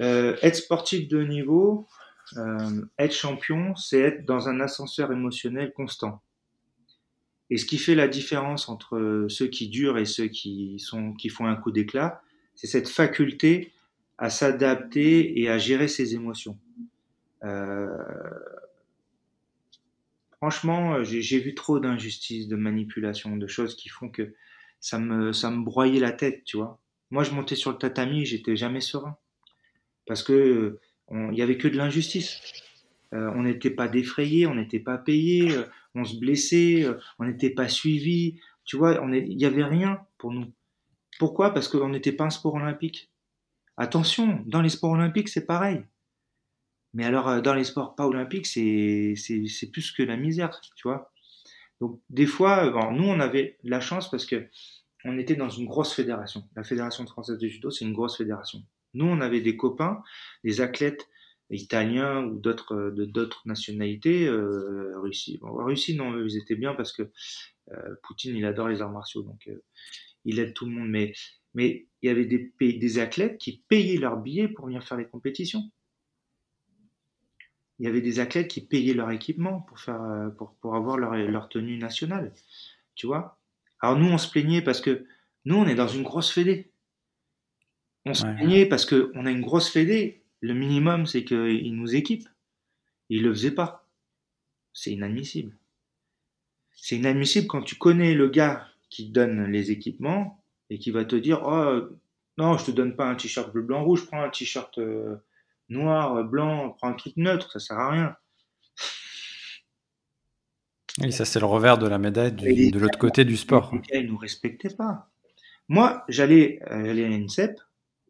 euh, 0.00 0.36
être 0.42 0.56
sportif 0.56 1.08
de 1.08 1.22
niveau, 1.22 1.86
euh, 2.36 2.84
être 2.98 3.14
champion, 3.14 3.74
c'est 3.76 4.00
être 4.00 4.24
dans 4.24 4.48
un 4.48 4.60
ascenseur 4.60 5.12
émotionnel 5.12 5.72
constant. 5.72 6.22
Et 7.50 7.58
ce 7.58 7.66
qui 7.66 7.78
fait 7.78 7.94
la 7.94 8.08
différence 8.08 8.68
entre 8.68 9.26
ceux 9.28 9.46
qui 9.46 9.68
durent 9.68 9.98
et 9.98 10.06
ceux 10.06 10.26
qui 10.26 10.78
font 10.80 11.46
un 11.46 11.56
coup 11.56 11.70
d'éclat, 11.70 12.22
c'est 12.54 12.66
cette 12.66 12.88
faculté 12.88 13.72
à 14.18 14.30
s'adapter 14.30 15.40
et 15.40 15.48
à 15.48 15.58
gérer 15.58 15.88
ses 15.88 16.14
émotions. 16.14 16.58
Euh, 17.44 17.88
franchement, 20.36 21.02
j'ai 21.02 21.38
vu 21.38 21.54
trop 21.54 21.80
d'injustices, 21.80 22.48
de 22.48 22.56
manipulations, 22.56 23.36
de 23.36 23.46
choses 23.46 23.76
qui 23.76 23.88
font 23.88 24.08
que 24.08 24.34
ça 24.80 24.98
me, 24.98 25.32
ça 25.32 25.50
me 25.50 25.64
broyait 25.64 26.00
la 26.00 26.12
tête, 26.12 26.44
tu 26.44 26.56
vois. 26.56 26.78
Moi, 27.10 27.22
je 27.24 27.32
montais 27.32 27.56
sur 27.56 27.70
le 27.70 27.78
tatami, 27.78 28.24
j'étais 28.24 28.56
jamais 28.56 28.80
serein. 28.80 29.16
Parce 30.06 30.22
que 30.22 30.78
il 31.10 31.34
y 31.34 31.42
avait 31.42 31.58
que 31.58 31.68
de 31.68 31.76
l'injustice. 31.76 32.40
Euh, 33.14 33.30
on 33.34 33.42
n'était 33.42 33.70
pas 33.70 33.86
défrayé, 33.86 34.46
on 34.46 34.54
n'était 34.54 34.80
pas 34.80 34.98
payé, 34.98 35.52
euh, 35.52 35.64
on 35.94 36.04
se 36.04 36.18
blessait, 36.18 36.84
euh, 36.84 36.98
on 37.18 37.24
n'était 37.24 37.50
pas 37.50 37.68
suivi. 37.68 38.40
Tu 38.64 38.76
vois, 38.76 39.00
il 39.12 39.36
n'y 39.36 39.44
avait 39.44 39.64
rien 39.64 40.00
pour 40.18 40.32
nous. 40.32 40.52
Pourquoi? 41.18 41.54
Parce 41.54 41.68
qu'on 41.68 41.90
n'était 41.90 42.12
pas 42.12 42.24
un 42.24 42.30
sport 42.30 42.54
olympique. 42.54 43.10
Attention, 43.76 44.42
dans 44.46 44.62
les 44.62 44.68
sports 44.68 44.92
olympiques, 44.92 45.28
c'est 45.28 45.46
pareil. 45.46 45.84
Mais 46.92 47.04
alors, 47.04 47.42
dans 47.42 47.54
les 47.54 47.64
sports 47.64 47.94
pas 47.94 48.06
olympiques, 48.06 48.46
c'est, 48.46 49.14
c'est, 49.16 49.70
plus 49.70 49.92
que 49.92 50.02
la 50.02 50.16
misère, 50.16 50.60
tu 50.76 50.88
vois. 50.88 51.12
Donc, 51.80 52.00
des 52.08 52.26
fois, 52.26 52.70
nous, 52.92 53.04
on 53.04 53.20
avait 53.20 53.58
la 53.64 53.80
chance 53.80 54.10
parce 54.10 54.26
que 54.26 54.48
on 55.04 55.18
était 55.18 55.34
dans 55.34 55.50
une 55.50 55.66
grosse 55.66 55.92
fédération. 55.92 56.48
La 56.56 56.62
Fédération 56.62 57.04
française 57.06 57.38
de 57.38 57.46
judo, 57.46 57.70
c'est 57.70 57.84
une 57.84 57.92
grosse 57.92 58.16
fédération. 58.16 58.64
Nous, 58.94 59.06
on 59.06 59.20
avait 59.20 59.40
des 59.40 59.56
copains, 59.56 60.02
des 60.42 60.60
athlètes 60.60 61.08
italiens 61.50 62.24
ou 62.24 62.38
d'autres 62.38 62.74
euh, 62.74 62.90
de 62.90 63.04
d'autres 63.04 63.42
nationalités, 63.46 64.26
euh, 64.26 64.98
Russie. 65.00 65.38
Russie, 65.42 65.96
non, 65.96 66.18
ils 66.24 66.36
étaient 66.36 66.56
bien 66.56 66.74
parce 66.74 66.92
que 66.92 67.10
euh, 67.72 67.94
Poutine, 68.02 68.36
il 68.36 68.44
adore 68.44 68.68
les 68.68 68.82
arts 68.82 68.92
martiaux, 68.92 69.22
donc 69.22 69.48
il 70.24 70.38
aide 70.38 70.54
tout 70.54 70.66
le 70.66 70.72
monde. 70.72 70.88
Mais 70.88 71.12
mais 71.54 71.86
il 72.02 72.06
y 72.06 72.10
avait 72.10 72.26
des 72.26 72.52
des 72.60 72.98
athlètes 72.98 73.38
qui 73.38 73.64
payaient 73.68 73.98
leurs 73.98 74.16
billets 74.16 74.48
pour 74.48 74.66
venir 74.66 74.82
faire 74.84 74.98
les 74.98 75.06
compétitions. 75.06 75.62
Il 77.80 77.86
y 77.86 77.88
avait 77.88 78.00
des 78.00 78.20
athlètes 78.20 78.48
qui 78.48 78.64
payaient 78.64 78.94
leur 78.94 79.10
équipement 79.10 79.60
pour 79.62 79.80
faire 79.80 80.00
pour, 80.38 80.54
pour 80.60 80.76
avoir 80.76 80.96
leur, 80.96 81.14
leur 81.14 81.48
tenue 81.48 81.76
nationale, 81.76 82.32
tu 82.94 83.06
vois. 83.06 83.38
Alors 83.80 83.98
nous, 83.98 84.06
on 84.06 84.18
se 84.18 84.30
plaignait 84.30 84.62
parce 84.62 84.80
que 84.80 85.06
nous, 85.44 85.56
on 85.56 85.66
est 85.66 85.74
dans 85.74 85.88
une 85.88 86.04
grosse 86.04 86.30
fédé. 86.30 86.72
On 88.06 88.14
se 88.14 88.26
plaignait 88.26 88.66
parce 88.66 88.84
qu'on 88.84 89.26
a 89.26 89.30
une 89.30 89.40
grosse 89.40 89.70
fédé. 89.70 90.22
Le 90.40 90.52
minimum, 90.52 91.06
c'est 91.06 91.24
qu'ils 91.24 91.74
nous 91.74 91.94
équipent. 91.94 92.28
Ils 93.08 93.22
le 93.22 93.32
faisaient 93.32 93.50
pas. 93.50 93.88
C'est 94.72 94.92
inadmissible. 94.92 95.56
C'est 96.72 96.96
inadmissible 96.96 97.46
quand 97.46 97.62
tu 97.62 97.76
connais 97.76 98.14
le 98.14 98.28
gars 98.28 98.66
qui 98.90 99.08
donne 99.08 99.46
les 99.46 99.70
équipements 99.70 100.44
et 100.70 100.78
qui 100.78 100.90
va 100.90 101.04
te 101.04 101.16
dire 101.16 101.42
oh 101.44 101.80
non 102.38 102.58
je 102.58 102.66
te 102.66 102.70
donne 102.70 102.96
pas 102.96 103.06
un 103.06 103.14
t-shirt 103.14 103.52
bleu 103.52 103.62
blanc 103.62 103.84
rouge 103.84 104.06
prends 104.06 104.22
un 104.22 104.30
t-shirt 104.30 104.78
euh, 104.78 105.16
noir 105.68 106.22
blanc 106.24 106.70
prends 106.70 106.88
un 106.88 106.94
truc 106.94 107.16
neutre 107.16 107.50
ça 107.50 107.58
sert 107.58 107.78
à 107.78 107.90
rien 107.90 108.16
oui 111.00 111.12
ça 111.12 111.24
c'est 111.24 111.40
le 111.40 111.46
revers 111.46 111.78
de 111.78 111.88
la 111.88 111.98
médaille 111.98 112.32
du, 112.32 112.70
de 112.70 112.78
l'autre 112.78 112.98
côté 112.98 113.24
du 113.24 113.36
sport 113.36 113.74
ils 113.92 114.06
nous 114.06 114.16
respectaient 114.16 114.74
pas 114.74 115.10
moi 115.68 116.04
j'allais 116.08 116.60
euh, 116.70 116.84
j'allais 116.84 117.04
à 117.04 117.08
l'INSEP 117.08 117.60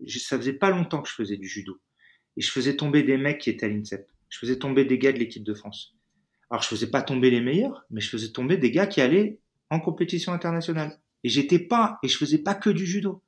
ça 0.07 0.37
faisait 0.37 0.55
pas 0.55 0.71
longtemps 0.71 1.03
que 1.03 1.09
je 1.09 1.15
faisais 1.15 1.37
du 1.37 1.49
judo 1.49 1.81
et 2.37 2.41
je 2.41 2.51
faisais 2.51 2.77
tomber 2.77 3.03
des 3.03 3.17
mecs 3.17 3.41
qui 3.41 3.51
étaient 3.51 3.67
à 3.67 3.69
l'INSEP 3.69 4.09
je 4.29 4.39
faisais 4.39 4.59
tomber 4.59 4.85
des 4.85 4.99
gars 4.99 5.13
de 5.13 5.19
l'équipe 5.19 5.45
de 5.45 5.55
France 5.55 5.95
alors 6.51 6.63
je 6.63 6.69
faisais 6.69 6.91
pas 6.91 7.03
tomber 7.03 7.31
les 7.31 7.41
meilleurs 7.41 7.85
mais 7.91 8.01
je 8.01 8.09
faisais 8.09 8.33
tomber 8.33 8.57
des 8.57 8.71
gars 8.71 8.87
qui 8.87 9.01
allaient 9.01 9.39
en 9.71 9.81
compétition 9.81 10.33
internationale 10.33 10.99
et 11.25 11.31
j'étais 11.31 11.59
pas, 11.59 11.99
et 12.03 12.09
je 12.09 12.19
faisais 12.19 12.39
pas 12.39 12.55
que 12.55 12.71
du 12.71 12.87
judo. 12.87 13.23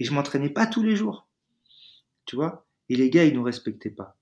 Et 0.00 0.04
je 0.04 0.12
m'entraînais 0.12 0.48
pas 0.48 0.66
tous 0.66 0.82
les 0.82 0.96
jours. 0.96 1.28
Tu 2.24 2.34
vois? 2.34 2.66
Et 2.88 2.96
les 2.96 3.10
gars, 3.10 3.24
ils 3.24 3.34
nous 3.34 3.42
respectaient 3.42 3.90
pas. 3.90 4.16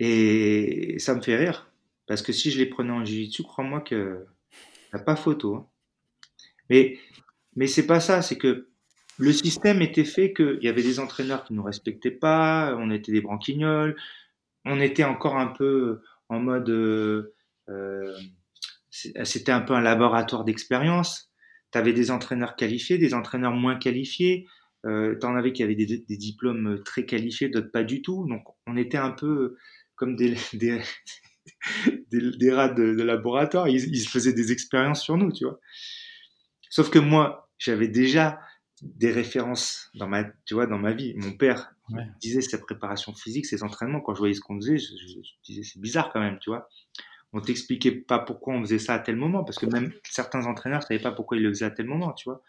Et 0.00 0.96
ça 0.98 1.14
me 1.14 1.22
fait 1.22 1.36
rire. 1.36 1.70
Parce 2.06 2.20
que 2.20 2.32
si 2.32 2.50
je 2.50 2.58
les 2.58 2.66
prenais 2.66 2.90
en 2.90 3.04
jiu-jitsu, 3.04 3.44
crois-moi 3.44 3.80
que 3.80 4.26
a 4.92 4.98
pas 4.98 5.14
photo. 5.14 5.54
Hein. 5.54 5.68
Mais, 6.68 6.98
mais 7.54 7.68
c'est 7.68 7.86
pas 7.86 8.00
ça, 8.00 8.20
c'est 8.20 8.36
que 8.36 8.68
le 9.18 9.32
système 9.32 9.82
était 9.82 10.04
fait 10.04 10.32
qu'il 10.32 10.58
y 10.62 10.68
avait 10.68 10.82
des 10.82 11.00
entraîneurs 11.00 11.44
qui 11.44 11.54
nous 11.54 11.62
respectaient 11.62 12.10
pas, 12.10 12.76
on 12.78 12.90
était 12.90 13.12
des 13.12 13.20
branquignoles, 13.20 13.96
on 14.64 14.80
était 14.80 15.04
encore 15.04 15.36
un 15.36 15.48
peu 15.48 16.00
en 16.28 16.40
mode, 16.40 16.68
euh, 16.70 17.34
euh 17.68 18.16
c'était 18.90 19.50
un 19.50 19.60
peu 19.60 19.74
un 19.74 19.80
laboratoire 19.80 20.44
d'expérience 20.44 21.34
tu 21.74 21.78
avais 21.78 21.92
des 21.92 22.12
entraîneurs 22.12 22.54
qualifiés, 22.54 22.98
des 22.98 23.14
entraîneurs 23.14 23.52
moins 23.52 23.74
qualifiés. 23.74 24.46
Euh, 24.86 25.18
tu 25.18 25.26
en 25.26 25.34
avais 25.34 25.52
qui 25.52 25.64
avaient 25.64 25.74
des, 25.74 26.04
diplômes 26.08 26.80
très 26.84 27.04
qualifiés, 27.04 27.48
d'autres 27.48 27.72
pas 27.72 27.82
du 27.82 28.00
tout. 28.00 28.28
Donc 28.28 28.44
on 28.68 28.76
était 28.76 28.96
un 28.96 29.10
peu 29.10 29.56
comme 29.96 30.14
des, 30.14 30.36
des, 30.52 30.80
des, 32.12 32.52
rats 32.52 32.68
de, 32.68 33.02
laboratoire. 33.02 33.66
Ils, 33.66 34.06
faisaient 34.06 34.32
des 34.32 34.52
expériences 34.52 35.02
sur 35.02 35.16
nous, 35.16 35.32
tu 35.32 35.46
vois. 35.46 35.58
Sauf 36.70 36.90
que 36.90 37.00
moi, 37.00 37.50
j'avais 37.58 37.88
déjà 37.88 38.38
des 38.84 39.10
références 39.10 39.90
dans 39.94 40.06
ma, 40.06 40.24
tu 40.44 40.54
vois, 40.54 40.66
dans 40.66 40.78
ma 40.78 40.92
vie. 40.92 41.14
Mon 41.16 41.32
père 41.32 41.74
disait 42.20 42.40
sa 42.40 42.58
préparation 42.58 43.14
physique, 43.14 43.46
ses 43.46 43.62
entraînements. 43.62 44.00
Quand 44.00 44.14
je 44.14 44.18
voyais 44.18 44.34
ce 44.34 44.40
qu'on 44.40 44.56
faisait, 44.56 44.78
je, 44.78 44.94
je, 44.96 45.18
je 45.22 45.32
disais 45.44 45.62
c'est 45.62 45.80
bizarre 45.80 46.12
quand 46.12 46.20
même, 46.20 46.38
tu 46.38 46.50
vois 46.50 46.68
on 47.34 47.40
t'expliquait 47.40 47.90
pas 47.90 48.20
pourquoi 48.20 48.54
on 48.54 48.60
faisait 48.60 48.78
ça 48.78 48.94
à 48.94 48.98
tel 49.00 49.16
moment, 49.16 49.42
parce 49.42 49.58
que 49.58 49.66
même 49.66 49.92
certains 50.04 50.46
entraîneurs 50.46 50.80
ne 50.80 50.84
savaient 50.84 51.02
pas 51.02 51.10
pourquoi 51.10 51.36
ils 51.36 51.42
le 51.42 51.50
faisaient 51.50 51.64
à 51.64 51.70
tel 51.70 51.86
moment, 51.86 52.12
tu 52.12 52.28
vois. 52.28 52.42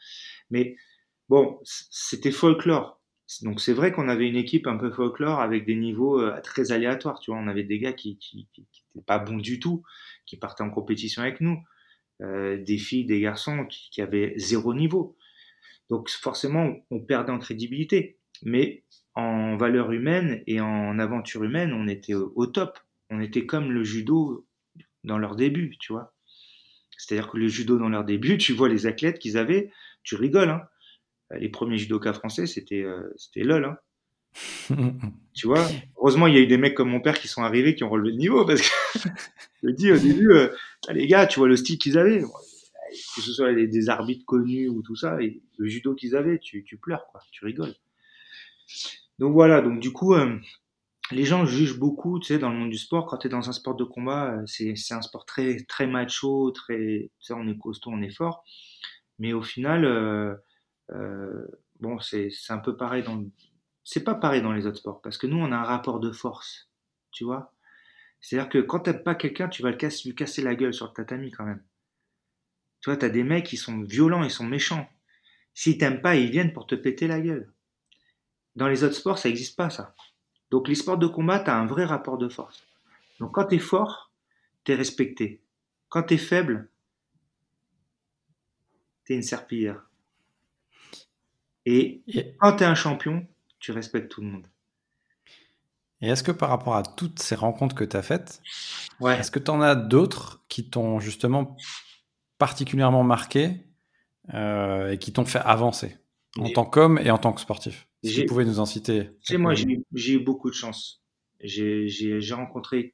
Mais 0.51 0.77
bon, 1.27 1.59
c'était 1.63 2.31
folklore. 2.31 3.01
Donc 3.41 3.59
c'est 3.59 3.73
vrai 3.73 3.91
qu'on 3.91 4.07
avait 4.07 4.27
une 4.27 4.35
équipe 4.35 4.67
un 4.67 4.77
peu 4.77 4.91
folklore 4.91 5.41
avec 5.41 5.65
des 5.65 5.75
niveaux 5.75 6.21
euh, 6.21 6.39
très 6.41 6.71
aléatoires, 6.71 7.19
tu 7.19 7.31
vois. 7.31 7.39
On 7.39 7.47
avait 7.47 7.63
des 7.63 7.79
gars 7.79 7.93
qui 7.93 8.17
qui, 8.19 8.47
pas 9.07 9.17
bons 9.17 9.37
du 9.37 9.59
tout, 9.59 9.81
qui 10.27 10.37
partaient 10.37 10.63
en 10.63 10.69
compétition 10.69 11.23
avec 11.23 11.41
nous, 11.41 11.57
euh, 12.21 12.63
des 12.63 12.77
filles, 12.77 13.05
des 13.05 13.19
garçons 13.19 13.65
qui, 13.65 13.89
qui, 13.89 14.03
avaient 14.03 14.35
zéro 14.37 14.75
niveau. 14.75 15.17
Donc 15.89 16.09
forcément, 16.09 16.73
on 16.91 16.99
perdait 16.99 17.31
en 17.31 17.39
crédibilité. 17.39 18.17
Mais 18.43 18.83
en 19.13 19.55
valeur 19.55 19.91
humaine 19.91 20.43
et 20.45 20.59
en 20.59 20.99
aventure 20.99 21.43
humaine, 21.43 21.73
on 21.73 21.87
était 21.87 22.13
au 22.13 22.45
top. 22.47 22.79
On 23.09 23.21
était 23.21 23.45
comme 23.45 23.71
le 23.71 23.83
judo 23.83 24.45
dans 25.03 25.17
leur 25.17 25.35
début, 25.35 25.77
tu 25.79 25.93
vois. 25.93 26.13
C'est-à-dire 26.97 27.29
que 27.29 27.37
le 27.37 27.47
judo 27.47 27.77
dans 27.77 27.89
leur 27.89 28.03
début, 28.03 28.37
tu 28.37 28.53
vois 28.53 28.69
les 28.69 28.87
athlètes 28.87 29.19
qu'ils 29.19 29.37
avaient, 29.37 29.71
tu 30.03 30.15
rigoles. 30.15 30.49
Hein. 30.49 30.61
Les 31.31 31.49
premiers 31.49 31.77
judokas 31.77 32.13
français, 32.13 32.45
c'était 32.45 32.83
euh, 32.83 33.11
c'était 33.17 33.43
lol. 33.43 33.65
Hein. 33.65 33.77
tu 35.33 35.47
vois, 35.47 35.65
heureusement, 35.97 36.27
il 36.27 36.35
y 36.35 36.37
a 36.37 36.41
eu 36.41 36.47
des 36.47 36.57
mecs 36.57 36.75
comme 36.75 36.89
mon 36.89 36.99
père 36.99 37.19
qui 37.19 37.27
sont 37.27 37.41
arrivés, 37.41 37.73
qui 37.73 37.83
ont 37.83 37.89
relevé 37.89 38.11
le 38.11 38.17
niveau, 38.17 38.45
parce 38.45 38.61
que 38.61 39.09
je 39.63 39.69
dis 39.69 39.91
au 39.91 39.97
début, 39.97 40.31
euh, 40.33 40.49
ah, 40.87 40.93
les 40.93 41.07
gars, 41.07 41.25
tu 41.25 41.39
vois 41.39 41.47
le 41.47 41.55
style 41.55 41.77
qu'ils 41.77 41.97
avaient, 41.97 42.21
que 43.15 43.21
ce 43.21 43.31
soit 43.31 43.53
des, 43.53 43.89
arbitres 43.89 44.25
connus 44.25 44.69
ou 44.69 44.81
tout 44.81 44.95
ça, 44.95 45.21
et 45.21 45.41
le 45.57 45.67
judo 45.67 45.95
qu'ils 45.95 46.15
avaient, 46.15 46.39
tu, 46.39 46.63
pleures, 46.81 47.05
quoi, 47.07 47.21
tu 47.31 47.45
rigoles. 47.45 47.73
Donc 49.19 49.33
voilà, 49.33 49.61
donc 49.61 49.79
du 49.79 49.91
coup, 49.91 50.13
euh, 50.13 50.37
les 51.11 51.25
gens 51.25 51.45
jugent 51.45 51.79
beaucoup, 51.79 52.19
tu 52.19 52.27
sais, 52.27 52.39
dans 52.39 52.49
le 52.49 52.57
monde 52.57 52.69
du 52.69 52.77
sport. 52.77 53.05
Quand 53.05 53.17
tu 53.17 53.27
es 53.27 53.29
dans 53.29 53.49
un 53.49 53.53
sport 53.53 53.75
de 53.75 53.83
combat, 53.83 54.33
euh, 54.33 54.43
c'est, 54.45 54.73
un 54.91 55.01
sport 55.01 55.25
très, 55.25 55.57
très 55.67 55.87
macho, 55.87 56.51
très, 56.51 57.11
tu 57.19 57.25
sais, 57.27 57.33
on 57.33 57.47
est 57.47 57.57
costaud, 57.57 57.91
on 57.91 58.01
est 58.01 58.15
fort. 58.15 58.43
Mais 59.19 59.33
au 59.33 59.41
final, 59.41 59.85
euh, 59.85 60.35
bon, 61.79 61.99
c'est, 61.99 62.29
c'est 62.31 62.53
un 62.53 62.59
peu 62.59 62.75
pareil 62.75 63.03
dans, 63.03 63.23
c'est 63.83 64.03
pas 64.03 64.15
pareil 64.15 64.41
dans 64.41 64.51
les 64.51 64.65
autres 64.65 64.79
sports. 64.79 65.01
Parce 65.01 65.17
que 65.17 65.27
nous, 65.27 65.37
on 65.37 65.51
a 65.51 65.57
un 65.57 65.63
rapport 65.63 65.99
de 65.99 66.11
force, 66.11 66.69
tu 67.11 67.23
vois. 67.23 67.53
C'est-à-dire 68.19 68.49
que 68.49 68.57
quand 68.57 68.79
t'aimes 68.79 69.03
pas 69.03 69.15
quelqu'un, 69.15 69.47
tu 69.47 69.61
vas 69.61 69.69
le 69.69 69.77
casser, 69.77 70.09
lui 70.09 70.15
casser 70.15 70.41
la 70.41 70.55
gueule 70.55 70.73
sur 70.73 70.87
le 70.87 70.93
tatami 70.93 71.31
quand 71.31 71.45
même. 71.45 71.63
Tu 72.85 72.91
vois, 72.91 72.97
t'as 72.97 73.09
des 73.09 73.23
mecs 73.23 73.47
qui 73.47 73.57
sont 73.57 73.81
violents, 73.81 74.23
ils 74.23 74.29
sont 74.29 74.43
méchants. 74.45 74.87
S'ils 75.55 75.79
t'aiment 75.79 76.03
pas, 76.03 76.17
ils 76.17 76.29
viennent 76.29 76.53
pour 76.53 76.67
te 76.67 76.75
péter 76.75 77.07
la 77.07 77.19
gueule. 77.19 77.51
Dans 78.55 78.67
les 78.67 78.83
autres 78.83 78.93
sports, 78.93 79.17
ça 79.17 79.27
n'existe 79.27 79.55
pas, 79.55 79.71
ça. 79.71 79.95
Donc 80.51 80.67
les 80.67 80.75
sports 80.75 80.99
de 80.99 81.07
combat, 81.07 81.39
tu 81.39 81.49
as 81.49 81.57
un 81.57 81.65
vrai 81.65 81.83
rapport 81.83 82.19
de 82.19 82.29
force. 82.29 82.63
Donc 83.19 83.31
quand 83.33 83.45
tu 83.45 83.55
es 83.55 83.57
fort, 83.57 84.11
tu 84.65 84.73
es 84.73 84.75
respecté. 84.75 85.41
Quand 85.89 86.03
tu 86.03 86.13
es 86.13 86.17
faible, 86.19 86.69
tu 89.03 89.13
es 89.13 89.15
une 89.15 89.23
serpillière. 89.23 89.89
Et 91.65 92.03
quand 92.37 92.57
tu 92.57 92.65
es 92.65 92.67
un 92.67 92.75
champion, 92.75 93.25
tu 93.57 93.71
respectes 93.71 94.11
tout 94.11 94.21
le 94.21 94.27
monde. 94.27 94.47
Et 96.01 96.09
est-ce 96.09 96.21
que 96.21 96.31
par 96.31 96.49
rapport 96.49 96.75
à 96.75 96.83
toutes 96.83 97.17
ces 97.17 97.33
rencontres 97.33 97.73
que 97.73 97.83
tu 97.83 97.97
as 97.97 98.03
faites, 98.03 98.43
ouais. 98.99 99.17
est-ce 99.17 99.31
que 99.31 99.39
tu 99.39 99.49
en 99.49 99.61
as 99.61 99.73
d'autres 99.73 100.43
qui 100.49 100.69
t'ont 100.69 100.99
justement 100.99 101.57
particulièrement 102.37 103.03
marqué 103.03 103.65
euh, 104.33 104.91
et 104.91 104.97
qui 104.97 105.13
t'ont 105.13 105.25
fait 105.25 105.39
avancer 105.39 105.97
en 106.37 106.49
tant 106.49 106.65
qu'homme 106.65 106.99
et 106.99 107.11
en 107.11 107.17
tant 107.17 107.31
que 107.31 107.41
sportif 107.41 107.87
si 108.03 108.21
vous 108.21 108.27
pouvez 108.27 108.45
nous 108.45 108.59
en 108.59 108.65
citer. 108.65 109.09
Moi, 109.31 109.53
j'ai 109.55 110.13
eu 110.13 110.19
beaucoup 110.19 110.49
de 110.49 110.55
chance. 110.55 111.03
J'ai 111.39 112.19
rencontré 112.31 112.93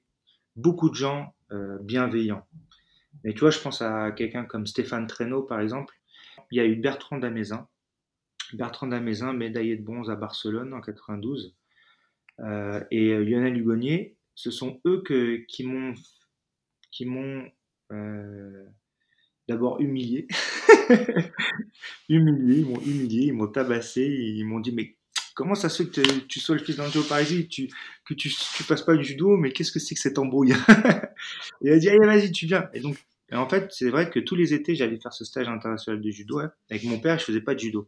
beaucoup 0.55 0.89
de 0.89 0.95
gens 0.95 1.33
euh, 1.51 1.77
bienveillants. 1.81 2.45
Mais 3.23 3.33
tu 3.33 3.41
vois, 3.41 3.51
je 3.51 3.59
pense 3.59 3.81
à 3.81 4.11
quelqu'un 4.11 4.45
comme 4.45 4.65
Stéphane 4.65 5.07
Traîneau, 5.07 5.43
par 5.43 5.59
exemple. 5.59 5.93
Il 6.49 6.57
y 6.57 6.61
a 6.61 6.65
eu 6.65 6.75
Bertrand 6.75 7.17
Damaisin. 7.17 7.67
Bertrand 8.53 8.87
Damaisin, 8.87 9.33
médaillé 9.33 9.77
de 9.77 9.83
bronze 9.83 10.09
à 10.09 10.15
Barcelone 10.15 10.73
en 10.73 10.81
92. 10.81 11.55
Euh, 12.39 12.83
et 12.89 13.15
Lionel 13.17 13.57
Hugonnier, 13.57 14.15
ce 14.35 14.49
sont 14.49 14.79
eux 14.85 15.01
que, 15.05 15.45
qui 15.47 15.63
m'ont 15.63 15.93
qui 16.91 17.05
m'ont 17.05 17.49
euh, 17.91 18.65
d'abord 19.47 19.79
humilié. 19.79 20.27
humilié, 22.09 22.59
ils 22.59 22.65
m'ont 22.65 22.81
humilié, 22.81 23.25
ils 23.27 23.33
m'ont 23.33 23.47
tabassé, 23.47 24.03
ils 24.03 24.43
m'ont 24.45 24.59
dit 24.59 24.71
mais 24.71 24.95
comment 25.33 25.55
ça 25.55 25.69
se 25.69 25.83
fait 25.83 25.89
que 25.89 26.19
tu 26.27 26.39
sois 26.39 26.55
le 26.55 26.63
fils 26.63 26.75
d'Angelo 26.75 27.03
Parisi, 27.03 27.47
tu, 27.47 27.69
que 28.05 28.13
tu, 28.13 28.29
tu 28.29 28.63
passes 28.63 28.83
pas 28.83 28.95
du 28.95 29.03
judo, 29.03 29.37
mais 29.37 29.51
qu'est-ce 29.51 29.71
que 29.71 29.79
c'est 29.79 29.95
que 29.95 30.01
cette 30.01 30.19
embrouille? 30.19 30.53
Et 31.63 31.67
elle 31.67 31.73
a 31.73 31.79
dit, 31.79 31.89
allez, 31.89 32.05
vas-y, 32.05 32.31
tu 32.31 32.45
viens. 32.45 32.69
Et 32.73 32.79
donc, 32.79 32.97
en 33.31 33.47
fait, 33.47 33.71
c'est 33.71 33.89
vrai 33.89 34.09
que 34.09 34.19
tous 34.19 34.35
les 34.35 34.53
étés, 34.53 34.75
j'allais 34.75 34.99
faire 34.99 35.13
ce 35.13 35.23
stage 35.23 35.47
international 35.47 36.01
de 36.01 36.11
judo. 36.11 36.39
Avec 36.69 36.83
mon 36.83 36.99
père, 36.99 37.17
je 37.19 37.25
faisais 37.25 37.41
pas 37.41 37.55
de 37.55 37.59
judo. 37.59 37.87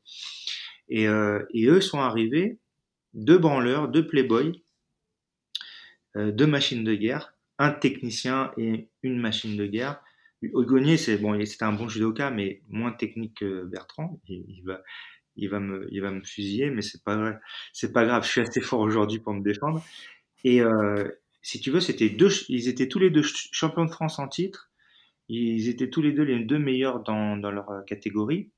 Et, 0.90 1.08
euh, 1.08 1.44
et 1.54 1.68
eux 1.68 1.82
sont 1.82 2.00
arrivés, 2.00 2.58
deux 3.14 3.38
branleurs, 3.38 3.90
deux 3.90 4.08
playboys, 4.08 4.54
euh, 6.16 6.32
deux 6.32 6.48
machines 6.48 6.84
de 6.84 6.96
guerre, 6.96 7.34
un 7.60 7.72
technicien 7.72 8.52
et 8.58 8.88
une 9.02 9.20
machine 9.20 9.58
de 9.58 9.66
guerre. 9.66 10.02
Ogonier, 10.54 10.98
c'est 10.98 11.18
bon, 11.18 11.40
c'était 11.46 11.64
un 11.66 11.74
bon 11.74 11.88
judoka, 11.88 12.32
mais 12.32 12.62
moins 12.70 12.92
technique 12.92 13.38
que 13.40 13.64
Bertrand. 13.66 14.20
Il, 14.28 14.64
va, 14.66 14.82
il 15.36 15.50
va 15.50 15.60
me, 15.60 15.88
il 15.92 16.02
va 16.02 16.12
me 16.12 16.22
fusiller, 16.24 16.70
mais 16.70 16.82
c'est 16.82 17.04
pas 17.04 17.40
c'est 17.72 17.94
pas 17.94 18.06
grave. 18.06 18.24
Je 18.26 18.30
suis 18.30 18.42
assez 18.42 18.62
fort 18.62 18.80
aujourd'hui 18.80 19.20
pour 19.20 19.34
me 19.34 19.42
défendre. 19.42 19.84
Et 20.44 20.62
euh, 20.62 21.08
si 21.42 21.60
tu 21.60 21.72
veux, 21.72 21.80
c'était 21.80 22.10
deux, 22.10 22.30
ils 22.50 22.68
étaient 22.68 22.88
tous 22.88 23.00
les 23.00 23.10
deux 23.10 23.24
champions 23.24 23.86
de 23.86 23.92
France 23.92 24.20
en 24.20 24.28
titre. 24.28 24.72
Ils 25.30 25.70
étaient 25.70 25.90
tous 25.90 26.02
les 26.02 26.12
deux 26.12 26.24
les 26.24 26.44
deux 26.44 26.60
meilleurs 26.60 27.02
dans, 27.02 27.38
dans 27.38 27.52
leur 27.52 27.86
catégorie. 27.86 28.52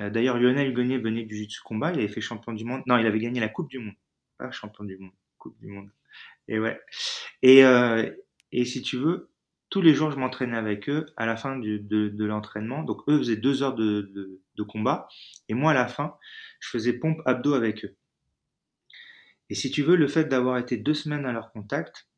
Euh, 0.00 0.10
D'ailleurs, 0.10 0.38
Lionel 0.38 0.72
Gagné 0.74 0.98
venait 0.98 1.24
du 1.24 1.36
jiu 1.36 1.60
combat. 1.64 1.92
Il 1.92 1.98
avait 1.98 2.08
fait 2.08 2.20
champion 2.20 2.52
du 2.52 2.64
monde. 2.64 2.82
Non, 2.86 2.98
il 2.98 3.06
avait 3.06 3.18
gagné 3.18 3.40
la 3.40 3.48
Coupe 3.48 3.68
du 3.68 3.78
Monde. 3.78 3.94
Pas 4.38 4.50
champion 4.50 4.84
du 4.84 4.96
monde. 4.98 5.12
Coupe 5.38 5.58
du 5.58 5.66
monde. 5.68 5.90
Et 6.48 6.58
ouais. 6.58 6.80
Et, 7.42 7.64
euh, 7.64 8.10
et 8.52 8.64
si 8.64 8.82
tu 8.82 8.96
veux, 8.96 9.30
tous 9.76 9.82
les 9.82 9.92
jours, 9.92 10.10
je 10.10 10.16
m'entraînais 10.16 10.56
avec 10.56 10.88
eux 10.88 11.04
à 11.18 11.26
la 11.26 11.36
fin 11.36 11.58
de, 11.58 12.24
l'entraînement. 12.24 12.82
Donc, 12.82 13.02
eux 13.08 13.18
faisaient 13.18 13.36
deux 13.36 13.62
heures 13.62 13.74
de, 13.74 14.10
de, 14.14 14.40
de, 14.54 14.62
combat. 14.62 15.06
Et 15.50 15.54
moi, 15.54 15.72
à 15.72 15.74
la 15.74 15.86
fin, 15.86 16.16
je 16.60 16.70
faisais 16.70 16.94
pompe 16.94 17.20
abdos 17.26 17.52
avec 17.52 17.84
eux. 17.84 17.94
Et 19.50 19.54
si 19.54 19.70
tu 19.70 19.82
veux, 19.82 19.96
le 19.96 20.08
fait 20.08 20.24
d'avoir 20.24 20.56
été 20.56 20.78
deux 20.78 20.94
semaines 20.94 21.26
à 21.26 21.32
leur 21.32 21.52
contact, 21.52 22.08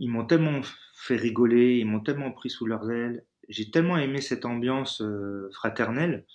ils 0.00 0.10
m'ont 0.10 0.26
tellement 0.26 0.62
fait 0.96 1.14
rigoler, 1.14 1.76
ils 1.76 1.86
m'ont 1.86 2.00
tellement 2.00 2.32
pris 2.32 2.50
sous 2.50 2.66
leurs 2.66 2.90
ailes. 2.90 3.24
J'ai 3.48 3.70
tellement 3.70 3.96
aimé 3.96 4.20
cette 4.20 4.46
ambiance 4.46 5.02
euh, 5.02 5.48
fraternelle 5.52 6.26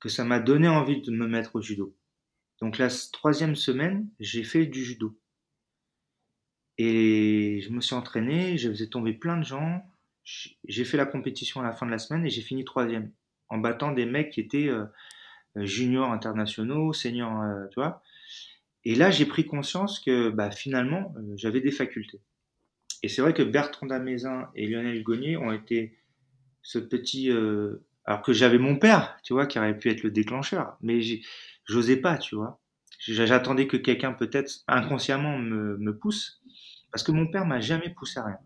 que 0.00 0.10
ça 0.10 0.24
m'a 0.24 0.38
donné 0.38 0.68
envie 0.68 1.00
de 1.00 1.10
me 1.10 1.26
mettre 1.26 1.56
au 1.56 1.62
judo. 1.62 1.96
Donc 2.60 2.76
la 2.76 2.88
troisième 3.10 3.56
semaine, 3.56 4.06
j'ai 4.20 4.44
fait 4.44 4.66
du 4.66 4.84
judo. 4.84 5.18
Et 6.78 7.60
je 7.62 7.70
me 7.70 7.80
suis 7.80 7.94
entraîné, 7.94 8.58
je 8.58 8.68
faisais 8.68 8.88
tomber 8.88 9.12
plein 9.12 9.36
de 9.36 9.44
gens. 9.44 9.84
J'ai 10.24 10.84
fait 10.84 10.96
la 10.96 11.06
compétition 11.06 11.60
à 11.60 11.64
la 11.64 11.72
fin 11.72 11.86
de 11.86 11.90
la 11.90 11.98
semaine 11.98 12.24
et 12.24 12.30
j'ai 12.30 12.40
fini 12.40 12.64
troisième 12.64 13.10
en 13.48 13.58
battant 13.58 13.92
des 13.92 14.06
mecs 14.06 14.30
qui 14.30 14.40
étaient 14.40 14.68
euh, 14.68 14.86
juniors 15.56 16.10
internationaux, 16.10 16.92
seniors, 16.92 17.42
euh, 17.42 17.66
tu 17.68 17.80
vois. 17.80 18.02
Et 18.84 18.94
là, 18.94 19.10
j'ai 19.10 19.26
pris 19.26 19.46
conscience 19.46 19.98
que 20.00 20.30
bah, 20.30 20.50
finalement, 20.50 21.14
euh, 21.16 21.34
j'avais 21.36 21.60
des 21.60 21.70
facultés. 21.70 22.20
Et 23.02 23.08
c'est 23.08 23.22
vrai 23.22 23.34
que 23.34 23.42
Bertrand 23.42 23.86
Damézin 23.86 24.50
et 24.54 24.66
Lionel 24.66 25.02
Gognier 25.02 25.36
ont 25.36 25.52
été 25.52 25.96
ce 26.62 26.78
petit... 26.78 27.30
Euh, 27.30 27.84
alors 28.06 28.20
que 28.20 28.34
j'avais 28.34 28.58
mon 28.58 28.76
père, 28.76 29.16
tu 29.22 29.32
vois, 29.32 29.46
qui 29.46 29.58
aurait 29.58 29.78
pu 29.78 29.88
être 29.88 30.02
le 30.02 30.10
déclencheur, 30.10 30.76
mais 30.82 31.00
j'osais 31.64 31.96
pas, 31.96 32.18
tu 32.18 32.34
vois. 32.34 32.60
J'attendais 32.98 33.66
que 33.66 33.78
quelqu'un 33.78 34.12
peut-être 34.12 34.62
inconsciemment 34.68 35.38
me, 35.38 35.78
me, 35.78 35.96
pousse, 35.96 36.42
parce 36.94 37.02
que 37.02 37.10
mon 37.10 37.26
père 37.26 37.44
m'a 37.44 37.58
jamais 37.58 37.90
poussé 37.90 38.20
à 38.20 38.24
rien. 38.24 38.38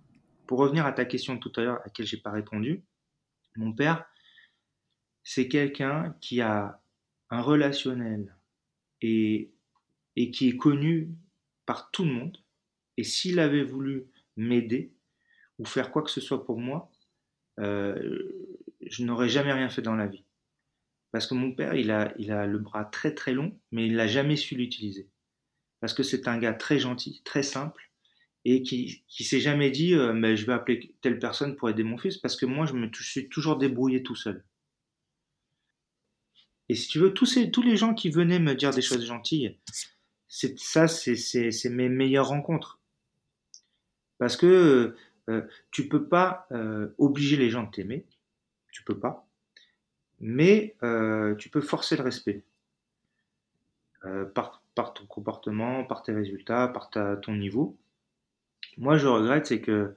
Pour 0.47 0.61
revenir 0.61 0.87
à 0.87 0.93
ta 0.93 1.05
question 1.05 1.37
tout 1.37 1.53
à 1.57 1.61
l'heure 1.61 1.81
à 1.83 1.85
laquelle 1.85 2.07
j'ai 2.07 2.17
pas 2.17 2.31
répondu, 2.31 2.83
mon 3.57 3.75
père, 3.75 4.07
c'est 5.23 5.49
quelqu'un 5.49 6.17
qui 6.23 6.41
a 6.41 6.81
un 7.29 7.43
relationnel 7.43 8.35
et, 9.03 9.53
et 10.17 10.31
qui 10.31 10.49
est 10.49 10.57
connu 10.57 11.11
par 11.67 11.91
tout 11.91 12.07
le 12.07 12.11
monde. 12.11 12.39
Et 12.97 13.05
s'il 13.05 13.39
avait 13.39 13.65
voulu 13.65 14.07
m'aider 14.39 14.95
ou 15.59 15.67
faire 15.67 15.91
quoi 15.91 16.03
que 16.03 16.11
ce 16.11 16.23
soit 16.23 16.47
pour 16.47 16.59
moi, 16.59 16.91
euh, 17.61 18.57
je 18.81 19.05
n'aurais 19.05 19.29
jamais 19.29 19.53
rien 19.53 19.69
fait 19.69 19.83
dans 19.83 19.95
la 19.95 20.07
vie. 20.07 20.25
Parce 21.11 21.27
que 21.27 21.35
mon 21.35 21.53
père, 21.53 21.75
il 21.75 21.91
a, 21.91 22.15
il 22.17 22.33
a 22.33 22.47
le 22.47 22.59
bras 22.59 22.87
très 22.87 23.15
très 23.15 23.35
long, 23.35 23.61
mais 23.73 23.87
il 23.87 23.97
n'a 23.97 24.07
jamais 24.07 24.37
su 24.37 24.55
l'utiliser. 24.55 25.11
Parce 25.81 25.93
que 25.93 26.03
c'est 26.03 26.29
un 26.29 26.39
gars 26.39 26.55
très 26.55 26.79
gentil, 26.79 27.21
très 27.25 27.43
simple, 27.43 27.88
et 28.45 28.63
qui, 28.63 29.05
qui 29.09 29.25
s'est 29.25 29.41
jamais 29.41 29.71
dit, 29.71 29.95
euh, 29.95 30.13
mais 30.13 30.37
je 30.37 30.47
vais 30.47 30.53
appeler 30.53 30.95
telle 31.01 31.19
personne 31.19 31.57
pour 31.57 31.69
aider 31.69 31.83
mon 31.83 31.99
fils, 31.99 32.19
parce 32.19 32.37
que 32.37 32.47
moi, 32.47 32.67
je 32.67 32.73
me 32.75 32.89
suis 32.93 33.29
toujours 33.29 33.57
débrouillé 33.57 34.03
tout 34.03 34.15
seul. 34.15 34.45
Et 36.69 36.75
si 36.75 36.89
tu 36.89 36.99
veux, 36.99 37.15
tous, 37.15 37.35
les 37.63 37.77
gens 37.77 37.95
qui 37.95 38.11
venaient 38.11 38.39
me 38.39 38.55
dire 38.55 38.71
des 38.71 38.83
choses 38.83 39.05
gentilles, 39.05 39.59
c'est 40.29 40.59
ça, 40.59 40.87
c'est 40.87 41.71
mes 41.71 41.89
meilleures 41.89 42.29
rencontres. 42.29 42.79
Parce 44.19 44.37
que 44.37 44.95
euh, 45.29 45.43
tu 45.71 45.89
peux 45.89 46.07
pas 46.07 46.47
euh, 46.53 46.89
obliger 46.99 47.37
les 47.37 47.51
gens 47.51 47.65
de 47.65 47.71
t'aimer, 47.71 48.05
tu 48.71 48.83
peux 48.83 48.99
pas, 48.99 49.27
mais 50.21 50.77
euh, 50.83 51.35
tu 51.37 51.49
peux 51.49 51.61
forcer 51.61 51.97
le 51.97 52.03
respect 52.03 52.43
par, 54.35 54.63
ton 54.95 55.07
comportement, 55.07 55.85
par 55.85 56.03
tes 56.03 56.13
résultats, 56.13 56.69
par 56.69 56.89
ton 56.91 57.35
niveau. 57.35 57.77
Moi, 58.79 58.97
je 58.97 59.07
regrette, 59.07 59.47
c'est 59.47 59.61
que 59.61 59.95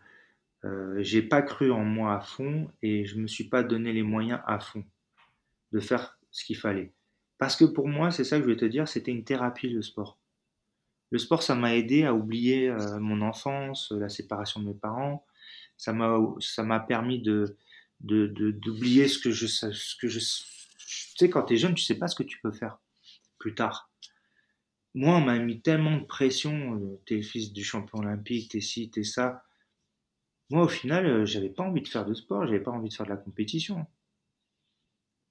euh, 0.66 0.96
j'ai 1.00 1.22
pas 1.22 1.42
cru 1.42 1.72
en 1.72 1.84
moi 1.84 2.16
à 2.16 2.22
fond 2.22 2.70
et 2.82 3.06
je 3.06 3.18
me 3.18 3.28
suis 3.28 3.46
pas 3.46 3.64
donné 3.64 3.94
les 3.94 4.04
moyens 4.04 4.42
à 4.46 4.60
fond 4.60 4.84
de 5.72 5.80
faire 5.80 6.18
ce 6.32 6.44
qu'il 6.46 6.58
fallait. 6.58 6.92
Parce 7.38 7.56
que 7.56 7.66
pour 7.66 7.88
moi, 7.88 8.12
c'est 8.12 8.24
ça 8.24 8.38
que 8.38 8.44
je 8.44 8.50
vais 8.50 8.58
te 8.58 8.66
dire, 8.66 8.88
c'était 8.88 9.12
une 9.12 9.24
thérapie 9.24 9.70
le 9.70 9.82
sport. 9.82 10.20
Le 11.12 11.18
sport, 11.18 11.44
ça 11.44 11.56
m'a 11.56 11.76
aidé 11.76 12.06
à 12.06 12.14
oublier 12.14 12.70
euh, 12.70 13.00
mon 13.00 13.22
enfance, 13.22 13.92
la 13.92 14.10
séparation 14.10 14.62
de 14.62 14.68
mes 14.68 14.74
parents. 14.74 15.26
Ça 15.78 15.94
m'a, 15.94 16.80
permis 16.80 17.20
de, 17.22 17.58
d'oublier 18.00 19.08
ce 19.08 19.18
que 19.18 19.32
je, 19.32 19.48
ce 19.48 19.96
que 19.96 20.08
je, 20.08 20.20
tu 20.20 21.18
sais, 21.18 21.30
quand 21.30 21.44
t'es 21.44 21.58
jeune, 21.58 21.74
tu 21.74 21.84
sais 21.84 21.98
pas 21.98 22.08
ce 22.08 22.16
que 22.16 22.24
tu 22.24 22.40
peux 22.40 22.52
faire 22.52 22.80
plus 23.40 23.56
tard. 23.56 23.90
Moi, 24.94 25.16
on 25.16 25.22
m'a 25.22 25.39
mis 25.39 25.62
tellement 25.62 25.98
de 25.98 26.04
pression. 26.04 26.76
Euh, 26.76 27.00
t'es 27.06 27.22
fils 27.22 27.54
du 27.54 27.64
champion 27.64 28.00
olympique, 28.00 28.52
t'es 28.52 28.62
ci, 28.62 28.89
t'es 28.89 29.04
ça. 29.04 29.44
Moi, 30.50 30.64
au 30.64 30.68
final, 30.68 31.06
euh, 31.06 31.26
j'avais 31.26 31.50
pas 31.50 31.64
envie 31.64 31.82
de 31.82 31.88
faire 31.88 32.06
de 32.06 32.14
sport, 32.14 32.46
j'avais 32.46 32.60
pas 32.60 32.72
envie 32.72 32.89
de 32.89 32.94
faire 32.94 33.06
de 33.06 33.12
la 33.12 33.18
compétition. 33.18 33.86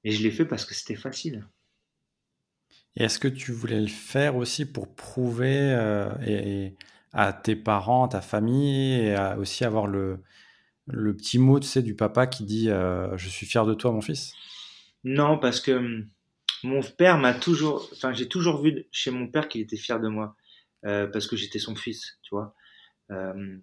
Et 0.03 0.13
je 0.13 0.23
l'ai 0.23 0.31
fait 0.31 0.47
parce 0.47 0.65
que 0.65 0.75
c'était 0.75 0.97
facile. 0.97 1.47
Et 2.97 3.05
est-ce 3.05 3.19
que 3.19 3.29
tu 3.29 3.53
voulais 3.53 3.81
le 3.81 3.87
faire 3.87 4.37
aussi 4.37 4.65
pour 4.65 4.95
prouver 4.95 5.73
euh, 5.75 6.11
et, 6.25 6.65
et 6.65 6.77
à 7.13 7.33
tes 7.35 7.55
parents, 7.55 8.09
ta 8.09 8.23
famille, 8.23 8.95
et 8.95 9.15
à 9.15 9.37
aussi 9.39 9.65
avoir 9.65 9.87
le, 9.87 10.23
le 10.87 11.15
petit 11.15 11.39
mot 11.39 11.61
tu 11.61 11.69
sais, 11.69 11.83
du 11.83 11.95
papa 11.95 12.27
qui 12.27 12.45
dit 12.45 12.67
Je 12.67 13.29
suis 13.29 13.47
fier 13.47 13.67
de 13.67 13.75
toi, 13.75 13.93
mon 13.93 14.01
fils 14.01 14.33
Non, 15.05 15.39
parce 15.39 15.61
que 15.61 15.73
hum, 15.73 16.09
mon 16.65 16.81
père 16.83 17.19
m'a 17.19 17.35
toujours. 17.35 17.89
Enfin, 17.93 18.13
j'ai 18.13 18.29
toujours 18.29 18.63
vu 18.63 18.87
chez 18.91 19.11
mon 19.11 19.27
père 19.29 19.49
qu'il 19.49 19.61
était 19.61 19.77
fier 19.77 20.01
de 20.01 20.09
moi, 20.09 20.37
euh, 20.85 21.07
parce 21.07 21.27
que 21.27 21.37
j'étais 21.37 21.59
son 21.59 21.75
fils, 21.75 22.19
tu 22.23 22.35
vois. 22.35 22.55
Euh, 23.11 23.57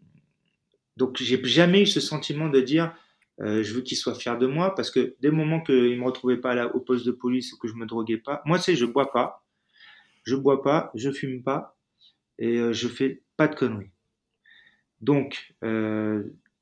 donc, 0.98 1.18
j'ai 1.18 1.44
jamais 1.44 1.82
eu 1.82 1.86
ce 1.86 2.00
sentiment 2.00 2.50
de 2.50 2.60
dire 2.60 2.94
euh, 3.40 3.64
je 3.64 3.74
veux 3.74 3.82
qu'il 3.82 3.98
soit 3.98 4.16
fier 4.16 4.38
de 4.38 4.48
moi 4.48 4.74
parce 4.74 4.90
que 4.90 5.16
dès 5.22 5.30
le 5.30 5.36
moment 5.36 5.62
qu'il 5.62 5.98
me 6.00 6.04
retrouvait 6.04 6.38
pas 6.38 6.56
là 6.56 6.76
au 6.76 6.80
poste 6.80 7.06
de 7.06 7.12
police 7.12 7.54
ou 7.54 7.58
que 7.58 7.68
je 7.68 7.76
me 7.76 7.86
droguais 7.86 8.18
pas, 8.18 8.42
moi, 8.46 8.58
sais, 8.60 8.76
je 8.76 8.86
bois 8.86 9.12
pas, 9.12 9.46
je 10.24 10.36
bois 10.36 10.64
pas, 10.64 10.92
je 10.96 11.12
fume 11.12 11.44
pas 11.44 11.78
et 12.40 12.74
je 12.74 12.88
fais 12.88 13.22
pas 13.36 13.48
de 13.48 13.56
conneries. 13.56 13.92
Donc, 15.02 15.54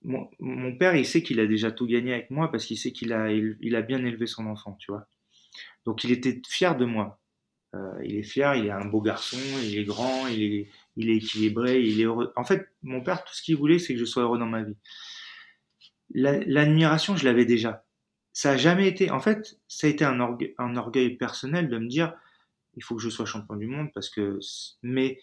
mon, 0.06 0.76
père, 0.78 0.96
il 0.96 1.06
sait 1.06 1.24
qu'il 1.24 1.40
a 1.40 1.48
déjà 1.48 1.72
tout 1.72 1.88
gagné 1.88 2.14
avec 2.14 2.30
moi 2.30 2.52
parce 2.52 2.66
qu'il 2.66 2.78
sait 2.78 2.92
qu'il 2.92 3.12
a, 3.14 3.32
il, 3.32 3.76
a 3.76 3.82
bien 3.82 4.04
élevé 4.04 4.28
son 4.28 4.46
enfant, 4.46 4.78
tu 4.80 4.92
vois. 4.92 5.08
Donc, 5.86 6.04
il 6.04 6.12
était 6.12 6.42
fier 6.48 6.76
de 6.76 6.86
moi. 6.86 7.20
Euh, 7.76 8.00
il 8.04 8.16
est 8.16 8.24
fier, 8.24 8.56
il 8.56 8.68
est 8.68 8.72
un 8.72 8.86
beau 8.86 9.02
garçon, 9.02 9.38
il 9.64 9.78
est 9.78 9.84
grand, 9.84 10.28
il 10.28 10.44
est, 10.44 10.70
il 10.96 11.10
est 11.10 11.18
équilibré, 11.18 11.82
il 11.82 12.00
est 12.00 12.06
heureux. 12.06 12.32
En 12.36 12.46
fait, 12.46 12.70
mon 12.84 13.02
père, 13.02 13.24
tout 13.24 13.34
ce 13.34 13.42
qu'il 13.42 13.58
voulait, 13.58 13.80
c'est 13.80 13.94
que 13.94 14.00
je 14.00 14.06
sois 14.06 14.24
heureux 14.24 14.40
dans 14.40 14.46
ma 14.46 14.64
vie 14.64 14.78
l'admiration, 16.14 17.16
je 17.16 17.26
l'avais 17.26 17.46
déjà. 17.46 17.86
Ça 18.34 18.52
a 18.52 18.58
jamais 18.58 18.88
été, 18.88 19.12
en 19.12 19.20
fait, 19.20 19.60
ça 19.68 19.88
a 19.88 19.90
été 19.90 20.04
un, 20.04 20.20
un 20.58 20.76
orgueil 20.76 21.16
personnel 21.16 21.70
de 21.70 21.78
me 21.78 21.88
dire, 21.88 22.14
il 22.76 22.84
faut 22.84 22.96
que 22.96 23.02
je 23.02 23.10
sois 23.10 23.26
champion 23.26 23.56
du 23.56 23.68
monde 23.68 23.90
parce 23.94 24.10
que, 24.10 24.40
mais 24.84 25.22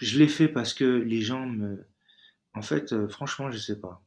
je 0.00 0.18
l'ai 0.18 0.28
fait 0.28 0.48
parce 0.48 0.74
que 0.74 0.84
les 0.84 1.22
gens 1.22 1.46
me, 1.46 1.86
en 2.54 2.62
fait, 2.62 2.92
euh, 2.92 3.08
franchement, 3.08 3.50
je 3.50 3.58
sais 3.58 3.80
pas. 3.80 4.02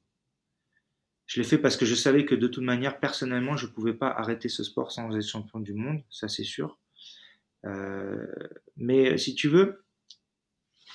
Je 1.27 1.41
l'ai 1.41 1.47
fait 1.47 1.57
parce 1.57 1.77
que 1.77 1.85
je 1.85 1.93
savais 1.93 2.25
que 2.25 2.35
de 2.35 2.47
toute 2.47 2.63
manière, 2.63 2.99
personnellement, 2.99 3.57
je 3.57 3.67
pouvais 3.67 3.93
pas 3.93 4.07
arrêter 4.07 4.49
ce 4.49 4.63
sport 4.63 4.91
sans 4.91 5.15
être 5.15 5.27
champion 5.27 5.59
du 5.59 5.73
monde, 5.73 6.01
ça 6.09 6.27
c'est 6.27 6.45
sûr. 6.45 6.79
Euh, 7.65 8.25
mais 8.77 9.17
si 9.17 9.35
tu 9.35 9.49
veux, 9.49 9.83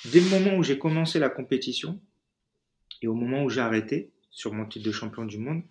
dès 0.06 0.20
le 0.20 0.30
moment 0.30 0.56
où 0.56 0.62
j'ai 0.62 0.78
commencé 0.78 1.18
la 1.18 1.28
compétition, 1.28 2.00
et 3.02 3.08
au 3.08 3.14
moment 3.14 3.44
où 3.44 3.50
j'ai 3.50 3.60
arrêté 3.60 4.12
sur 4.30 4.52
mon 4.54 4.64
titre 4.66 4.86
de 4.86 4.92
champion 4.92 5.26
du 5.26 5.38
monde, 5.38 5.62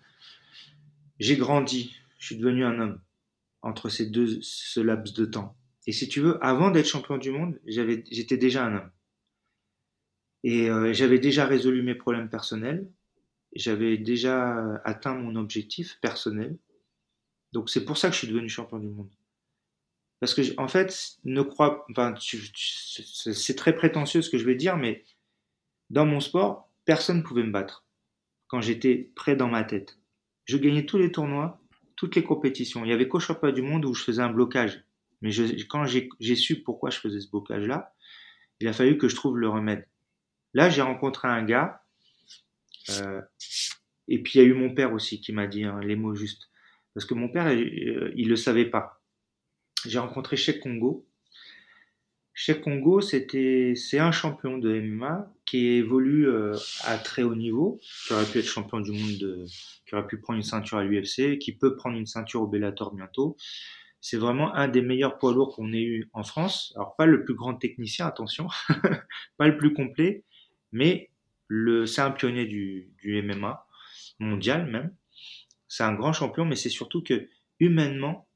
j'ai 1.18 1.36
grandi, 1.36 1.96
je 2.18 2.26
suis 2.26 2.36
devenu 2.36 2.64
un 2.64 2.78
homme 2.78 3.00
entre 3.62 3.88
ces 3.88 4.06
deux 4.06 4.40
ce 4.42 4.80
laps 4.80 5.14
de 5.14 5.24
temps. 5.24 5.56
Et 5.86 5.92
si 5.92 6.08
tu 6.08 6.20
veux, 6.20 6.44
avant 6.44 6.70
d'être 6.70 6.88
champion 6.88 7.18
du 7.18 7.30
monde, 7.30 7.58
j'étais 7.66 8.36
déjà 8.36 8.64
un 8.64 8.76
homme. 8.76 8.90
Et 10.44 10.70
euh, 10.70 10.92
j'avais 10.92 11.18
déjà 11.18 11.46
résolu 11.46 11.82
mes 11.82 11.94
problèmes 11.94 12.28
personnels. 12.28 12.88
J'avais 13.54 13.98
déjà 13.98 14.80
atteint 14.84 15.14
mon 15.14 15.36
objectif 15.36 15.98
personnel. 16.00 16.58
Donc 17.52 17.70
c'est 17.70 17.84
pour 17.84 17.98
ça 17.98 18.08
que 18.08 18.14
je 18.14 18.18
suis 18.18 18.28
devenu 18.28 18.48
champion 18.48 18.78
du 18.78 18.88
monde. 18.88 19.10
Parce 20.20 20.34
que, 20.34 20.42
en 20.56 20.68
fait, 20.68 21.16
ne 21.24 21.42
crois, 21.42 21.84
enfin, 21.90 22.14
c'est 22.16 23.56
très 23.56 23.74
prétentieux 23.74 24.22
ce 24.22 24.30
que 24.30 24.38
je 24.38 24.44
vais 24.44 24.54
dire, 24.54 24.76
mais 24.76 25.04
dans 25.90 26.06
mon 26.06 26.20
sport, 26.20 26.70
personne 26.84 27.18
ne 27.18 27.22
pouvait 27.22 27.42
me 27.42 27.50
battre 27.50 27.84
quand 28.46 28.60
j'étais 28.60 29.10
prêt 29.16 29.34
dans 29.34 29.48
ma 29.48 29.64
tête. 29.64 29.98
Je 30.44 30.56
gagnais 30.58 30.86
tous 30.86 30.98
les 30.98 31.10
tournois, 31.10 31.60
toutes 31.96 32.14
les 32.14 32.22
compétitions. 32.22 32.84
Il 32.84 32.90
y 32.90 32.92
avait 32.92 33.08
qu'au 33.08 33.18
championnat 33.18 33.52
du 33.52 33.62
monde 33.62 33.84
où 33.84 33.94
je 33.94 34.04
faisais 34.04 34.22
un 34.22 34.30
blocage. 34.30 34.84
Mais 35.22 35.30
quand 35.68 35.86
j'ai 35.86 36.36
su 36.36 36.62
pourquoi 36.62 36.90
je 36.90 37.00
faisais 37.00 37.20
ce 37.20 37.28
blocage-là, 37.28 37.92
il 38.60 38.68
a 38.68 38.72
fallu 38.72 38.98
que 38.98 39.08
je 39.08 39.16
trouve 39.16 39.38
le 39.38 39.48
remède. 39.48 39.88
Là, 40.54 40.70
j'ai 40.70 40.82
rencontré 40.82 41.26
un 41.26 41.42
gars, 41.42 41.81
et 44.08 44.22
puis 44.22 44.32
il 44.34 44.42
y 44.42 44.44
a 44.44 44.48
eu 44.48 44.54
mon 44.54 44.74
père 44.74 44.92
aussi 44.92 45.20
qui 45.20 45.32
m'a 45.32 45.46
dit 45.46 45.64
hein, 45.64 45.80
les 45.82 45.96
mots 45.96 46.14
justes. 46.14 46.50
Parce 46.94 47.06
que 47.06 47.14
mon 47.14 47.28
père, 47.28 47.50
il, 47.52 48.12
il 48.16 48.28
le 48.28 48.36
savait 48.36 48.66
pas 48.66 49.02
j'ai 49.86 49.98
rencontré 49.98 50.36
Cheikh 50.36 50.60
Congo. 50.60 51.06
Cheikh 52.34 52.62
Congo, 52.62 53.00
c'était, 53.00 53.74
c'est 53.76 53.98
un 53.98 54.10
champion 54.10 54.56
de 54.58 54.80
MMA 54.80 55.32
qui 55.44 55.66
évolue 55.68 56.28
euh, 56.28 56.56
à 56.84 56.96
très 56.96 57.22
haut 57.22 57.34
niveau, 57.34 57.78
qui 58.06 58.14
aurait 58.14 58.24
pu 58.24 58.38
être 58.38 58.46
champion 58.46 58.80
du 58.80 58.92
monde, 58.92 59.18
de, 59.18 59.44
qui 59.86 59.94
aurait 59.94 60.06
pu 60.06 60.18
prendre 60.18 60.38
une 60.38 60.44
ceinture 60.44 60.78
à 60.78 60.84
l'UFC, 60.84 61.38
qui 61.38 61.52
peut 61.52 61.76
prendre 61.76 61.96
une 61.96 62.06
ceinture 62.06 62.42
au 62.42 62.46
Bellator 62.46 62.94
bientôt. 62.94 63.36
C'est 64.00 64.16
vraiment 64.16 64.54
un 64.54 64.66
des 64.66 64.82
meilleurs 64.82 65.18
poids 65.18 65.32
lourds 65.32 65.54
qu'on 65.54 65.72
ait 65.72 65.82
eu 65.82 66.08
en 66.12 66.24
France. 66.24 66.72
Alors 66.74 66.96
pas 66.96 67.06
le 67.06 67.22
plus 67.22 67.34
grand 67.34 67.54
technicien, 67.54 68.06
attention, 68.06 68.48
pas 69.36 69.46
le 69.46 69.56
plus 69.56 69.74
complet, 69.74 70.24
mais 70.72 71.10
c'est 71.86 72.00
un 72.00 72.10
pionnier 72.10 72.46
du, 72.46 72.92
MMA 73.04 73.66
mondial 74.18 74.70
même. 74.70 74.94
C'est 75.68 75.84
un 75.84 75.94
grand 75.94 76.12
champion, 76.12 76.44
mais 76.44 76.56
c'est 76.56 76.68
surtout 76.68 77.02
que 77.02 77.28
humainement, 77.58 78.28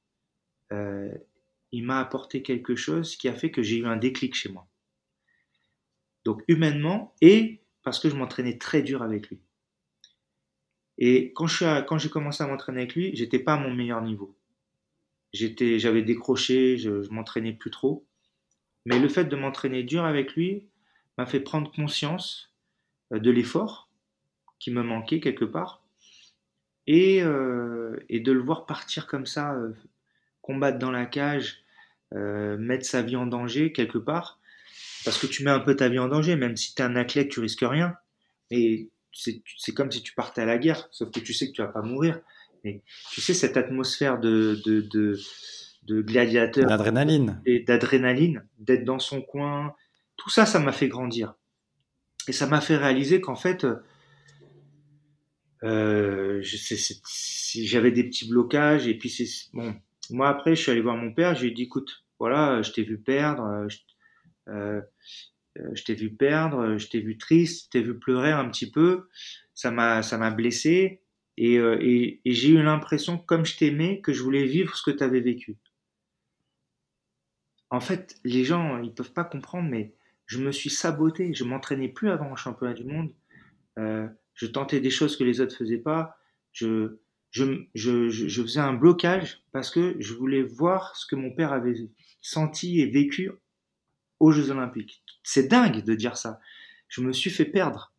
euh, 0.73 1.13
il 1.73 1.85
m'a 1.85 2.01
apporté 2.01 2.43
quelque 2.43 2.77
chose 2.77 3.17
qui 3.17 3.29
a 3.29 3.35
fait 3.35 3.51
que 3.51 3.63
j'ai 3.63 3.79
eu 3.79 3.87
un 3.87 3.97
déclic 3.97 4.35
chez 4.35 4.49
moi. 4.49 4.67
Donc 6.25 6.43
humainement 6.49 7.15
et 7.21 7.63
parce 7.83 8.01
que 8.01 8.09
je 8.09 8.17
m'entraînais 8.17 8.59
très 8.59 8.83
dur 8.83 9.03
avec 9.03 9.29
lui. 9.29 9.41
Et 10.99 11.33
quand 11.35 11.47
quand 11.87 11.99
j'ai 11.99 12.09
commencé 12.09 12.43
à 12.43 12.47
m'entraîner 12.47 12.83
avec 12.83 12.95
lui, 12.95 13.15
j'étais 13.15 13.39
pas 13.39 13.55
à 13.55 13.59
mon 13.59 13.73
meilleur 13.73 14.03
niveau. 14.03 14.37
J'étais, 15.33 15.79
j'avais 15.79 16.03
décroché, 16.03 16.79
je, 16.79 17.03
je 17.03 17.11
m'entraînais 17.11 17.53
plus 17.53 17.71
trop. 17.71 18.07
Mais 18.87 18.99
le 18.99 19.09
fait 19.09 19.27
de 19.27 19.37
m'entraîner 19.37 19.83
dur 19.83 20.05
avec 20.05 20.35
lui 20.35 20.69
m'a 21.19 21.27
fait 21.27 21.41
prendre 21.41 21.71
conscience 21.71 22.56
de 23.11 23.31
l'effort 23.31 23.89
qui 24.59 24.71
me 24.71 24.83
manquait 24.83 25.21
quelque 25.21 25.45
part 25.45 25.83
et, 26.87 27.23
euh, 27.23 27.97
et 28.09 28.21
de 28.21 28.33
le 28.33 28.41
voir 28.41 28.67
partir 28.67 29.07
comme 29.07 29.27
ça, 29.27 29.55
euh, 29.55 29.73
combattre 30.41 30.79
dans 30.79 30.91
la 30.91 31.07
cage, 31.07 31.63
euh, 32.15 32.57
mettre 32.57 32.87
sa 32.87 33.03
vie 33.03 33.17
en 33.17 33.27
danger 33.27 33.73
quelque 33.73 33.99
part, 33.99 34.39
parce 35.05 35.19
que 35.19 35.27
tu 35.27 35.45
mets 35.45 35.51
un 35.51 35.61
peu 35.61 35.75
ta 35.75 35.89
vie 35.89 35.99
en 35.99 36.09
danger, 36.09 36.37
même 36.37 36.57
si 36.57 36.75
tu 36.75 36.83
es 36.83 36.85
un 36.85 36.97
athlète, 36.97 37.29
tu 37.29 37.41
risques 37.41 37.65
rien. 37.65 37.95
Et 38.51 38.91
c'est 39.13 39.73
comme 39.75 39.91
si 39.91 40.03
tu 40.03 40.15
partais 40.15 40.43
à 40.43 40.47
la 40.47 40.59
guerre, 40.59 40.89
sauf 40.91 41.11
que 41.11 41.21
tu 41.21 41.33
sais 41.33 41.49
que 41.49 41.53
tu 41.53 41.63
vas 41.63 41.69
pas 41.69 41.83
mourir. 41.83 42.21
Mais 42.65 42.83
tu 43.11 43.21
sais, 43.21 43.35
cette 43.35 43.57
atmosphère 43.57 44.19
de, 44.19 44.61
de, 44.65 44.81
de, 44.83 45.19
de 45.85 46.03
gladiateur. 46.03 46.67
D'adrénaline. 46.67 47.41
Et 47.47 47.61
d'adrénaline, 47.61 48.45
d'être 48.59 48.85
dans 48.85 48.99
son 48.99 49.23
coin. 49.23 49.75
Tout 50.17 50.31
ça, 50.31 50.47
ça 50.47 50.59
m'a 50.59 50.73
fait 50.73 50.89
grandir. 50.89 51.35
Et 52.29 52.33
ça 52.33 52.47
m'a 52.47 52.61
fait 52.61 52.77
réaliser 52.77 53.21
qu'en 53.21 53.37
fait, 53.37 53.67
euh, 55.63 56.43
j'avais 56.43 57.91
des 57.91 58.05
petits 58.05 58.29
blocages. 58.29 58.87
Et 58.87 58.99
puis, 58.99 59.49
bon, 59.53 59.75
moi, 60.11 60.29
après, 60.29 60.55
je 60.55 60.63
suis 60.63 60.71
allé 60.71 60.81
voir 60.81 60.97
mon 60.97 61.13
père, 61.13 61.35
je 61.35 61.43
lui 61.43 61.51
ai 61.51 61.55
dit, 61.55 61.63
écoute, 61.65 62.05
voilà, 62.19 62.63
je 62.63 62.73
t'ai 62.73 62.83
vu 62.83 62.99
perdre, 62.99 63.45
euh, 63.45 63.69
je, 63.69 63.79
euh, 64.49 64.81
euh, 65.59 65.75
t'ai 65.85 65.95
vu 65.95 66.11
perdre, 66.15 66.79
je 66.79 66.89
t'ai 66.89 67.01
vu 67.01 67.19
triste, 67.19 67.67
je 67.67 67.71
t'ai 67.71 67.83
vu 67.83 67.99
pleurer 67.99 68.33
un 68.33 68.49
petit 68.49 68.71
peu, 68.71 69.09
ça 69.55 69.71
m'a, 69.71 70.03
ça 70.03 70.19
m'a 70.19 70.31
blessé, 70.31 71.03
et, 71.39 71.59
j'ai 72.25 72.49
eu 72.49 72.63
l'impression, 72.63 73.19
comme 73.19 73.45
je 73.45 73.57
t'aimais, 73.59 74.01
que 74.01 74.13
je 74.13 74.23
voulais 74.23 74.47
vivre 74.47 74.75
ce 74.77 74.83
que 74.83 74.97
tu 74.97 75.05
avais 75.05 75.21
vécu. 75.21 75.57
En 77.69 77.81
fait, 77.81 78.19
les 78.25 78.45
gens, 78.45 78.81
ils 78.81 78.95
peuvent 78.95 79.13
pas 79.13 79.25
comprendre, 79.25 79.69
mais 79.69 79.93
je 80.27 80.39
me 80.39 80.53
suis 80.53 80.71
saboté, 80.71 81.33
je 81.35 81.45
m'entraînais 81.45 81.89
plus 81.89 82.11
avant 82.11 82.31
le 82.31 82.37
championnat 82.37 82.75
du 82.75 82.85
monde, 82.85 83.13
euh, 83.79 84.09
je 84.35 84.47
tentais 84.47 84.81
des 84.81 84.91
choses 84.91 85.17
que 85.17 85.25
les 85.25 85.41
autres 85.41 85.57
faisaient 85.57 85.79
pas, 85.79 86.19
je, 86.53 86.99
je, 87.31 88.43
faisais 88.43 88.61
un 88.61 88.73
blocage 88.73 89.43
parce 89.53 89.71
que 89.71 89.97
je 89.99 90.15
voulais 90.15 90.43
voir 90.43 90.97
ce 90.97 91.07
que 91.07 91.17
mon 91.17 91.31
père 91.31 91.53
avait 91.53 91.75
senti 92.23 92.81
et 92.81 92.87
vécu 92.87 93.31
aux 94.21 94.33
Jeux 94.33 94.51
Olympiques. 94.51 95.05
C'est 95.23 95.49
dingue 95.49 95.85
de 95.85 95.95
dire 95.95 96.17
ça. 96.17 96.41
Je 96.89 97.01
me 97.03 97.13
suis 97.13 97.31
fait 97.31 97.45
perdre. 97.45 97.93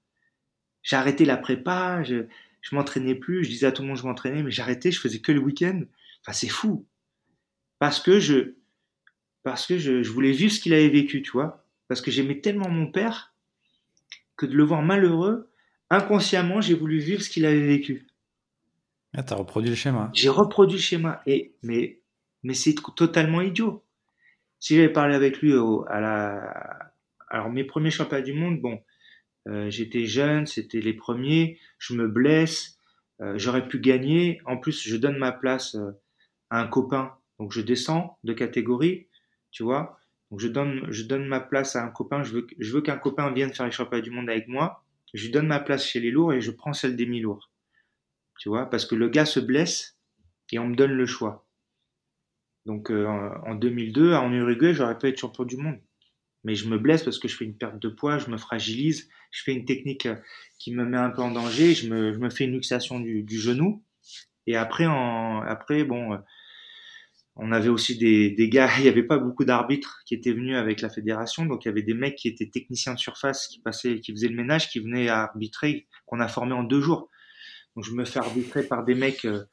J'ai 0.81 0.95
arrêté 0.95 1.25
la 1.25 1.37
prépa, 1.37 2.03
je, 2.03 2.25
je 2.61 2.75
m'entraînais 2.75 3.15
plus, 3.15 3.43
je 3.43 3.49
disais 3.49 3.67
à 3.67 3.71
tout 3.71 3.81
le 3.81 3.89
monde 3.89 3.97
je 3.97 4.03
m'entraînais, 4.03 4.43
mais 4.43 4.51
j'arrêtais, 4.51 4.91
je 4.91 4.99
faisais 4.99 5.19
que 5.19 5.31
le 5.31 5.39
week-end. 5.39 5.81
Enfin, 6.21 6.33
c'est 6.33 6.49
fou. 6.49 6.87
Parce 7.79 7.99
que 7.99 8.19
je, 8.19 8.55
parce 9.43 9.67
que 9.67 9.77
je, 9.77 10.01
je 10.01 10.11
voulais 10.11 10.31
vivre 10.31 10.51
ce 10.51 10.59
qu'il 10.59 10.73
avait 10.73 10.89
vécu, 10.89 11.21
tu 11.21 11.31
vois. 11.31 11.66
Parce 11.87 12.01
que 12.01 12.11
j'aimais 12.11 12.41
tellement 12.41 12.69
mon 12.69 12.91
père 12.91 13.33
que 14.35 14.45
de 14.45 14.53
le 14.53 14.63
voir 14.63 14.81
malheureux, 14.81 15.49
inconsciemment, 15.89 16.61
j'ai 16.61 16.73
voulu 16.73 16.99
vivre 16.99 17.21
ce 17.21 17.29
qu'il 17.29 17.45
avait 17.45 17.65
vécu. 17.65 18.07
Ah, 19.13 19.23
t'as 19.23 19.35
reproduit 19.35 19.69
le 19.69 19.75
schéma. 19.75 20.11
J'ai 20.13 20.29
reproduit 20.29 20.77
le 20.77 20.81
schéma. 20.81 21.21
Et, 21.25 21.53
mais, 21.63 22.01
mais 22.43 22.53
c'est 22.53 22.75
totalement 22.95 23.41
idiot. 23.41 23.83
Si 24.59 24.75
j'avais 24.75 24.89
parlé 24.89 25.15
avec 25.15 25.39
lui 25.41 25.53
à 25.87 25.99
la, 25.99 26.91
alors 27.29 27.49
mes 27.49 27.63
premiers 27.63 27.91
championnats 27.91 28.23
du 28.23 28.33
monde, 28.33 28.61
bon, 28.61 28.79
euh, 29.47 29.69
j'étais 29.69 30.05
jeune, 30.05 30.45
c'était 30.45 30.81
les 30.81 30.93
premiers, 30.93 31.59
je 31.77 31.93
me 31.93 32.07
blesse, 32.07 32.79
euh, 33.21 33.37
j'aurais 33.37 33.67
pu 33.67 33.79
gagner. 33.79 34.41
En 34.45 34.57
plus, 34.57 34.87
je 34.87 34.97
donne 34.97 35.17
ma 35.17 35.31
place 35.31 35.75
euh, 35.75 35.91
à 36.49 36.61
un 36.61 36.67
copain, 36.67 37.13
donc 37.39 37.51
je 37.51 37.61
descends 37.61 38.17
de 38.23 38.33
catégorie, 38.33 39.07
tu 39.51 39.63
vois. 39.63 39.96
Donc 40.31 40.39
je 40.39 40.47
donne, 40.47 40.85
je 40.89 41.03
donne 41.03 41.25
ma 41.25 41.39
place 41.39 41.75
à 41.75 41.83
un 41.83 41.89
copain. 41.89 42.23
Je 42.23 42.33
veux, 42.33 42.47
je 42.59 42.73
veux 42.73 42.81
qu'un 42.81 42.97
copain 42.97 43.31
vienne 43.31 43.53
faire 43.53 43.65
les 43.65 43.71
championnats 43.71 44.03
du 44.03 44.11
monde 44.11 44.29
avec 44.29 44.47
moi. 44.47 44.83
Je 45.13 45.25
lui 45.25 45.31
donne 45.31 45.47
ma 45.47 45.59
place 45.59 45.85
chez 45.85 45.99
les 45.99 46.11
lourds 46.11 46.33
et 46.33 46.41
je 46.41 46.51
prends 46.51 46.73
celle 46.73 46.95
des 46.95 47.05
mi-lourds 47.05 47.49
tu 48.37 48.49
vois, 48.49 48.69
parce 48.69 48.85
que 48.85 48.95
le 48.95 49.09
gars 49.09 49.25
se 49.25 49.39
blesse 49.39 49.97
et 50.51 50.59
on 50.59 50.67
me 50.67 50.75
donne 50.75 50.91
le 50.91 51.05
choix. 51.05 51.47
Donc 52.65 52.91
euh, 52.91 53.07
en 53.45 53.55
2002, 53.55 54.13
en 54.13 54.31
Uruguay, 54.31 54.73
j'aurais 54.73 54.97
pu 54.97 55.07
être 55.07 55.19
champion 55.19 55.43
du 55.43 55.57
monde. 55.57 55.79
Mais 56.43 56.55
je 56.55 56.67
me 56.69 56.77
blesse 56.77 57.03
parce 57.03 57.19
que 57.19 57.27
je 57.27 57.35
fais 57.35 57.45
une 57.45 57.57
perte 57.57 57.79
de 57.79 57.89
poids, 57.89 58.19
je 58.19 58.29
me 58.29 58.37
fragilise, 58.37 59.09
je 59.31 59.43
fais 59.43 59.53
une 59.53 59.65
technique 59.65 60.05
euh, 60.05 60.15
qui 60.59 60.73
me 60.73 60.85
met 60.85 60.97
un 60.97 61.09
peu 61.09 61.21
en 61.21 61.31
danger, 61.31 61.73
je 61.73 61.89
me, 61.89 62.13
je 62.13 62.19
me 62.19 62.29
fais 62.29 62.45
une 62.45 62.53
luxation 62.53 62.99
du, 62.99 63.23
du, 63.23 63.39
genou. 63.39 63.83
Et 64.45 64.55
après, 64.55 64.85
en, 64.85 65.41
après 65.41 65.83
bon, 65.83 66.13
euh, 66.13 66.17
on 67.39 67.51
avait 67.51 67.69
aussi 67.69 67.97
des, 67.97 68.31
des 68.31 68.49
gars, 68.49 68.69
il 68.77 68.83
n'y 68.83 68.89
avait 68.89 69.03
pas 69.03 69.17
beaucoup 69.17 69.45
d'arbitres 69.45 70.01
qui 70.05 70.13
étaient 70.13 70.33
venus 70.33 70.55
avec 70.55 70.81
la 70.81 70.89
fédération, 70.89 71.45
donc 71.45 71.65
il 71.65 71.67
y 71.67 71.71
avait 71.71 71.83
des 71.83 71.93
mecs 71.93 72.15
qui 72.15 72.27
étaient 72.27 72.49
techniciens 72.49 72.93
de 72.93 72.99
surface, 72.99 73.47
qui 73.47 73.59
passaient, 73.59 73.99
qui 73.99 74.11
faisaient 74.11 74.27
le 74.27 74.35
ménage, 74.35 74.69
qui 74.69 74.79
venaient 74.79 75.09
arbitrer, 75.09 75.87
qu'on 76.05 76.19
a 76.19 76.27
formé 76.27 76.53
en 76.53 76.63
deux 76.63 76.81
jours. 76.81 77.09
Donc 77.75 77.85
je 77.85 77.91
me 77.91 78.05
fais 78.05 78.19
arbitrer 78.19 78.63
par 78.63 78.83
des 78.83 78.95
mecs, 78.95 79.25
euh, 79.25 79.43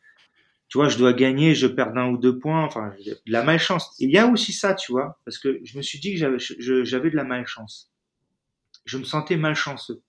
tu 0.68 0.78
vois, 0.78 0.88
je 0.88 0.96
dois 0.96 1.12
gagner, 1.12 1.54
je 1.54 1.66
perds 1.66 1.96
un 1.96 2.08
ou 2.08 2.16
deux 2.16 2.38
points, 2.38 2.64
enfin, 2.64 2.94
de 3.06 3.20
la 3.26 3.42
malchance. 3.42 3.94
il 3.98 4.10
y 4.10 4.18
a 4.18 4.26
aussi 4.26 4.52
ça, 4.52 4.74
tu 4.74 4.92
vois, 4.92 5.20
parce 5.24 5.38
que 5.38 5.60
je 5.62 5.76
me 5.76 5.82
suis 5.82 6.00
dit 6.00 6.14
que 6.14 6.18
j'avais, 6.18 6.38
j'avais 6.84 7.10
de 7.10 7.16
la 7.16 7.24
malchance. 7.24 7.92
Je 8.86 8.98
me 8.98 9.04
sentais 9.04 9.36
malchanceux. 9.36 10.02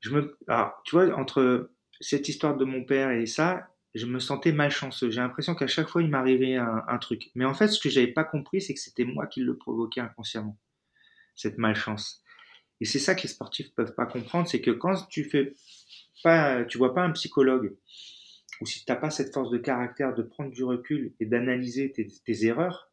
Je 0.00 0.10
me, 0.10 0.38
alors, 0.48 0.74
tu 0.84 0.94
vois, 0.94 1.12
entre 1.16 1.70
cette 2.00 2.28
histoire 2.28 2.56
de 2.56 2.64
mon 2.64 2.84
père 2.84 3.10
et 3.10 3.26
ça, 3.26 3.68
je 3.96 4.06
me 4.06 4.18
sentais 4.18 4.52
malchanceux. 4.52 5.10
J'ai 5.10 5.20
l'impression 5.20 5.54
qu'à 5.54 5.66
chaque 5.66 5.88
fois, 5.88 6.02
il 6.02 6.08
m'arrivait 6.08 6.56
un, 6.56 6.98
truc. 6.98 7.30
Mais 7.34 7.44
en 7.44 7.54
fait, 7.54 7.68
ce 7.68 7.80
que 7.80 7.88
j'avais 7.88 8.12
pas 8.12 8.24
compris, 8.24 8.60
c'est 8.60 8.74
que 8.74 8.80
c'était 8.80 9.04
moi 9.04 9.26
qui 9.26 9.40
le 9.40 9.56
provoquais 9.56 10.00
inconsciemment, 10.00 10.58
cette 11.34 11.58
malchance. 11.58 12.22
Et 12.80 12.84
c'est 12.84 12.98
ça 12.98 13.14
que 13.14 13.22
les 13.22 13.28
sportifs 13.28 13.74
peuvent 13.74 13.94
pas 13.94 14.06
comprendre, 14.06 14.48
c'est 14.48 14.60
que 14.60 14.70
quand 14.70 15.08
tu 15.08 15.24
fais 15.24 15.54
pas, 16.22 16.64
tu 16.64 16.78
vois 16.78 16.94
pas 16.94 17.02
un 17.02 17.12
psychologue, 17.12 17.76
ou 18.60 18.66
si 18.66 18.84
tu 18.84 18.90
n'as 18.90 18.96
pas 18.96 19.10
cette 19.10 19.32
force 19.32 19.50
de 19.50 19.58
caractère 19.58 20.14
de 20.14 20.22
prendre 20.22 20.50
du 20.50 20.64
recul 20.64 21.14
et 21.20 21.26
d'analyser 21.26 21.92
tes, 21.92 22.46
erreurs 22.46 22.90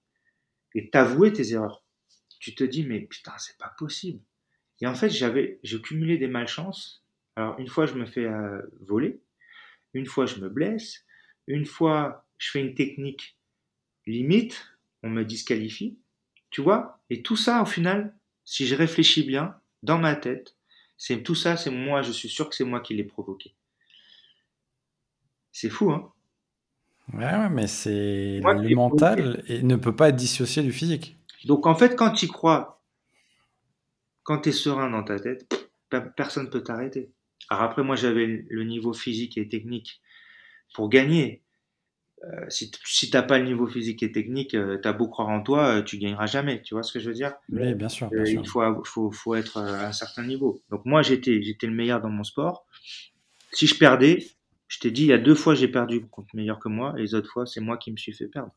et 0.75 0.89
t'avouer 0.89 1.33
tes 1.33 1.53
erreurs, 1.53 1.83
tu 2.39 2.55
te 2.55 2.63
dis 2.63 2.85
mais 2.85 3.01
putain 3.01 3.33
c'est 3.37 3.57
pas 3.57 3.73
possible. 3.77 4.21
Et 4.81 4.87
en 4.87 4.95
fait 4.95 5.09
j'avais, 5.09 5.59
j'ai 5.63 5.81
cumulé 5.81 6.17
des 6.17 6.27
malchances. 6.27 7.05
Alors 7.35 7.57
une 7.59 7.67
fois 7.67 7.85
je 7.85 7.93
me 7.93 8.05
fais 8.05 8.25
euh, 8.25 8.61
voler, 8.81 9.21
une 9.93 10.05
fois 10.05 10.25
je 10.25 10.37
me 10.37 10.49
blesse, 10.49 11.05
une 11.47 11.65
fois 11.65 12.25
je 12.37 12.51
fais 12.51 12.61
une 12.61 12.75
technique 12.75 13.37
limite, 14.07 14.65
on 15.03 15.09
me 15.09 15.23
disqualifie, 15.23 15.97
tu 16.49 16.61
vois? 16.61 17.01
Et 17.09 17.21
tout 17.23 17.35
ça 17.37 17.61
au 17.61 17.65
final, 17.65 18.15
si 18.45 18.67
je 18.67 18.75
réfléchis 18.75 19.23
bien 19.23 19.55
dans 19.83 19.97
ma 19.99 20.15
tête, 20.15 20.55
C'est 20.97 21.21
tout 21.21 21.35
ça, 21.35 21.57
c'est 21.57 21.69
moi, 21.69 22.01
je 22.01 22.11
suis 22.11 22.29
sûr 22.29 22.49
que 22.49 22.55
c'est 22.55 22.63
moi 22.63 22.79
qui 22.79 22.93
l'ai 22.95 23.03
provoqué. 23.03 23.53
C'est 25.51 25.69
fou, 25.69 25.91
hein? 25.91 26.11
Ouais, 27.13 27.49
mais 27.49 27.67
c'est 27.67 28.39
le 28.39 28.75
mental 28.75 29.43
et 29.47 29.61
ne 29.61 29.75
peut 29.75 29.95
pas 29.95 30.09
être 30.09 30.15
dissocié 30.15 30.63
du 30.63 30.71
physique. 30.71 31.17
Donc 31.43 31.67
en 31.67 31.75
fait, 31.75 31.95
quand 31.97 32.11
tu 32.11 32.27
crois, 32.27 32.81
quand 34.23 34.39
tu 34.39 34.49
es 34.49 34.51
serein 34.53 34.89
dans 34.89 35.03
ta 35.03 35.19
tête, 35.19 35.69
personne 36.15 36.45
ne 36.45 36.49
peut 36.49 36.63
t'arrêter. 36.63 37.11
Alors 37.49 37.63
après, 37.63 37.83
moi, 37.83 37.95
j'avais 37.95 38.25
le 38.25 38.63
niveau 38.63 38.93
physique 38.93 39.37
et 39.37 39.47
technique 39.47 40.01
pour 40.73 40.89
gagner. 40.89 41.43
Euh, 42.25 42.45
si 42.47 42.71
si 42.85 43.09
t'as 43.09 43.21
pas 43.21 43.37
le 43.37 43.45
niveau 43.45 43.67
physique 43.67 44.01
et 44.01 44.11
technique, 44.11 44.55
euh, 44.55 44.79
tu 44.81 44.87
as 44.87 44.93
beau 44.93 45.09
croire 45.09 45.27
en 45.27 45.41
toi, 45.41 45.79
euh, 45.79 45.81
tu 45.81 45.97
gagneras 45.97 46.25
jamais. 46.25 46.61
Tu 46.61 46.73
vois 46.73 46.83
ce 46.83 46.93
que 46.93 46.99
je 46.99 47.09
veux 47.09 47.15
dire? 47.15 47.33
Oui, 47.49 47.73
bien 47.73 47.89
sûr. 47.89 48.09
Il 48.13 48.47
faut, 48.47 48.61
faut, 48.85 49.11
faut, 49.11 49.35
être 49.35 49.57
à 49.57 49.87
un 49.87 49.91
certain 49.91 50.23
niveau. 50.23 50.61
Donc 50.69 50.85
moi, 50.85 51.01
j'étais 51.01 51.41
j'étais 51.41 51.67
le 51.67 51.73
meilleur 51.73 52.01
dans 52.01 52.09
mon 52.09 52.23
sport. 52.23 52.65
Si 53.51 53.67
je 53.67 53.77
perdais, 53.77 54.25
je 54.69 54.79
t'ai 54.79 54.89
dit, 54.89 55.03
il 55.03 55.07
y 55.09 55.13
a 55.13 55.17
deux 55.17 55.35
fois 55.35 55.53
j'ai 55.53 55.67
perdu 55.67 56.05
contre 56.07 56.29
meilleur 56.33 56.59
que 56.59 56.69
moi, 56.69 56.93
et 56.97 57.01
les 57.01 57.13
autres 57.13 57.29
fois, 57.29 57.45
c'est 57.45 57.61
moi 57.61 57.77
qui 57.77 57.91
me 57.91 57.97
suis 57.97 58.13
fait 58.13 58.27
perdre. 58.27 58.53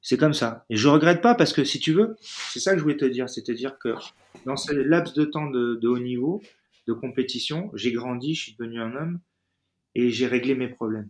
C'est 0.00 0.16
comme 0.16 0.34
ça. 0.34 0.64
Et 0.70 0.76
je 0.76 0.86
regrette 0.86 1.22
pas 1.22 1.34
parce 1.34 1.52
que 1.52 1.64
si 1.64 1.80
tu 1.80 1.92
veux, 1.92 2.16
c'est 2.20 2.60
ça 2.60 2.72
que 2.72 2.78
je 2.78 2.82
voulais 2.82 2.96
te 2.96 3.04
dire, 3.04 3.28
c'est-à-dire 3.28 3.78
que 3.78 3.94
dans 4.44 4.56
ce 4.56 4.72
laps 4.72 5.14
de 5.14 5.24
temps 5.24 5.50
de, 5.50 5.74
de 5.76 5.88
haut 5.88 5.98
niveau, 5.98 6.42
de 6.86 6.92
compétition, 6.92 7.70
j'ai 7.74 7.92
grandi, 7.92 8.34
je 8.34 8.42
suis 8.42 8.56
devenu 8.56 8.80
un 8.80 8.94
homme 8.94 9.20
et 9.94 10.10
j'ai 10.10 10.26
réglé 10.26 10.54
mes 10.54 10.68
problèmes. 10.68 11.08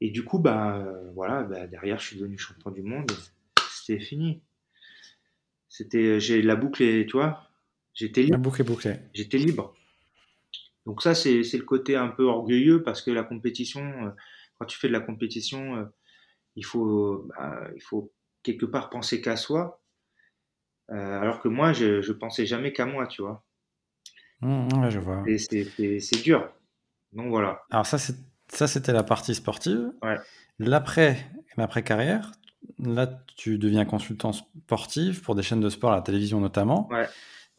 Et 0.00 0.10
du 0.10 0.24
coup, 0.24 0.38
bah 0.38 0.84
voilà, 1.14 1.44
bah, 1.44 1.66
derrière, 1.66 1.98
je 1.98 2.08
suis 2.08 2.16
devenu 2.18 2.36
champion 2.36 2.70
du 2.70 2.82
monde. 2.82 3.10
C'était 3.70 4.00
fini. 4.00 4.42
C'était, 5.68 6.20
j'ai 6.20 6.42
la 6.42 6.56
boucle, 6.56 6.82
et, 6.82 7.06
tu 7.06 7.12
vois, 7.12 7.48
j'étais 7.94 8.22
libre. 8.22 8.34
La 8.34 8.38
boucle 8.38 8.60
est 8.60 8.64
bouclée. 8.64 8.96
J'étais 9.14 9.38
libre. 9.38 9.74
Donc 10.86 11.02
ça, 11.02 11.14
c'est 11.14 11.40
le 11.40 11.64
côté 11.64 11.96
un 11.96 12.08
peu 12.08 12.24
orgueilleux 12.24 12.82
parce 12.82 13.02
que 13.02 13.10
la 13.10 13.22
compétition, 13.22 13.82
euh, 14.06 14.10
quand 14.58 14.66
tu 14.66 14.78
fais 14.78 14.88
de 14.88 14.92
la 14.92 15.00
compétition, 15.00 15.76
euh, 15.76 15.84
il 16.56 16.64
faut, 16.64 17.28
bah, 17.28 17.70
il 17.76 17.82
faut 17.82 18.12
quelque 18.42 18.66
part 18.66 18.90
penser 18.90 19.20
qu'à 19.20 19.36
soi. 19.36 19.80
Euh, 20.90 21.20
alors 21.20 21.40
que 21.40 21.48
moi, 21.48 21.72
je, 21.72 22.02
je 22.02 22.12
pensais 22.12 22.44
jamais 22.44 22.72
qu'à 22.72 22.86
moi, 22.86 23.06
tu 23.06 23.22
vois. 23.22 23.44
Mmh, 24.42 24.90
je 24.90 24.98
vois. 24.98 25.22
Et 25.26 25.38
c'est 25.38 26.22
dur. 26.22 26.50
Donc 27.12 27.28
voilà. 27.28 27.62
Alors 27.70 27.86
ça, 27.86 27.98
ça 28.48 28.66
c'était 28.66 28.92
la 28.92 29.02
partie 29.02 29.34
sportive. 29.34 29.92
Ouais. 30.02 30.18
L'après, 30.58 31.16
l'après 31.56 31.82
carrière, 31.82 32.32
là, 32.78 33.08
tu 33.36 33.58
deviens 33.58 33.84
consultant 33.84 34.32
sportif 34.32 35.22
pour 35.22 35.34
des 35.34 35.42
chaînes 35.42 35.60
de 35.60 35.70
sport, 35.70 35.92
à 35.92 35.96
la 35.96 36.02
télévision 36.02 36.40
notamment. 36.40 36.88
Ouais. 36.90 37.08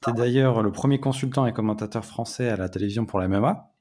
Tu 0.03 0.09
es 0.09 0.13
d'ailleurs 0.13 0.61
le 0.61 0.71
premier 0.71 0.99
consultant 0.99 1.45
et 1.45 1.53
commentateur 1.53 2.03
français 2.03 2.49
à 2.49 2.57
la 2.57 2.69
télévision 2.69 3.05
pour 3.05 3.19
la 3.19 3.27
MMA. 3.27 3.71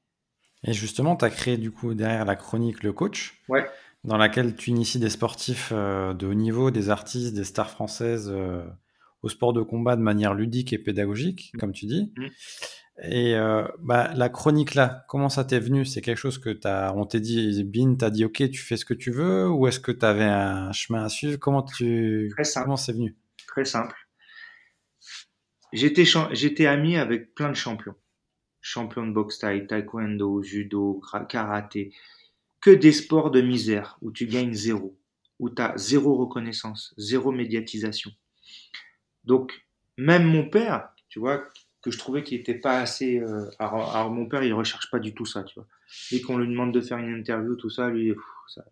Et 0.65 0.73
justement, 0.73 1.17
tu 1.17 1.25
as 1.25 1.29
créé 1.29 1.57
du 1.57 1.71
coup 1.71 1.93
derrière 1.93 2.23
la 2.23 2.37
chronique 2.37 2.83
Le 2.83 2.93
Coach, 2.93 3.41
ouais. 3.49 3.67
dans 4.05 4.15
laquelle 4.15 4.55
tu 4.55 4.69
inities 4.69 4.99
des 4.99 5.09
sportifs 5.09 5.71
euh, 5.73 6.13
de 6.13 6.27
haut 6.27 6.33
niveau, 6.33 6.71
des 6.71 6.89
artistes, 6.89 7.33
des 7.33 7.43
stars 7.43 7.69
françaises 7.69 8.31
euh, 8.33 8.63
au 9.23 9.29
sport 9.29 9.53
de 9.53 9.61
combat 9.61 9.95
de 9.95 10.01
manière 10.01 10.33
ludique 10.33 10.73
et 10.73 10.77
pédagogique, 10.77 11.51
mmh. 11.53 11.57
comme 11.57 11.71
tu 11.71 11.85
dis. 11.85 12.11
Mmh. 12.15 12.27
Et 13.01 13.35
euh, 13.35 13.67
bah, 13.79 14.11
la 14.13 14.29
chronique 14.29 14.75
là, 14.75 15.03
comment 15.09 15.29
ça 15.29 15.43
t'est 15.43 15.59
venu? 15.59 15.83
C'est 15.83 16.01
quelque 16.01 16.17
chose 16.17 16.37
que 16.37 16.55
as, 16.65 16.93
on 16.95 17.05
t'est 17.05 17.19
dit, 17.19 17.63
Bin, 17.63 17.95
t'as 17.95 18.11
dit 18.11 18.23
ok, 18.23 18.51
tu 18.51 18.61
fais 18.61 18.77
ce 18.77 18.85
que 18.85 18.93
tu 18.93 19.09
veux, 19.09 19.49
ou 19.49 19.65
est-ce 19.65 19.79
que 19.79 19.91
tu 19.91 20.05
avais 20.05 20.25
un 20.25 20.71
chemin 20.71 21.03
à 21.03 21.09
suivre? 21.09 21.39
Comment 21.39 21.63
tu, 21.63 22.31
comment 22.53 22.77
c'est 22.77 22.93
venu? 22.93 23.15
Très 23.47 23.65
simple. 23.65 23.95
J'étais, 25.71 26.03
j'étais 26.33 26.67
ami 26.67 26.97
avec 26.97 27.33
plein 27.33 27.49
de 27.49 27.55
champions. 27.55 27.95
Champions 28.61 29.07
de 29.07 29.11
boxe 29.11 29.39
taille, 29.39 29.65
taekwondo, 29.65 30.43
judo, 30.43 31.01
karaté. 31.27 31.91
Que 32.61 32.69
des 32.69 32.91
sports 32.91 33.31
de 33.31 33.41
misère 33.41 33.97
où 34.01 34.11
tu 34.11 34.27
gagnes 34.27 34.53
zéro, 34.53 34.97
où 35.39 35.49
tu 35.49 35.61
as 35.61 35.75
zéro 35.75 36.15
reconnaissance, 36.15 36.93
zéro 36.97 37.31
médiatisation. 37.31 38.11
Donc, 39.23 39.65
même 39.97 40.23
mon 40.23 40.49
père, 40.49 40.89
tu 41.09 41.19
vois, 41.19 41.43
que 41.81 41.91
je 41.91 41.97
trouvais 41.97 42.23
qu'il 42.23 42.39
était 42.39 42.55
pas 42.55 42.79
assez. 42.79 43.19
Euh, 43.19 43.49
alors, 43.59 44.09
mon 44.11 44.27
père, 44.27 44.43
il 44.43 44.53
recherche 44.53 44.89
pas 44.89 44.99
du 44.99 45.13
tout 45.13 45.25
ça, 45.25 45.43
tu 45.43 45.55
vois. 45.55 45.67
Dès 46.11 46.21
qu'on 46.21 46.37
lui 46.37 46.47
demande 46.47 46.73
de 46.73 46.81
faire 46.81 46.97
une 46.97 47.13
interview, 47.13 47.55
tout 47.55 47.69
ça, 47.69 47.89
lui, 47.89 48.13
ça, 48.47 48.63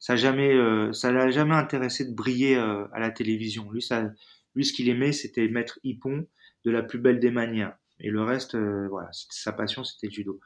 ça 0.00 0.16
jamais, 0.16 0.54
euh, 0.54 0.92
ça 0.92 1.12
l'a 1.12 1.30
jamais 1.30 1.54
intéressé 1.54 2.06
de 2.06 2.14
briller 2.14 2.56
euh, 2.56 2.86
à 2.92 2.98
la 2.98 3.10
télévision. 3.10 3.70
Lui, 3.70 3.82
ça, 3.82 4.10
lui, 4.54 4.64
ce 4.64 4.72
qu'il 4.72 4.88
aimait, 4.88 5.12
c'était 5.12 5.46
mettre 5.48 5.78
Hippon 5.84 6.26
de 6.64 6.70
la 6.70 6.82
plus 6.82 6.98
belle 6.98 7.20
des 7.20 7.30
manières. 7.30 7.76
Et 8.00 8.10
le 8.10 8.22
reste, 8.22 8.54
euh, 8.54 8.88
voilà, 8.88 9.10
sa 9.12 9.52
passion, 9.52 9.84
c'était 9.84 10.06
le 10.06 10.12
judo. 10.12 10.40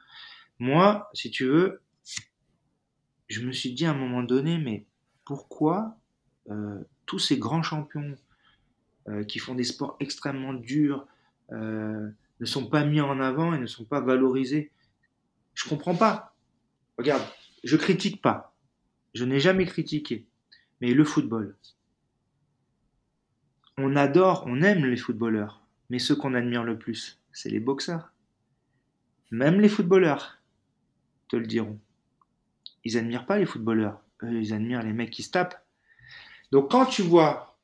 Moi, 0.59 1.09
si 1.13 1.31
tu 1.31 1.45
veux, 1.45 1.81
je 3.27 3.41
me 3.41 3.53
suis 3.53 3.73
dit 3.73 3.85
à 3.85 3.91
un 3.91 3.97
moment 3.97 4.23
donné, 4.23 4.57
mais 4.57 4.85
pourquoi 5.23 5.97
euh, 6.49 6.83
tous 7.05 7.19
ces 7.19 7.37
grands 7.37 7.63
champions 7.63 8.15
qui 9.27 9.39
font 9.39 9.55
des 9.55 9.63
sports 9.63 9.97
extrêmement 9.99 10.53
durs 10.53 11.05
ne 11.51 12.45
sont 12.45 12.67
pas 12.67 12.83
mis 12.85 13.01
en 13.01 13.19
avant 13.19 13.53
et 13.53 13.59
ne 13.59 13.67
sont 13.67 13.85
pas 13.85 14.01
valorisés 14.01 14.71
Je 15.53 15.69
comprends 15.69 15.95
pas. 15.95 16.35
Regarde, 16.97 17.23
je 17.63 17.77
critique 17.77 18.21
pas. 18.21 18.55
Je 19.13 19.23
n'ai 19.25 19.39
jamais 19.39 19.65
critiqué. 19.65 20.27
Mais 20.81 20.93
le 20.93 21.05
football, 21.05 21.55
on 23.77 23.95
adore, 23.95 24.43
on 24.47 24.61
aime 24.61 24.85
les 24.85 24.97
footballeurs, 24.97 25.61
mais 25.89 25.99
ceux 25.99 26.15
qu'on 26.15 26.33
admire 26.33 26.63
le 26.63 26.77
plus, 26.77 27.19
c'est 27.31 27.49
les 27.49 27.59
boxeurs. 27.59 28.11
Même 29.31 29.59
les 29.59 29.69
footballeurs 29.69 30.37
te 31.27 31.35
le 31.35 31.45
diront. 31.45 31.79
Ils 32.83 32.97
admirent 32.97 33.25
pas 33.25 33.39
les 33.39 33.45
footballeurs, 33.45 34.01
eux, 34.23 34.41
ils 34.41 34.53
admirent 34.53 34.83
les 34.83 34.93
mecs 34.93 35.11
qui 35.11 35.23
se 35.23 35.31
tapent. 35.31 35.65
Donc 36.51 36.71
quand 36.71 36.85
tu 36.85 37.01
vois, 37.01 37.54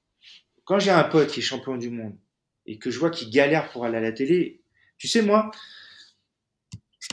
quand 0.72 0.80
j'ai 0.80 0.92
un 0.92 1.04
pote 1.04 1.28
qui 1.28 1.42
est 1.42 1.44
champion 1.44 1.76
du 1.76 1.90
monde 1.90 2.16
et 2.66 2.80
que 2.80 2.92
je 2.92 2.98
vois 2.98 3.10
qu'il 3.10 3.30
galère 3.30 3.70
pour 3.72 3.84
aller 3.84 3.98
à 3.98 4.00
la 4.00 4.14
télé, 4.14 4.62
tu 4.98 5.10
sais 5.10 5.22
moi, 5.22 5.52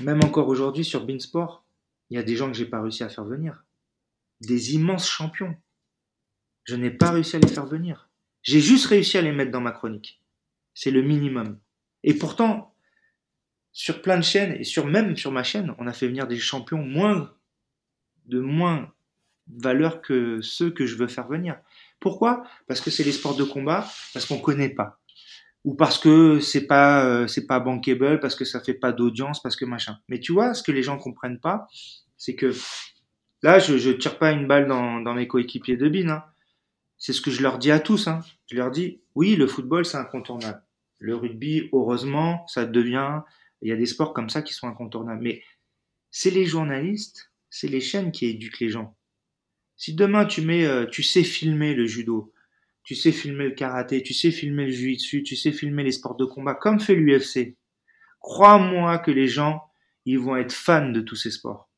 même 0.00 0.22
encore 0.22 0.46
aujourd'hui 0.46 0.84
sur 0.84 1.04
Beansport, 1.04 1.66
il 2.08 2.14
y 2.14 2.20
a 2.20 2.22
des 2.22 2.36
gens 2.36 2.46
que 2.46 2.56
j'ai 2.56 2.66
pas 2.66 2.80
réussi 2.80 3.02
à 3.02 3.08
faire 3.08 3.24
venir. 3.24 3.64
Des 4.40 4.76
immenses 4.76 5.10
champions. 5.10 5.56
Je 6.62 6.76
n'ai 6.76 6.92
pas 6.92 7.10
réussi 7.10 7.34
à 7.34 7.40
les 7.40 7.48
faire 7.48 7.66
venir. 7.66 8.08
J'ai 8.44 8.60
juste 8.60 8.86
réussi 8.86 9.18
à 9.18 9.22
les 9.22 9.32
mettre 9.32 9.50
dans 9.50 9.60
ma 9.60 9.72
chronique. 9.72 10.22
C'est 10.72 10.92
le 10.92 11.02
minimum. 11.02 11.58
Et 12.04 12.14
pourtant, 12.14 12.76
sur 13.72 14.02
plein 14.02 14.18
de 14.18 14.22
chaînes, 14.22 14.52
et 14.52 14.62
sur 14.62 14.86
même 14.86 15.16
sur 15.16 15.32
ma 15.32 15.42
chaîne, 15.42 15.74
on 15.78 15.88
a 15.88 15.92
fait 15.92 16.06
venir 16.06 16.28
des 16.28 16.38
champions 16.38 16.84
moins 16.84 17.34
de 18.26 18.38
moins 18.38 18.94
valeur 19.48 20.00
que 20.00 20.40
ceux 20.42 20.70
que 20.70 20.86
je 20.86 20.94
veux 20.94 21.08
faire 21.08 21.26
venir. 21.26 21.58
Pourquoi? 22.00 22.44
Parce 22.66 22.80
que 22.80 22.90
c'est 22.90 23.04
les 23.04 23.12
sports 23.12 23.36
de 23.36 23.44
combat, 23.44 23.86
parce 24.12 24.26
qu'on 24.26 24.38
connaît 24.38 24.68
pas, 24.68 25.00
ou 25.64 25.74
parce 25.74 25.98
que 25.98 26.40
c'est 26.40 26.66
pas 26.66 27.04
euh, 27.04 27.26
c'est 27.26 27.46
pas 27.46 27.60
bankable, 27.60 28.20
parce 28.20 28.34
que 28.34 28.44
ça 28.44 28.60
fait 28.60 28.74
pas 28.74 28.92
d'audience, 28.92 29.42
parce 29.42 29.56
que 29.56 29.64
machin. 29.64 29.98
Mais 30.08 30.20
tu 30.20 30.32
vois, 30.32 30.54
ce 30.54 30.62
que 30.62 30.72
les 30.72 30.82
gens 30.82 30.98
comprennent 30.98 31.40
pas, 31.40 31.66
c'est 32.16 32.34
que 32.34 32.52
là, 33.42 33.58
je, 33.58 33.78
je 33.78 33.90
tire 33.90 34.18
pas 34.18 34.32
une 34.32 34.46
balle 34.46 34.66
dans, 34.66 35.00
dans 35.00 35.14
mes 35.14 35.28
coéquipiers 35.28 35.76
de 35.76 35.88
bin. 35.88 36.08
Hein. 36.08 36.24
C'est 36.98 37.12
ce 37.12 37.20
que 37.20 37.30
je 37.30 37.42
leur 37.42 37.58
dis 37.58 37.70
à 37.70 37.78
tous. 37.78 38.08
Hein. 38.08 38.20
Je 38.50 38.56
leur 38.56 38.72
dis, 38.72 39.00
oui, 39.14 39.36
le 39.36 39.46
football, 39.46 39.84
c'est 39.84 39.96
incontournable. 39.96 40.60
Le 40.98 41.14
rugby, 41.14 41.68
heureusement, 41.72 42.44
ça 42.48 42.66
devient... 42.66 43.20
Il 43.62 43.68
y 43.68 43.72
a 43.72 43.76
des 43.76 43.86
sports 43.86 44.12
comme 44.12 44.28
ça 44.28 44.42
qui 44.42 44.52
sont 44.52 44.66
incontournables. 44.66 45.22
Mais 45.22 45.42
c'est 46.10 46.30
les 46.30 46.44
journalistes, 46.44 47.30
c'est 47.50 47.68
les 47.68 47.80
chaînes 47.80 48.10
qui 48.10 48.26
éduquent 48.26 48.58
les 48.58 48.70
gens. 48.70 48.96
Si 49.78 49.94
demain 49.94 50.26
tu 50.26 50.42
mets, 50.42 50.66
euh, 50.66 50.84
tu 50.86 51.02
sais 51.02 51.22
filmer 51.22 51.72
le 51.72 51.86
judo, 51.86 52.34
tu 52.82 52.94
sais 52.94 53.12
filmer 53.12 53.44
le 53.44 53.50
karaté, 53.52 54.02
tu 54.02 54.12
sais 54.12 54.30
filmer 54.30 54.66
le 54.66 54.72
jiu-jitsu, 54.72 55.22
tu 55.22 55.36
sais 55.36 55.52
filmer 55.52 55.84
les 55.84 55.92
sports 55.92 56.16
de 56.16 56.24
combat, 56.24 56.54
comme 56.54 56.80
fait 56.80 56.94
l'UFC, 56.94 57.56
crois-moi 58.20 58.98
que 58.98 59.10
les 59.10 59.28
gens, 59.28 59.62
ils 60.04 60.18
vont 60.18 60.36
être 60.36 60.52
fans 60.52 60.90
de 60.90 61.00
tous 61.00 61.16
ces 61.16 61.30
sports. 61.30 61.70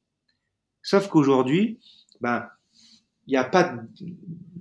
Sauf 0.83 1.09
qu'aujourd'hui, 1.09 1.79
ben, 2.21 2.49
il 3.27 3.37
a 3.37 3.45
pas 3.45 3.77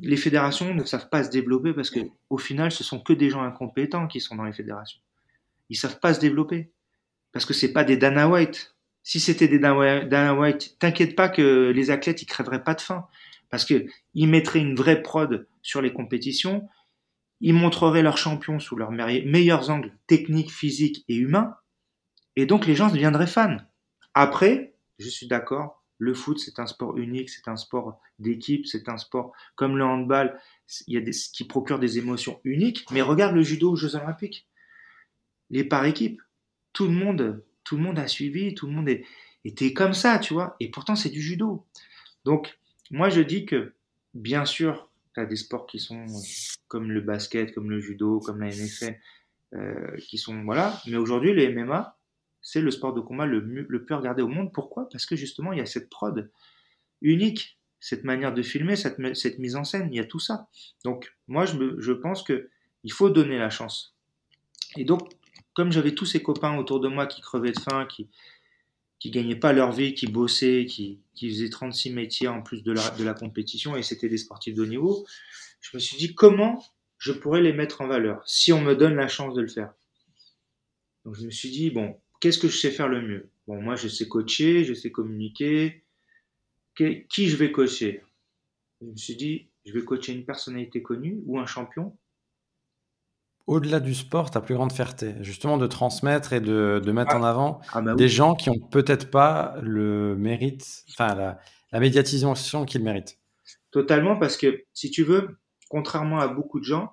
les 0.01 0.17
fédérations 0.17 0.73
ne 0.73 0.83
savent 0.83 1.09
pas 1.09 1.23
se 1.23 1.29
développer 1.29 1.73
parce 1.73 1.89
que 1.89 1.99
au 2.29 2.37
final 2.37 2.71
ce 2.71 2.83
sont 2.83 2.99
que 2.99 3.13
des 3.13 3.29
gens 3.29 3.41
incompétents 3.41 4.07
qui 4.07 4.19
sont 4.21 4.35
dans 4.35 4.43
les 4.43 4.53
fédérations. 4.53 5.01
Ils 5.69 5.75
savent 5.75 5.99
pas 5.99 6.13
se 6.13 6.19
développer. 6.19 6.71
Parce 7.31 7.45
que 7.45 7.53
c'est 7.53 7.73
pas 7.73 7.83
des 7.83 7.97
Dana 7.97 8.27
White. 8.27 8.75
Si 9.03 9.19
c'était 9.19 9.47
des 9.47 9.59
Dana 9.59 10.33
White 10.33 10.77
t'inquiète 10.79 11.15
pas 11.15 11.29
que 11.29 11.71
les 11.75 11.91
athlètes 11.91 12.21
ils 12.21 12.25
crèveraient 12.25 12.63
pas 12.63 12.75
de 12.75 12.81
faim 12.81 13.07
parce 13.49 13.65
que 13.65 13.85
ils 14.13 14.27
mettraient 14.27 14.59
une 14.59 14.75
vraie 14.75 15.01
prod 15.01 15.47
sur 15.61 15.81
les 15.81 15.93
compétitions 15.93 16.67
ils 17.41 17.53
montreraient 17.53 18.03
leurs 18.03 18.17
champions 18.17 18.59
sous 18.59 18.75
leurs 18.75 18.91
meilleurs 18.91 19.69
angles 19.69 19.97
techniques 20.07 20.51
physiques 20.51 21.05
et 21.07 21.15
humains 21.15 21.55
et 22.35 22.45
donc 22.45 22.65
les 22.65 22.75
gens 22.75 22.89
deviendraient 22.89 23.27
fans 23.27 23.57
après 24.13 24.75
je 24.97 25.07
suis 25.07 25.27
d'accord 25.27 25.79
le 25.99 26.13
foot, 26.13 26.39
c'est 26.39 26.59
un 26.59 26.65
sport 26.65 26.97
unique, 26.97 27.29
c'est 27.29 27.47
un 27.49 27.57
sport 27.57 27.99
d'équipe, 28.19 28.65
c'est 28.65 28.87
un 28.87 28.97
sport 28.97 29.33
comme 29.55 29.77
le 29.77 29.83
handball, 29.83 30.39
il 30.87 30.93
y 30.93 30.97
a 30.97 31.01
des, 31.01 31.11
qui 31.11 31.43
procure 31.43 31.77
des 31.77 31.97
émotions 31.97 32.39
uniques. 32.45 32.85
Mais 32.91 33.01
regarde 33.01 33.35
le 33.35 33.43
judo 33.43 33.73
aux 33.73 33.75
Jeux 33.75 33.95
Olympiques. 33.95 34.47
les 35.49 35.63
par 35.63 35.85
équipe. 35.85 36.21
Tout 36.71 36.85
le 36.85 36.93
monde, 36.93 37.43
tout 37.63 37.75
le 37.75 37.83
monde 37.83 37.99
a 37.99 38.07
suivi, 38.07 38.55
tout 38.55 38.67
le 38.67 38.73
monde 38.73 38.89
était 39.43 39.73
comme 39.73 39.93
ça, 39.93 40.19
tu 40.19 40.33
vois. 40.33 40.55
Et 40.59 40.71
pourtant, 40.71 40.95
c'est 40.95 41.09
du 41.09 41.21
judo. 41.21 41.67
Donc, 42.23 42.58
moi, 42.91 43.09
je 43.09 43.21
dis 43.21 43.45
que, 43.45 43.73
bien 44.13 44.45
sûr, 44.45 44.89
tu 45.13 45.19
as 45.19 45.25
des 45.25 45.35
sports 45.35 45.67
qui 45.67 45.79
sont 45.79 46.05
comme 46.67 46.91
le 46.91 47.01
basket, 47.01 47.53
comme 47.53 47.69
le 47.69 47.79
judo, 47.79 48.19
comme 48.19 48.39
la 48.39 48.47
NFL, 48.47 48.97
euh, 49.53 49.97
qui 49.97 50.17
sont, 50.17 50.43
voilà. 50.43 50.81
Mais 50.87 50.97
aujourd'hui, 50.97 51.33
les 51.33 51.49
MMA, 51.49 51.97
c'est 52.41 52.61
le 52.61 52.71
sport 52.71 52.93
de 52.93 53.01
combat 53.01 53.25
le, 53.25 53.39
le 53.39 53.83
plus 53.83 53.95
regardé 53.95 54.21
au 54.21 54.27
monde. 54.27 54.53
Pourquoi? 54.53 54.89
Parce 54.89 55.05
que 55.05 55.15
justement, 55.15 55.53
il 55.53 55.59
y 55.59 55.61
a 55.61 55.65
cette 55.65 55.89
prod 55.89 56.31
unique, 57.01 57.59
cette 57.79 58.03
manière 58.03 58.33
de 58.33 58.41
filmer, 58.41 58.75
cette, 58.75 58.97
cette 59.15 59.39
mise 59.39 59.55
en 59.55 59.63
scène, 59.63 59.89
il 59.91 59.95
y 59.95 59.99
a 59.99 60.05
tout 60.05 60.19
ça. 60.19 60.47
Donc, 60.83 61.15
moi, 61.27 61.45
je, 61.45 61.79
je 61.79 61.91
pense 61.91 62.23
que 62.23 62.49
il 62.83 62.93
faut 62.93 63.09
donner 63.09 63.37
la 63.37 63.49
chance. 63.49 63.95
Et 64.77 64.85
donc, 64.85 65.09
comme 65.53 65.71
j'avais 65.71 65.93
tous 65.93 66.05
ces 66.05 66.21
copains 66.21 66.57
autour 66.57 66.79
de 66.79 66.87
moi 66.87 67.07
qui 67.07 67.21
crevaient 67.21 67.51
de 67.51 67.59
faim, 67.59 67.85
qui 67.85 68.09
qui 68.99 69.11
gagnaient 69.11 69.35
pas 69.35 69.53
leur 69.53 69.71
vie, 69.71 69.93
qui 69.93 70.07
bossaient, 70.07 70.65
qui, 70.65 70.99
qui 71.15 71.29
faisaient 71.29 71.49
36 71.49 71.91
métiers 71.91 72.27
en 72.27 72.41
plus 72.41 72.63
de 72.63 72.71
la, 72.71 72.89
de 72.91 73.03
la 73.03 73.13
compétition, 73.13 73.75
et 73.75 73.83
c'était 73.83 74.09
des 74.09 74.17
sportifs 74.17 74.53
de 74.53 74.63
haut 74.63 74.67
niveau, 74.67 75.05
je 75.61 75.69
me 75.73 75.79
suis 75.79 75.97
dit 75.97 76.13
comment 76.13 76.63
je 76.97 77.13
pourrais 77.13 77.41
les 77.41 77.53
mettre 77.53 77.81
en 77.81 77.87
valeur 77.87 78.21
si 78.27 78.51
on 78.51 78.61
me 78.61 78.75
donne 78.75 78.95
la 78.95 79.07
chance 79.07 79.33
de 79.33 79.41
le 79.41 79.47
faire? 79.47 79.73
Donc 81.05 81.15
je 81.15 81.25
me 81.25 81.31
suis 81.31 81.49
dit, 81.49 81.71
bon, 81.71 81.97
qu'est-ce 82.19 82.37
que 82.37 82.49
je 82.49 82.57
sais 82.57 82.71
faire 82.71 82.89
le 82.89 83.01
mieux? 83.01 83.29
Bon, 83.47 83.61
moi 83.61 83.75
je 83.75 83.87
sais 83.87 84.07
coacher, 84.07 84.65
je 84.65 84.73
sais 84.73 84.91
communiquer. 84.91 85.83
Qui 86.75 87.27
je 87.27 87.35
vais 87.35 87.51
coacher? 87.51 88.03
Je 88.81 88.87
me 88.87 88.95
suis 88.95 89.15
dit, 89.15 89.47
je 89.65 89.73
vais 89.73 89.83
coacher 89.83 90.13
une 90.13 90.25
personnalité 90.25 90.81
connue 90.81 91.21
ou 91.25 91.39
un 91.39 91.45
champion 91.45 91.97
au-delà 93.49 93.79
du 93.79 93.95
sport, 93.95 94.29
ta 94.29 94.41
plus 94.41 94.53
grande 94.53 94.71
fierté, 94.71 95.15
justement 95.21 95.57
de 95.57 95.65
transmettre 95.65 96.33
et 96.33 96.39
de, 96.39 96.91
mettre 96.91 97.15
en 97.15 97.23
ah. 97.23 97.29
avant 97.29 97.61
ah 97.73 97.81
bah 97.81 97.95
des 97.95 98.07
gens 98.07 98.35
qui 98.35 98.51
ont 98.51 98.59
peut-être 98.59 99.09
pas 99.09 99.55
le 99.63 100.15
mérite, 100.15 100.83
enfin 100.91 101.15
la, 101.15 101.39
la 101.71 101.79
médiatisation 101.79 102.65
qu'ils 102.65 102.83
méritent. 102.83 103.17
Totalement, 103.71 104.17
parce 104.17 104.37
que 104.37 104.65
si 104.73 104.91
tu 104.91 105.03
veux, 105.03 105.39
contrairement 105.67 106.19
à 106.19 106.27
beaucoup 106.27 106.59
de 106.59 106.65
gens, 106.65 106.91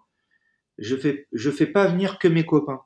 je 0.79 0.97
fais 0.97 1.29
je 1.33 1.51
fais 1.51 1.67
pas 1.67 1.89
venir 1.89 2.19
que 2.19 2.27
mes 2.27 2.47
copains. 2.47 2.81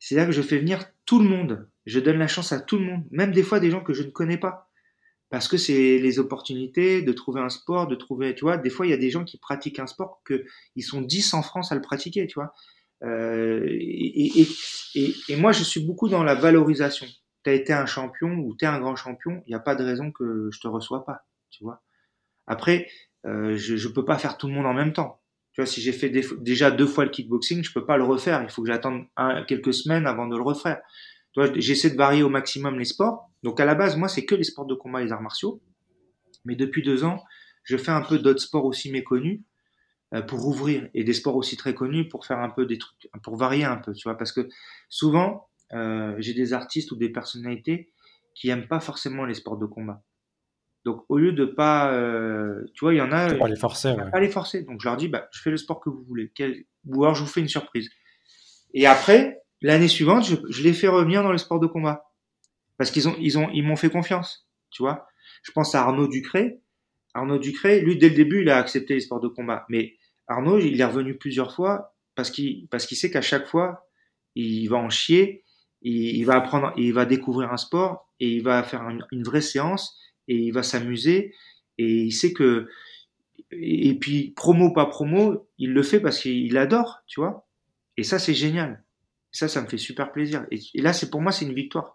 C'est 0.00 0.16
là 0.16 0.26
que 0.26 0.32
je 0.32 0.42
fais 0.42 0.58
venir 0.58 0.84
tout 1.04 1.20
le 1.20 1.28
monde. 1.28 1.70
Je 1.86 2.00
donne 2.00 2.18
la 2.18 2.28
chance 2.28 2.50
à 2.52 2.60
tout 2.60 2.78
le 2.78 2.84
monde, 2.84 3.04
même 3.12 3.30
des 3.30 3.44
fois 3.44 3.60
des 3.60 3.70
gens 3.70 3.82
que 3.82 3.92
je 3.92 4.02
ne 4.02 4.10
connais 4.10 4.36
pas 4.36 4.67
parce 5.30 5.48
que 5.48 5.56
c'est 5.56 5.98
les 5.98 6.18
opportunités 6.18 7.02
de 7.02 7.12
trouver 7.12 7.40
un 7.40 7.50
sport, 7.50 7.86
de 7.86 7.94
trouver, 7.94 8.34
tu 8.34 8.44
vois, 8.44 8.56
des 8.56 8.70
fois 8.70 8.86
il 8.86 8.90
y 8.90 8.94
a 8.94 8.98
des 8.98 9.10
gens 9.10 9.24
qui 9.24 9.38
pratiquent 9.38 9.78
un 9.78 9.86
sport 9.86 10.22
que 10.24 10.44
ils 10.74 10.82
sont 10.82 11.02
10 11.02 11.34
en 11.34 11.42
France 11.42 11.70
à 11.72 11.74
le 11.74 11.82
pratiquer, 11.82 12.26
tu 12.26 12.34
vois. 12.34 12.52
Euh, 13.04 13.64
et, 13.68 14.46
et, 14.94 15.14
et, 15.28 15.36
moi 15.36 15.52
je 15.52 15.62
suis 15.62 15.80
beaucoup 15.80 16.08
dans 16.08 16.24
la 16.24 16.34
valorisation. 16.34 17.06
Tu 17.44 17.50
as 17.50 17.52
été 17.52 17.72
un 17.72 17.86
champion 17.86 18.30
ou 18.38 18.56
tu 18.56 18.64
es 18.64 18.68
un 18.68 18.80
grand 18.80 18.96
champion, 18.96 19.42
il 19.46 19.50
n'y 19.50 19.54
a 19.54 19.60
pas 19.60 19.74
de 19.74 19.84
raison 19.84 20.10
que 20.10 20.48
je 20.52 20.60
te 20.60 20.66
reçois 20.66 21.04
pas, 21.04 21.26
tu 21.50 21.62
vois. 21.62 21.82
Après, 22.46 22.88
euh, 23.26 23.56
je 23.56 23.74
ne 23.74 23.92
peux 23.92 24.04
pas 24.04 24.18
faire 24.18 24.38
tout 24.38 24.48
le 24.48 24.54
monde 24.54 24.66
en 24.66 24.74
même 24.74 24.92
temps. 24.92 25.20
Tu 25.52 25.60
vois, 25.60 25.66
si 25.66 25.80
j'ai 25.80 25.92
fait 25.92 26.10
déjà 26.40 26.70
deux 26.70 26.86
fois 26.86 27.04
le 27.04 27.10
kickboxing, 27.10 27.62
je 27.62 27.72
peux 27.72 27.84
pas 27.84 27.96
le 27.96 28.04
refaire. 28.04 28.42
Il 28.42 28.48
faut 28.48 28.62
que 28.62 28.68
j'attende 28.68 29.06
quelques 29.48 29.74
semaines 29.74 30.06
avant 30.06 30.26
de 30.26 30.36
le 30.36 30.42
refaire. 30.42 30.80
J'essaie 31.56 31.90
de 31.90 31.96
varier 31.96 32.22
au 32.22 32.28
maximum 32.28 32.78
les 32.78 32.84
sports 32.84 33.28
donc 33.42 33.60
à 33.60 33.64
la 33.64 33.74
base, 33.74 33.96
moi, 33.96 34.08
c'est 34.08 34.24
que 34.24 34.34
les 34.34 34.44
sports 34.44 34.66
de 34.66 34.74
combat 34.74 35.00
et 35.00 35.04
les 35.04 35.12
arts 35.12 35.22
martiaux. 35.22 35.62
Mais 36.44 36.56
depuis 36.56 36.82
deux 36.82 37.04
ans, 37.04 37.22
je 37.62 37.76
fais 37.76 37.90
un 37.90 38.02
peu 38.02 38.18
d'autres 38.18 38.40
sports 38.40 38.64
aussi 38.64 38.90
méconnus 38.90 39.42
euh, 40.14 40.22
pour 40.22 40.46
ouvrir 40.46 40.88
et 40.94 41.04
des 41.04 41.12
sports 41.12 41.36
aussi 41.36 41.56
très 41.56 41.74
connus 41.74 42.08
pour 42.08 42.26
faire 42.26 42.38
un 42.38 42.50
peu 42.50 42.66
des 42.66 42.78
trucs, 42.78 43.08
pour 43.22 43.36
varier 43.36 43.64
un 43.64 43.76
peu, 43.76 43.92
tu 43.92 44.08
vois. 44.08 44.16
Parce 44.16 44.32
que 44.32 44.48
souvent, 44.88 45.48
euh, 45.72 46.14
j'ai 46.18 46.34
des 46.34 46.52
artistes 46.52 46.90
ou 46.92 46.96
des 46.96 47.10
personnalités 47.10 47.92
qui 48.34 48.48
aiment 48.48 48.68
pas 48.68 48.80
forcément 48.80 49.24
les 49.24 49.34
sports 49.34 49.58
de 49.58 49.66
combat. 49.66 50.02
Donc 50.84 51.04
au 51.08 51.18
lieu 51.18 51.32
de 51.32 51.44
pas, 51.44 51.92
euh, 51.92 52.64
tu 52.72 52.84
vois, 52.84 52.94
il 52.94 52.98
y 52.98 53.02
en 53.02 53.12
a. 53.12 53.34
Pas 53.34 53.48
les 53.48 53.56
forcer. 53.56 53.92
Ouais. 53.92 54.10
Pas 54.10 54.20
les 54.20 54.30
forcer. 54.30 54.62
Donc 54.62 54.80
je 54.80 54.88
leur 54.88 54.96
dis, 54.96 55.08
bah, 55.08 55.28
je 55.32 55.42
fais 55.42 55.50
le 55.50 55.56
sport 55.56 55.80
que 55.80 55.90
vous 55.90 56.02
voulez. 56.04 56.32
Quel... 56.34 56.64
Ou 56.86 57.04
alors 57.04 57.14
je 57.14 57.22
vous 57.22 57.28
fais 57.28 57.40
une 57.40 57.48
surprise. 57.48 57.90
Et 58.74 58.86
après, 58.86 59.37
l'année 59.60 59.88
suivante, 59.88 60.24
je, 60.24 60.36
je 60.48 60.62
les 60.62 60.72
fais 60.72 60.88
revenir 60.88 61.22
dans 61.22 61.32
le 61.32 61.38
sport 61.38 61.60
de 61.60 61.66
combat 61.66 62.08
parce 62.78 62.90
qu'ils 62.92 63.08
ont, 63.08 63.16
ils 63.18 63.36
ont, 63.36 63.50
ils 63.52 63.64
m'ont 63.64 63.76
fait 63.76 63.90
confiance, 63.90 64.48
tu 64.70 64.82
vois. 64.82 65.06
Je 65.42 65.52
pense 65.52 65.74
à 65.74 65.82
Arnaud 65.82 66.08
Ducré. 66.08 66.60
Arnaud 67.12 67.38
Ducré, 67.38 67.80
lui, 67.80 67.98
dès 67.98 68.08
le 68.08 68.14
début, 68.14 68.42
il 68.42 68.48
a 68.48 68.56
accepté 68.56 68.94
les 68.94 69.00
sports 69.00 69.20
de 69.20 69.28
combat. 69.28 69.66
Mais 69.68 69.96
Arnaud, 70.28 70.58
il 70.58 70.80
est 70.80 70.84
revenu 70.84 71.18
plusieurs 71.18 71.52
fois 71.52 71.96
parce 72.14 72.30
qu'il, 72.30 72.68
parce 72.68 72.86
qu'il 72.86 72.96
sait 72.96 73.10
qu'à 73.10 73.20
chaque 73.20 73.46
fois, 73.46 73.88
il 74.36 74.68
va 74.68 74.76
en 74.76 74.90
chier, 74.90 75.44
il, 75.82 76.24
va 76.24 76.36
apprendre, 76.36 76.72
il 76.76 76.92
va 76.92 77.04
découvrir 77.04 77.52
un 77.52 77.56
sport 77.56 78.08
et 78.20 78.28
il 78.28 78.42
va 78.42 78.62
faire 78.62 78.88
une, 79.10 79.22
vraie 79.22 79.40
séance 79.40 79.98
et 80.28 80.36
il 80.36 80.52
va 80.52 80.62
s'amuser 80.62 81.34
et 81.78 82.02
il 82.02 82.12
sait 82.12 82.32
que, 82.32 82.68
et 83.50 83.94
puis 83.98 84.32
promo 84.36 84.72
pas 84.72 84.86
promo, 84.86 85.48
il 85.58 85.72
le 85.72 85.82
fait 85.82 86.00
parce 86.00 86.20
qu'il 86.20 86.56
adore, 86.56 87.00
tu 87.06 87.20
vois. 87.20 87.48
Et 87.96 88.04
ça, 88.04 88.18
c'est 88.18 88.34
génial. 88.34 88.84
Ça, 89.32 89.48
ça 89.48 89.62
me 89.62 89.66
fait 89.66 89.78
super 89.78 90.12
plaisir. 90.12 90.46
Et, 90.50 90.60
là, 90.80 90.92
c'est 90.92 91.10
pour 91.10 91.20
moi, 91.20 91.32
c'est 91.32 91.44
une 91.44 91.54
victoire. 91.54 91.94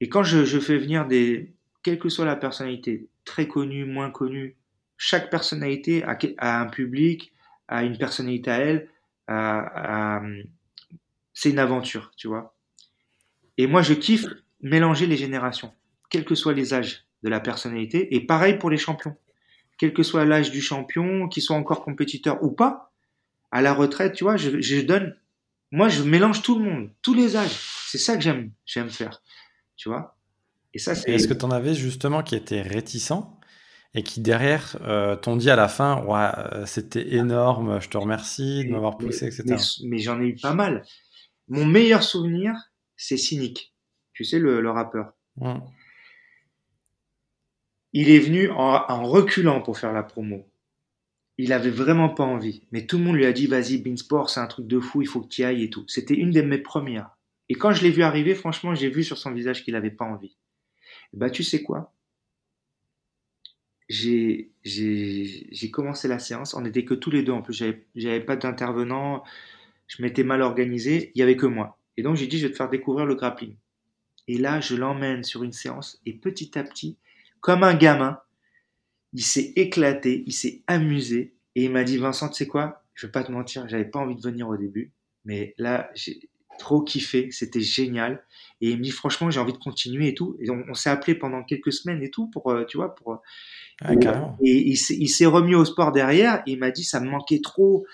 Et 0.00 0.08
quand 0.08 0.22
je, 0.22 0.60
fais 0.60 0.76
venir 0.76 1.06
des, 1.06 1.54
quelle 1.82 1.98
que 1.98 2.08
soit 2.08 2.24
la 2.24 2.36
personnalité, 2.36 3.08
très 3.24 3.48
connue, 3.48 3.84
moins 3.84 4.10
connue, 4.10 4.56
chaque 4.98 5.30
personnalité 5.30 6.04
a, 6.04 6.60
un 6.60 6.66
public, 6.66 7.32
a 7.68 7.84
une 7.84 7.96
personnalité 7.96 8.50
à 8.50 8.58
elle, 8.58 8.88
c'est 11.32 11.50
une 11.50 11.58
aventure, 11.58 12.12
tu 12.16 12.28
vois. 12.28 12.54
Et 13.58 13.66
moi, 13.66 13.82
je 13.82 13.94
kiffe 13.94 14.26
mélanger 14.60 15.06
les 15.06 15.16
générations, 15.16 15.72
quels 16.10 16.24
que 16.24 16.34
soient 16.34 16.54
les 16.54 16.74
âges 16.74 17.04
de 17.22 17.28
la 17.28 17.40
personnalité, 17.40 18.14
et 18.14 18.20
pareil 18.20 18.58
pour 18.58 18.70
les 18.70 18.78
champions. 18.78 19.16
Quel 19.78 19.92
que 19.92 20.02
soit 20.02 20.24
l'âge 20.24 20.50
du 20.50 20.62
champion, 20.62 21.28
qu'il 21.28 21.42
soit 21.42 21.56
encore 21.56 21.84
compétiteur 21.84 22.42
ou 22.42 22.50
pas, 22.50 22.92
à 23.50 23.60
la 23.60 23.74
retraite, 23.74 24.14
tu 24.14 24.24
vois, 24.24 24.36
je, 24.36 24.60
je 24.60 24.80
donne, 24.80 25.16
moi, 25.70 25.88
je 25.88 26.02
mélange 26.02 26.42
tout 26.42 26.58
le 26.58 26.64
monde, 26.64 26.90
tous 27.02 27.14
les 27.14 27.36
âges. 27.36 27.58
C'est 27.88 27.98
ça 27.98 28.16
que 28.16 28.22
j'aime, 28.22 28.52
j'aime 28.64 28.90
faire 28.90 29.20
tu 29.76 29.88
vois? 29.88 30.16
Et 30.74 30.78
ça, 30.78 30.94
c'est. 30.94 31.12
Est-ce 31.12 31.28
que 31.28 31.34
tu 31.34 31.44
en 31.44 31.50
avais 31.50 31.74
justement 31.74 32.22
qui 32.22 32.34
étaient 32.34 32.62
réticents 32.62 33.38
et 33.94 34.02
qui 34.02 34.20
derrière 34.20 34.76
euh, 34.82 35.16
t'ont 35.16 35.36
dit 35.36 35.50
à 35.50 35.56
la 35.56 35.68
fin, 35.68 36.02
ouais, 36.04 36.28
euh, 36.52 36.66
c'était 36.66 37.14
énorme, 37.14 37.80
je 37.80 37.88
te 37.88 37.96
remercie 37.96 38.64
de 38.64 38.72
m'avoir 38.72 38.98
poussé, 38.98 39.26
etc. 39.26 39.56
Mais, 39.84 39.98
j'en 39.98 40.20
ai 40.20 40.26
eu 40.26 40.34
pas 40.34 40.52
mal. 40.52 40.84
Mon 41.48 41.64
meilleur 41.64 42.02
souvenir, 42.02 42.54
c'est 42.96 43.16
Cynic. 43.16 43.74
Tu 44.12 44.24
sais, 44.24 44.38
le, 44.38 44.70
rappeur. 44.70 45.12
Il 47.92 48.10
est 48.10 48.18
venu 48.18 48.50
en, 48.50 49.04
reculant 49.04 49.62
pour 49.62 49.78
faire 49.78 49.92
la 49.92 50.02
promo. 50.02 50.46
Il 51.38 51.52
avait 51.52 51.70
vraiment 51.70 52.08
pas 52.08 52.24
envie. 52.24 52.62
Mais 52.72 52.86
tout 52.86 52.98
le 52.98 53.04
monde 53.04 53.16
lui 53.16 53.26
a 53.26 53.32
dit, 53.32 53.46
vas-y, 53.46 53.78
Beansport, 53.78 54.30
c'est 54.30 54.40
un 54.40 54.46
truc 54.46 54.66
de 54.66 54.80
fou, 54.80 55.02
il 55.02 55.08
faut 55.08 55.20
que 55.20 55.28
tu 55.28 55.44
ailles 55.44 55.64
et 55.64 55.70
tout. 55.70 55.84
C'était 55.86 56.14
une 56.14 56.30
de 56.30 56.40
mes 56.40 56.58
premières. 56.58 57.10
Et 57.48 57.54
quand 57.54 57.72
je 57.72 57.82
l'ai 57.82 57.90
vu 57.90 58.02
arriver, 58.02 58.34
franchement, 58.34 58.74
j'ai 58.74 58.88
vu 58.88 59.04
sur 59.04 59.18
son 59.18 59.32
visage 59.32 59.62
qu'il 59.62 59.74
n'avait 59.74 59.90
pas 59.90 60.04
envie. 60.04 60.36
Bah, 61.12 61.30
tu 61.30 61.42
sais 61.42 61.62
quoi? 61.62 61.92
J'ai 63.88 64.50
commencé 65.70 66.08
la 66.08 66.18
séance. 66.18 66.54
On 66.54 66.62
n'était 66.62 66.84
que 66.84 66.94
tous 66.94 67.10
les 67.10 67.22
deux. 67.22 67.32
En 67.32 67.42
plus, 67.42 67.62
j'avais 67.94 68.20
pas 68.20 68.36
d'intervenant. 68.36 69.22
Je 69.86 70.02
m'étais 70.02 70.24
mal 70.24 70.42
organisé. 70.42 71.12
Il 71.14 71.20
y 71.20 71.22
avait 71.22 71.36
que 71.36 71.46
moi. 71.46 71.78
Et 71.96 72.02
donc, 72.02 72.16
j'ai 72.16 72.26
dit, 72.26 72.38
je 72.38 72.46
vais 72.46 72.52
te 72.52 72.56
faire 72.56 72.70
découvrir 72.70 73.06
le 73.06 73.14
grappling. 73.14 73.54
Et 74.26 74.38
là, 74.38 74.60
je 74.60 74.74
l'emmène 74.74 75.22
sur 75.22 75.44
une 75.44 75.52
séance. 75.52 76.00
Et 76.04 76.14
petit 76.14 76.58
à 76.58 76.64
petit, 76.64 76.96
comme 77.40 77.62
un 77.62 77.74
gamin, 77.74 78.18
il 79.16 79.22
s'est 79.22 79.54
éclaté, 79.56 80.22
il 80.26 80.32
s'est 80.34 80.62
amusé. 80.66 81.34
Et 81.54 81.64
il 81.64 81.72
m'a 81.72 81.84
dit, 81.84 81.96
Vincent, 81.96 82.28
tu 82.28 82.36
sais 82.36 82.46
quoi? 82.46 82.84
Je 82.94 83.06
vais 83.06 83.12
pas 83.12 83.24
te 83.24 83.32
mentir, 83.32 83.66
j'avais 83.66 83.86
pas 83.86 83.98
envie 83.98 84.14
de 84.14 84.20
venir 84.20 84.46
au 84.46 84.58
début. 84.58 84.92
Mais 85.24 85.54
là, 85.56 85.90
trop 86.58 86.82
kiffé, 86.82 87.30
c'était 87.30 87.62
génial. 87.62 88.22
Et 88.60 88.70
il 88.70 88.78
me 88.78 88.82
dit 88.82 88.90
franchement 88.90 89.30
j'ai 89.30 89.40
envie 89.40 89.54
de 89.54 89.58
continuer 89.58 90.08
et 90.08 90.14
tout. 90.14 90.36
Et 90.38 90.50
on, 90.50 90.74
s'est 90.74 90.90
appelé 90.90 91.14
pendant 91.14 91.42
quelques 91.42 91.72
semaines 91.72 92.02
et 92.02 92.10
tout 92.10 92.28
pour, 92.28 92.50
euh, 92.50 92.64
tu 92.64 92.76
vois, 92.76 92.94
pour. 92.94 93.20
Ah, 93.82 93.92
et, 94.42 94.70
il 94.70 95.08
s'est 95.08 95.26
remis 95.26 95.54
au 95.54 95.64
sport 95.64 95.92
derrière. 95.92 96.42
Et 96.46 96.52
il 96.52 96.58
m'a 96.58 96.70
dit 96.70 96.84
ça 96.84 97.00
me 97.00 97.08
manquait 97.08 97.40
trop. 97.42 97.86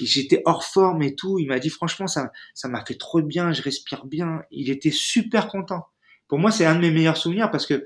J'étais 0.00 0.42
hors 0.46 0.64
forme 0.64 1.02
et 1.02 1.14
tout. 1.14 1.38
Il 1.38 1.48
m'a 1.48 1.58
dit 1.58 1.70
franchement 1.70 2.06
ça 2.06 2.32
ça 2.54 2.68
m'a 2.68 2.84
fait 2.84 2.96
trop 2.96 3.22
bien. 3.22 3.52
Je 3.52 3.62
respire 3.62 4.06
bien. 4.06 4.42
Il 4.50 4.70
était 4.70 4.90
super 4.90 5.48
content. 5.48 5.86
Pour 6.28 6.38
moi 6.38 6.50
c'est 6.50 6.64
un 6.64 6.74
de 6.74 6.80
mes 6.80 6.90
meilleurs 6.90 7.18
souvenirs 7.18 7.50
parce 7.50 7.66
que 7.66 7.84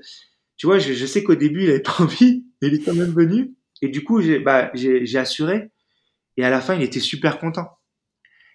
tu 0.57 0.65
vois 0.65 0.79
je, 0.79 1.05
sais 1.05 1.23
qu'au 1.23 1.35
début 1.35 1.63
il 1.63 1.69
avait 1.69 1.81
pas 1.81 1.95
envie, 1.99 2.45
il 2.61 2.73
est 2.73 2.83
quand 2.83 2.95
même 2.95 3.11
venu. 3.11 3.53
Et 3.81 3.89
du 3.89 4.03
coup 4.03 4.21
j'ai 4.21 4.39
bah, 4.39 4.71
j'ai 4.73 5.17
assuré. 5.17 5.71
Et 6.37 6.45
à 6.45 6.49
la 6.49 6.61
fin 6.61 6.75
il 6.75 6.83
était 6.83 6.99
super 6.99 7.39
content. 7.39 7.67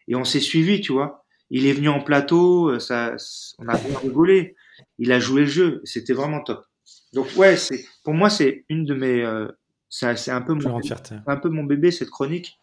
Et 0.09 0.17
on 0.17 0.25
s'est 0.25 0.41
suivi, 0.41 0.81
tu 0.81 0.93
vois 0.93 1.23
il 1.53 1.67
est 1.67 1.75
venu 1.75 1.91
en 1.91 2.01
plateau, 2.01 2.71
euh, 2.71 2.79
ça, 2.81 3.15
on 3.59 3.69
a 3.69 3.77
bien 3.77 3.99
rigolé. 3.99 4.57
Il 4.99 5.13
a 5.13 5.21
joué 5.21 5.43
le 5.43 5.47
jeu, 5.47 5.83
c'était 5.85 6.15
vraiment 6.15 6.41
top. 6.41 6.65
Donc 7.13 7.29
ouais, 7.37 7.57
c'est 7.57 7.85
pour 8.05 8.15
moi 8.15 8.31
c'est 8.31 8.65
une 8.71 8.87
de 8.87 8.95
mes, 8.95 9.23
euh, 9.23 9.47
c'est 9.91 10.31
un 10.31 10.41
peu 10.41 10.55
mon, 10.55 10.81
un 11.27 11.37
peu 11.37 11.51
mon 11.51 11.65
bébé 11.65 11.91
cette 11.91 12.09
chronique, 12.09 12.59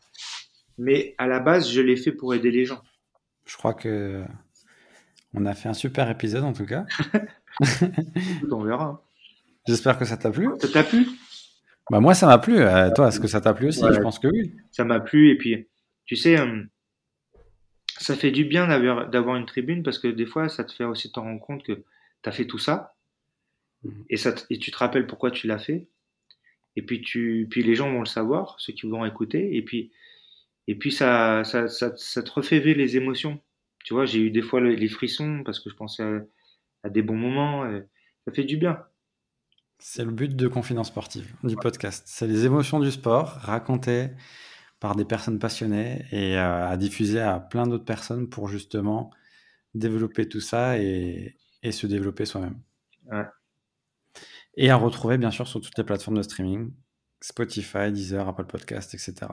mais 0.80 1.14
à 1.20 1.28
la 1.28 1.40
base 1.40 1.70
je 1.70 1.82
l'ai 1.82 1.96
fait 1.96 2.12
pour 2.12 2.34
aider 2.34 2.50
les 2.50 2.66
gens. 2.66 2.82
Je 3.46 3.56
crois 3.58 3.76
que 3.76 4.24
on 5.36 5.46
a 5.46 5.54
fait 5.54 5.70
un 5.70 5.76
super 5.76 6.10
épisode 6.10 6.44
en 6.44 6.54
tout 6.54 6.66
cas. 6.66 6.86
on 8.52 8.64
verra. 8.64 9.04
J'espère 9.68 10.00
que 10.00 10.06
ça 10.06 10.18
t'a 10.18 10.32
plu. 10.32 10.50
Ça 10.60 10.68
t'a 10.68 10.84
plu? 10.84 11.08
Bah 11.90 12.00
moi, 12.00 12.14
ça 12.14 12.28
m'a 12.28 12.38
plu. 12.38 12.60
Euh, 12.60 12.92
toi, 12.92 13.08
est-ce 13.08 13.20
que 13.20 13.28
ça 13.28 13.42
t'a 13.42 13.54
plu 13.54 13.68
aussi? 13.68 13.82
Je 13.82 14.00
pense 14.00 14.20
que 14.20 14.28
oui. 14.28 14.54
Ça 14.72 14.86
m'a 14.86 15.00
plu. 15.00 15.32
Et 15.32 15.38
puis, 15.38 15.68
tu 16.06 16.16
sais, 16.16 16.40
euh, 16.40 16.64
ça 17.98 18.16
fait 18.16 18.32
du 18.32 18.46
bien 18.46 18.68
d'avoir 19.08 19.36
une 19.36 19.46
tribune 19.46 19.82
parce 19.82 19.98
que 19.98 20.08
des 20.08 20.26
fois, 20.26 20.50
ça 20.50 20.64
te 20.64 20.72
fait 20.72 20.84
aussi 20.84 21.12
te 21.12 21.20
rendre 21.20 21.40
compte 21.40 21.64
que 21.64 21.74
tu 21.74 22.30
as 22.30 22.32
fait 22.32 22.46
tout 22.46 22.60
ça. 22.60 22.96
Mmh. 23.84 23.90
Et, 24.10 24.18
ça 24.18 24.36
et 24.50 24.60
tu 24.60 24.72
te 24.72 24.78
rappelles 24.78 25.08
pourquoi 25.08 25.32
tu 25.32 25.48
l'as 25.48 25.58
fait. 25.58 25.88
Et 26.76 26.84
puis, 26.84 27.02
tu, 27.02 27.48
puis 27.50 27.64
les 27.64 27.76
gens 27.76 27.92
vont 27.92 28.00
le 28.00 28.06
savoir, 28.06 28.56
ceux 28.60 28.74
qui 28.74 28.88
vont 28.88 29.06
écouter. 29.06 29.56
Et 29.56 29.64
puis, 29.64 29.92
et 30.68 30.76
puis 30.76 30.92
ça, 30.92 31.44
ça, 31.44 31.68
ça, 31.68 31.94
ça 31.96 32.22
te 32.22 32.32
refait 32.32 32.60
vivre 32.60 32.78
les 32.78 32.98
émotions. 32.98 33.42
Tu 33.84 33.96
vois, 33.96 34.06
j'ai 34.06 34.20
eu 34.20 34.30
des 34.30 34.44
fois 34.44 34.62
les 34.62 34.88
frissons 34.88 35.42
parce 35.44 35.60
que 35.60 35.70
je 35.70 35.76
pensais 35.76 36.04
à, 36.84 36.90
des 36.90 37.02
bons 37.02 37.18
moments. 37.18 37.68
ça 38.26 38.32
fait 38.32 38.44
du 38.44 38.58
bien. 38.58 38.80
C'est 39.82 40.04
le 40.04 40.12
but 40.12 40.36
de 40.36 40.50
Confidence 40.50 40.88
Sportive, 40.88 41.34
du 41.42 41.56
podcast. 41.56 42.04
C'est 42.06 42.28
les 42.28 42.46
émotions 42.46 42.82
du 42.82 42.92
sport 42.92 43.30
racontées 43.30 44.10
par 44.82 44.94
des 44.96 45.06
personnes 45.06 45.40
passionnées 45.40 46.06
et 46.12 46.38
euh, 46.38 46.68
à 46.68 46.76
diffuser 46.76 47.22
à 47.22 47.40
plein 47.40 47.66
d'autres 47.66 47.86
personnes 47.86 48.28
pour 48.28 48.50
justement 48.50 49.10
développer 49.74 50.28
tout 50.28 50.42
ça 50.42 50.78
et, 50.78 51.38
se 51.72 51.88
développer 51.88 52.26
soi-même. 52.26 52.60
Et 54.58 54.70
à 54.70 54.76
retrouver 54.76 55.18
bien 55.18 55.32
sûr 55.32 55.48
sur 55.48 55.62
toutes 55.62 55.78
les 55.78 55.86
plateformes 55.86 56.18
de 56.18 56.24
streaming, 56.24 56.74
Spotify, 57.22 57.90
Deezer, 57.90 58.28
Apple 58.28 58.46
Podcast, 58.46 58.94
etc. 58.94 59.32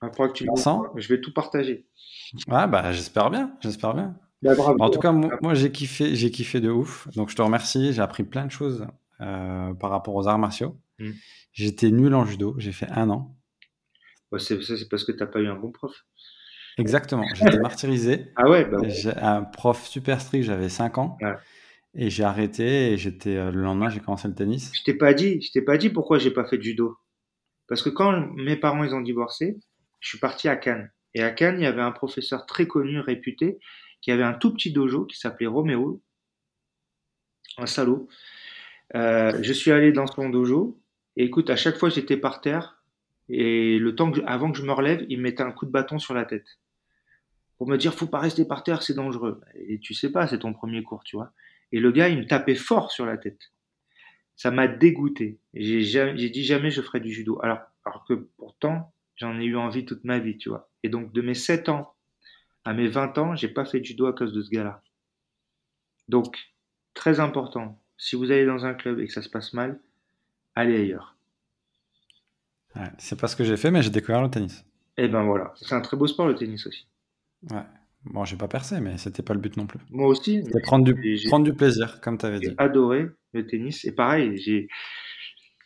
Après 0.00 0.28
que 0.28 0.32
tu 0.32 0.46
je 0.96 1.08
vais 1.08 1.20
tout 1.20 1.32
partager. 1.32 1.86
Ah 2.48 2.66
bah 2.66 2.90
j'espère 2.90 3.30
bien, 3.30 3.56
j'espère 3.60 3.94
bien. 3.94 4.16
Bah, 4.42 4.54
en 4.80 4.90
tout 4.90 5.00
cas, 5.00 5.12
moi, 5.12 5.54
j'ai 5.54 5.72
kiffé, 5.72 6.14
j'ai 6.14 6.30
kiffé 6.30 6.60
de 6.60 6.70
ouf. 6.70 7.08
Donc 7.14 7.28
je 7.28 7.36
te 7.36 7.42
remercie, 7.42 7.92
j'ai 7.92 8.02
appris 8.02 8.22
plein 8.24 8.46
de 8.46 8.52
choses 8.52 8.86
euh, 9.20 9.74
par 9.74 9.90
rapport 9.90 10.14
aux 10.14 10.28
arts 10.28 10.38
martiaux. 10.38 10.78
Hmm. 10.98 11.12
J'étais 11.52 11.90
nul 11.90 12.14
en 12.14 12.24
judo, 12.24 12.54
j'ai 12.58 12.72
fait 12.72 12.88
un 12.90 13.10
an. 13.10 13.36
c'est, 14.38 14.62
ça, 14.62 14.76
c'est 14.76 14.88
parce 14.88 15.04
que 15.04 15.12
tu 15.12 15.18
n'as 15.18 15.26
pas 15.26 15.40
eu 15.40 15.48
un 15.48 15.56
bon 15.56 15.72
prof. 15.72 15.92
Exactement, 16.76 17.24
j'étais 17.34 17.58
martyrisé. 17.60 18.32
Ah 18.36 18.48
ouais 18.48 18.64
bah 18.64 18.78
J'ai 18.84 19.14
un 19.16 19.42
prof 19.42 19.86
super 19.86 20.20
strict, 20.20 20.44
j'avais 20.44 20.68
5 20.68 20.98
ans. 20.98 21.18
Et 21.94 22.10
j'ai 22.10 22.22
arrêté 22.22 22.92
et 22.92 22.96
j'étais 22.96 23.36
euh, 23.36 23.50
le 23.50 23.62
lendemain 23.62 23.88
j'ai 23.88 24.00
commencé 24.00 24.28
le 24.28 24.34
tennis. 24.34 24.70
Je 24.74 24.84
t'ai 24.84 24.94
pas 24.94 25.14
dit, 25.14 25.40
je 25.40 25.50
t'ai 25.50 25.62
pas 25.62 25.78
dit 25.78 25.90
pourquoi 25.90 26.18
j'ai 26.18 26.30
pas 26.30 26.44
fait 26.44 26.58
de 26.58 26.62
judo. 26.62 26.96
Parce 27.66 27.82
que 27.82 27.88
quand 27.88 28.32
mes 28.36 28.56
parents 28.56 28.84
ils 28.84 28.94
ont 28.94 29.00
divorcé, 29.00 29.58
je 30.00 30.08
suis 30.08 30.18
parti 30.18 30.48
à 30.48 30.56
Cannes. 30.56 30.90
Et 31.14 31.22
à 31.22 31.30
Cannes, 31.30 31.56
il 31.58 31.64
y 31.64 31.66
avait 31.66 31.82
un 31.82 31.90
professeur 31.90 32.46
très 32.46 32.66
connu, 32.66 33.00
réputé, 33.00 33.58
qui 34.00 34.12
avait 34.12 34.22
un 34.22 34.34
tout 34.34 34.52
petit 34.52 34.72
dojo 34.72 35.06
qui 35.06 35.18
s'appelait 35.18 35.46
Roméo, 35.46 36.02
un 37.56 37.66
salaud. 37.66 38.08
Euh, 38.94 39.38
je 39.42 39.52
suis 39.52 39.70
allé 39.70 39.92
dans 39.92 40.06
son 40.06 40.28
dojo. 40.28 40.80
Et 41.16 41.24
écoute, 41.24 41.50
à 41.50 41.56
chaque 41.56 41.76
fois, 41.76 41.88
j'étais 41.88 42.16
par 42.16 42.40
terre. 42.40 42.82
Et 43.28 43.78
le 43.78 43.94
temps 43.94 44.10
que, 44.10 44.20
avant 44.26 44.50
que 44.50 44.58
je 44.58 44.62
me 44.62 44.72
relève, 44.72 45.04
il 45.08 45.18
me 45.18 45.24
mettait 45.24 45.42
un 45.42 45.52
coup 45.52 45.66
de 45.66 45.70
bâton 45.70 45.98
sur 45.98 46.14
la 46.14 46.24
tête. 46.24 46.46
Pour 47.58 47.68
me 47.68 47.76
dire, 47.76 47.92
faut 47.92 48.06
pas 48.06 48.20
rester 48.20 48.44
par 48.46 48.62
terre, 48.62 48.82
c'est 48.82 48.94
dangereux. 48.94 49.40
Et 49.54 49.80
tu 49.80 49.92
sais 49.92 50.10
pas, 50.10 50.26
c'est 50.26 50.38
ton 50.38 50.52
premier 50.52 50.82
cours, 50.82 51.02
tu 51.04 51.16
vois. 51.16 51.32
Et 51.72 51.80
le 51.80 51.92
gars, 51.92 52.08
il 52.08 52.18
me 52.18 52.26
tapait 52.26 52.54
fort 52.54 52.92
sur 52.92 53.04
la 53.04 53.18
tête. 53.18 53.52
Ça 54.36 54.50
m'a 54.50 54.68
dégoûté. 54.68 55.40
J'ai 55.54 56.30
dit 56.30 56.44
jamais 56.44 56.70
je 56.70 56.80
ferai 56.80 57.00
du 57.00 57.12
judo. 57.12 57.38
Alors, 57.42 57.58
alors 57.84 58.04
que 58.04 58.14
pourtant, 58.36 58.94
j'en 59.16 59.38
ai 59.38 59.44
eu 59.44 59.56
envie 59.56 59.84
toute 59.84 60.04
ma 60.04 60.20
vie, 60.20 60.38
tu 60.38 60.48
vois. 60.48 60.70
Et 60.84 60.88
donc, 60.88 61.12
de 61.12 61.20
mes 61.20 61.34
7 61.34 61.68
ans 61.68 61.94
à 62.64 62.72
mes 62.72 62.86
20 62.86 63.18
ans, 63.18 63.36
j'ai 63.36 63.48
pas 63.48 63.64
fait 63.64 63.80
de 63.80 63.84
judo 63.84 64.06
à 64.06 64.12
cause 64.12 64.32
de 64.32 64.40
ce 64.40 64.50
gars-là. 64.50 64.82
Donc, 66.08 66.38
très 66.94 67.18
important, 67.18 67.82
si 67.98 68.16
vous 68.16 68.30
allez 68.30 68.46
dans 68.46 68.64
un 68.64 68.74
club 68.74 69.00
et 69.00 69.06
que 69.06 69.12
ça 69.12 69.22
se 69.22 69.28
passe 69.28 69.52
mal, 69.52 69.78
allez 70.54 70.76
ailleurs. 70.76 71.16
c'est 72.98 73.20
pas 73.20 73.28
ce 73.28 73.36
que 73.36 73.44
j'ai 73.44 73.56
fait, 73.56 73.70
mais 73.70 73.82
j'ai 73.82 73.90
découvert 73.90 74.22
le 74.22 74.30
tennis. 74.30 74.64
Et 74.96 75.04
eh 75.04 75.08
ben 75.08 75.24
voilà, 75.24 75.52
c'est 75.56 75.74
un 75.74 75.80
très 75.80 75.96
beau 75.96 76.06
sport 76.06 76.26
le 76.26 76.34
tennis 76.34 76.66
aussi. 76.66 76.86
Ouais. 77.50 77.62
Bon, 78.04 78.24
j'ai 78.24 78.36
pas 78.36 78.48
percé, 78.48 78.80
mais 78.80 78.96
c'était 78.96 79.22
pas 79.22 79.34
le 79.34 79.40
but 79.40 79.56
non 79.56 79.66
plus. 79.66 79.80
Moi 79.90 80.06
aussi. 80.06 80.42
C'était 80.44 80.60
prendre 80.60 80.84
du, 80.84 81.20
prendre 81.28 81.44
du 81.44 81.52
plaisir, 81.52 82.00
comme 82.00 82.16
tu 82.16 82.26
avais 82.26 82.40
dit. 82.40 82.46
J'ai 82.46 82.54
adoré 82.58 83.06
le 83.32 83.46
tennis. 83.46 83.84
Et 83.84 83.92
pareil, 83.92 84.38
j'ai, 84.38 84.68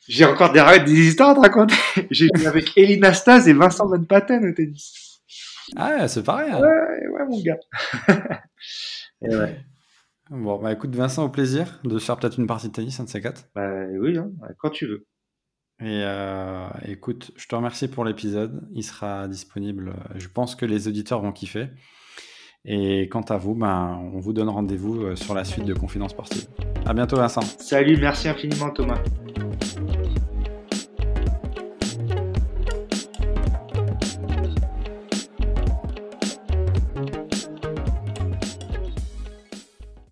j'ai 0.09 0.25
encore 0.25 0.53
des, 0.53 0.63
des 0.85 1.09
histoires 1.09 1.31
à 1.31 1.35
te 1.35 1.41
raconter. 1.41 1.75
j'ai 2.11 2.29
joué 2.35 2.47
avec 2.47 2.77
Elina 2.77 3.13
Stas 3.13 3.47
et 3.47 3.53
Vincent 3.53 3.87
Van 3.87 4.03
Patten 4.03 4.45
au 4.45 4.53
tennis. 4.53 5.21
Ah, 5.77 6.09
c'est 6.09 6.23
pareil. 6.23 6.51
Hein. 6.51 6.61
Ouais, 6.61 7.09
ouais, 7.09 7.25
mon 7.29 7.41
gars. 7.43 7.59
et 9.23 9.37
ouais. 9.37 9.61
Bon, 10.33 10.59
bah 10.59 10.73
écoute, 10.73 10.97
Vincent, 10.97 11.27
au 11.27 11.29
plaisir 11.29 11.79
de 11.85 11.99
faire 11.99 12.17
peut-être 12.17 12.39
une 12.39 12.47
partie 12.47 12.69
de 12.69 12.73
tennis, 12.73 12.99
un 12.99 13.05
de 13.05 13.09
ces 13.11 13.21
quatre. 13.21 13.51
Bah 13.55 13.85
oui, 14.01 14.17
hein, 14.17 14.31
quand 14.59 14.71
tu 14.71 14.87
veux. 14.87 15.07
Et 15.79 16.03
euh, 16.05 16.69
écoute, 16.87 17.33
je 17.37 17.47
te 17.47 17.55
remercie 17.55 17.87
pour 17.87 18.05
l'épisode. 18.07 18.67
Il 18.73 18.83
sera 18.83 19.29
disponible. 19.29 19.93
Je 20.15 20.29
pense 20.29 20.55
que 20.55 20.65
les 20.65 20.89
auditeurs 20.89 21.21
vont 21.21 21.33
kiffer. 21.33 21.69
Et 22.65 23.09
quant 23.11 23.23
à 23.23 23.37
vous, 23.37 23.55
ben, 23.55 24.01
on 24.15 24.21
vous 24.21 24.33
donne 24.33 24.49
rendez-vous 24.49 25.03
euh, 25.03 25.17
sur 25.17 25.35
la 25.35 25.45
suite 25.45 25.67
de 25.67 25.75
Confidence 25.75 26.13
Sportive. 26.13 26.47
À 26.87 26.95
bientôt, 26.95 27.17
Vincent. 27.17 27.43
Salut, 27.43 27.99
merci 28.01 28.29
infiniment, 28.29 28.71
Thomas. 28.71 29.03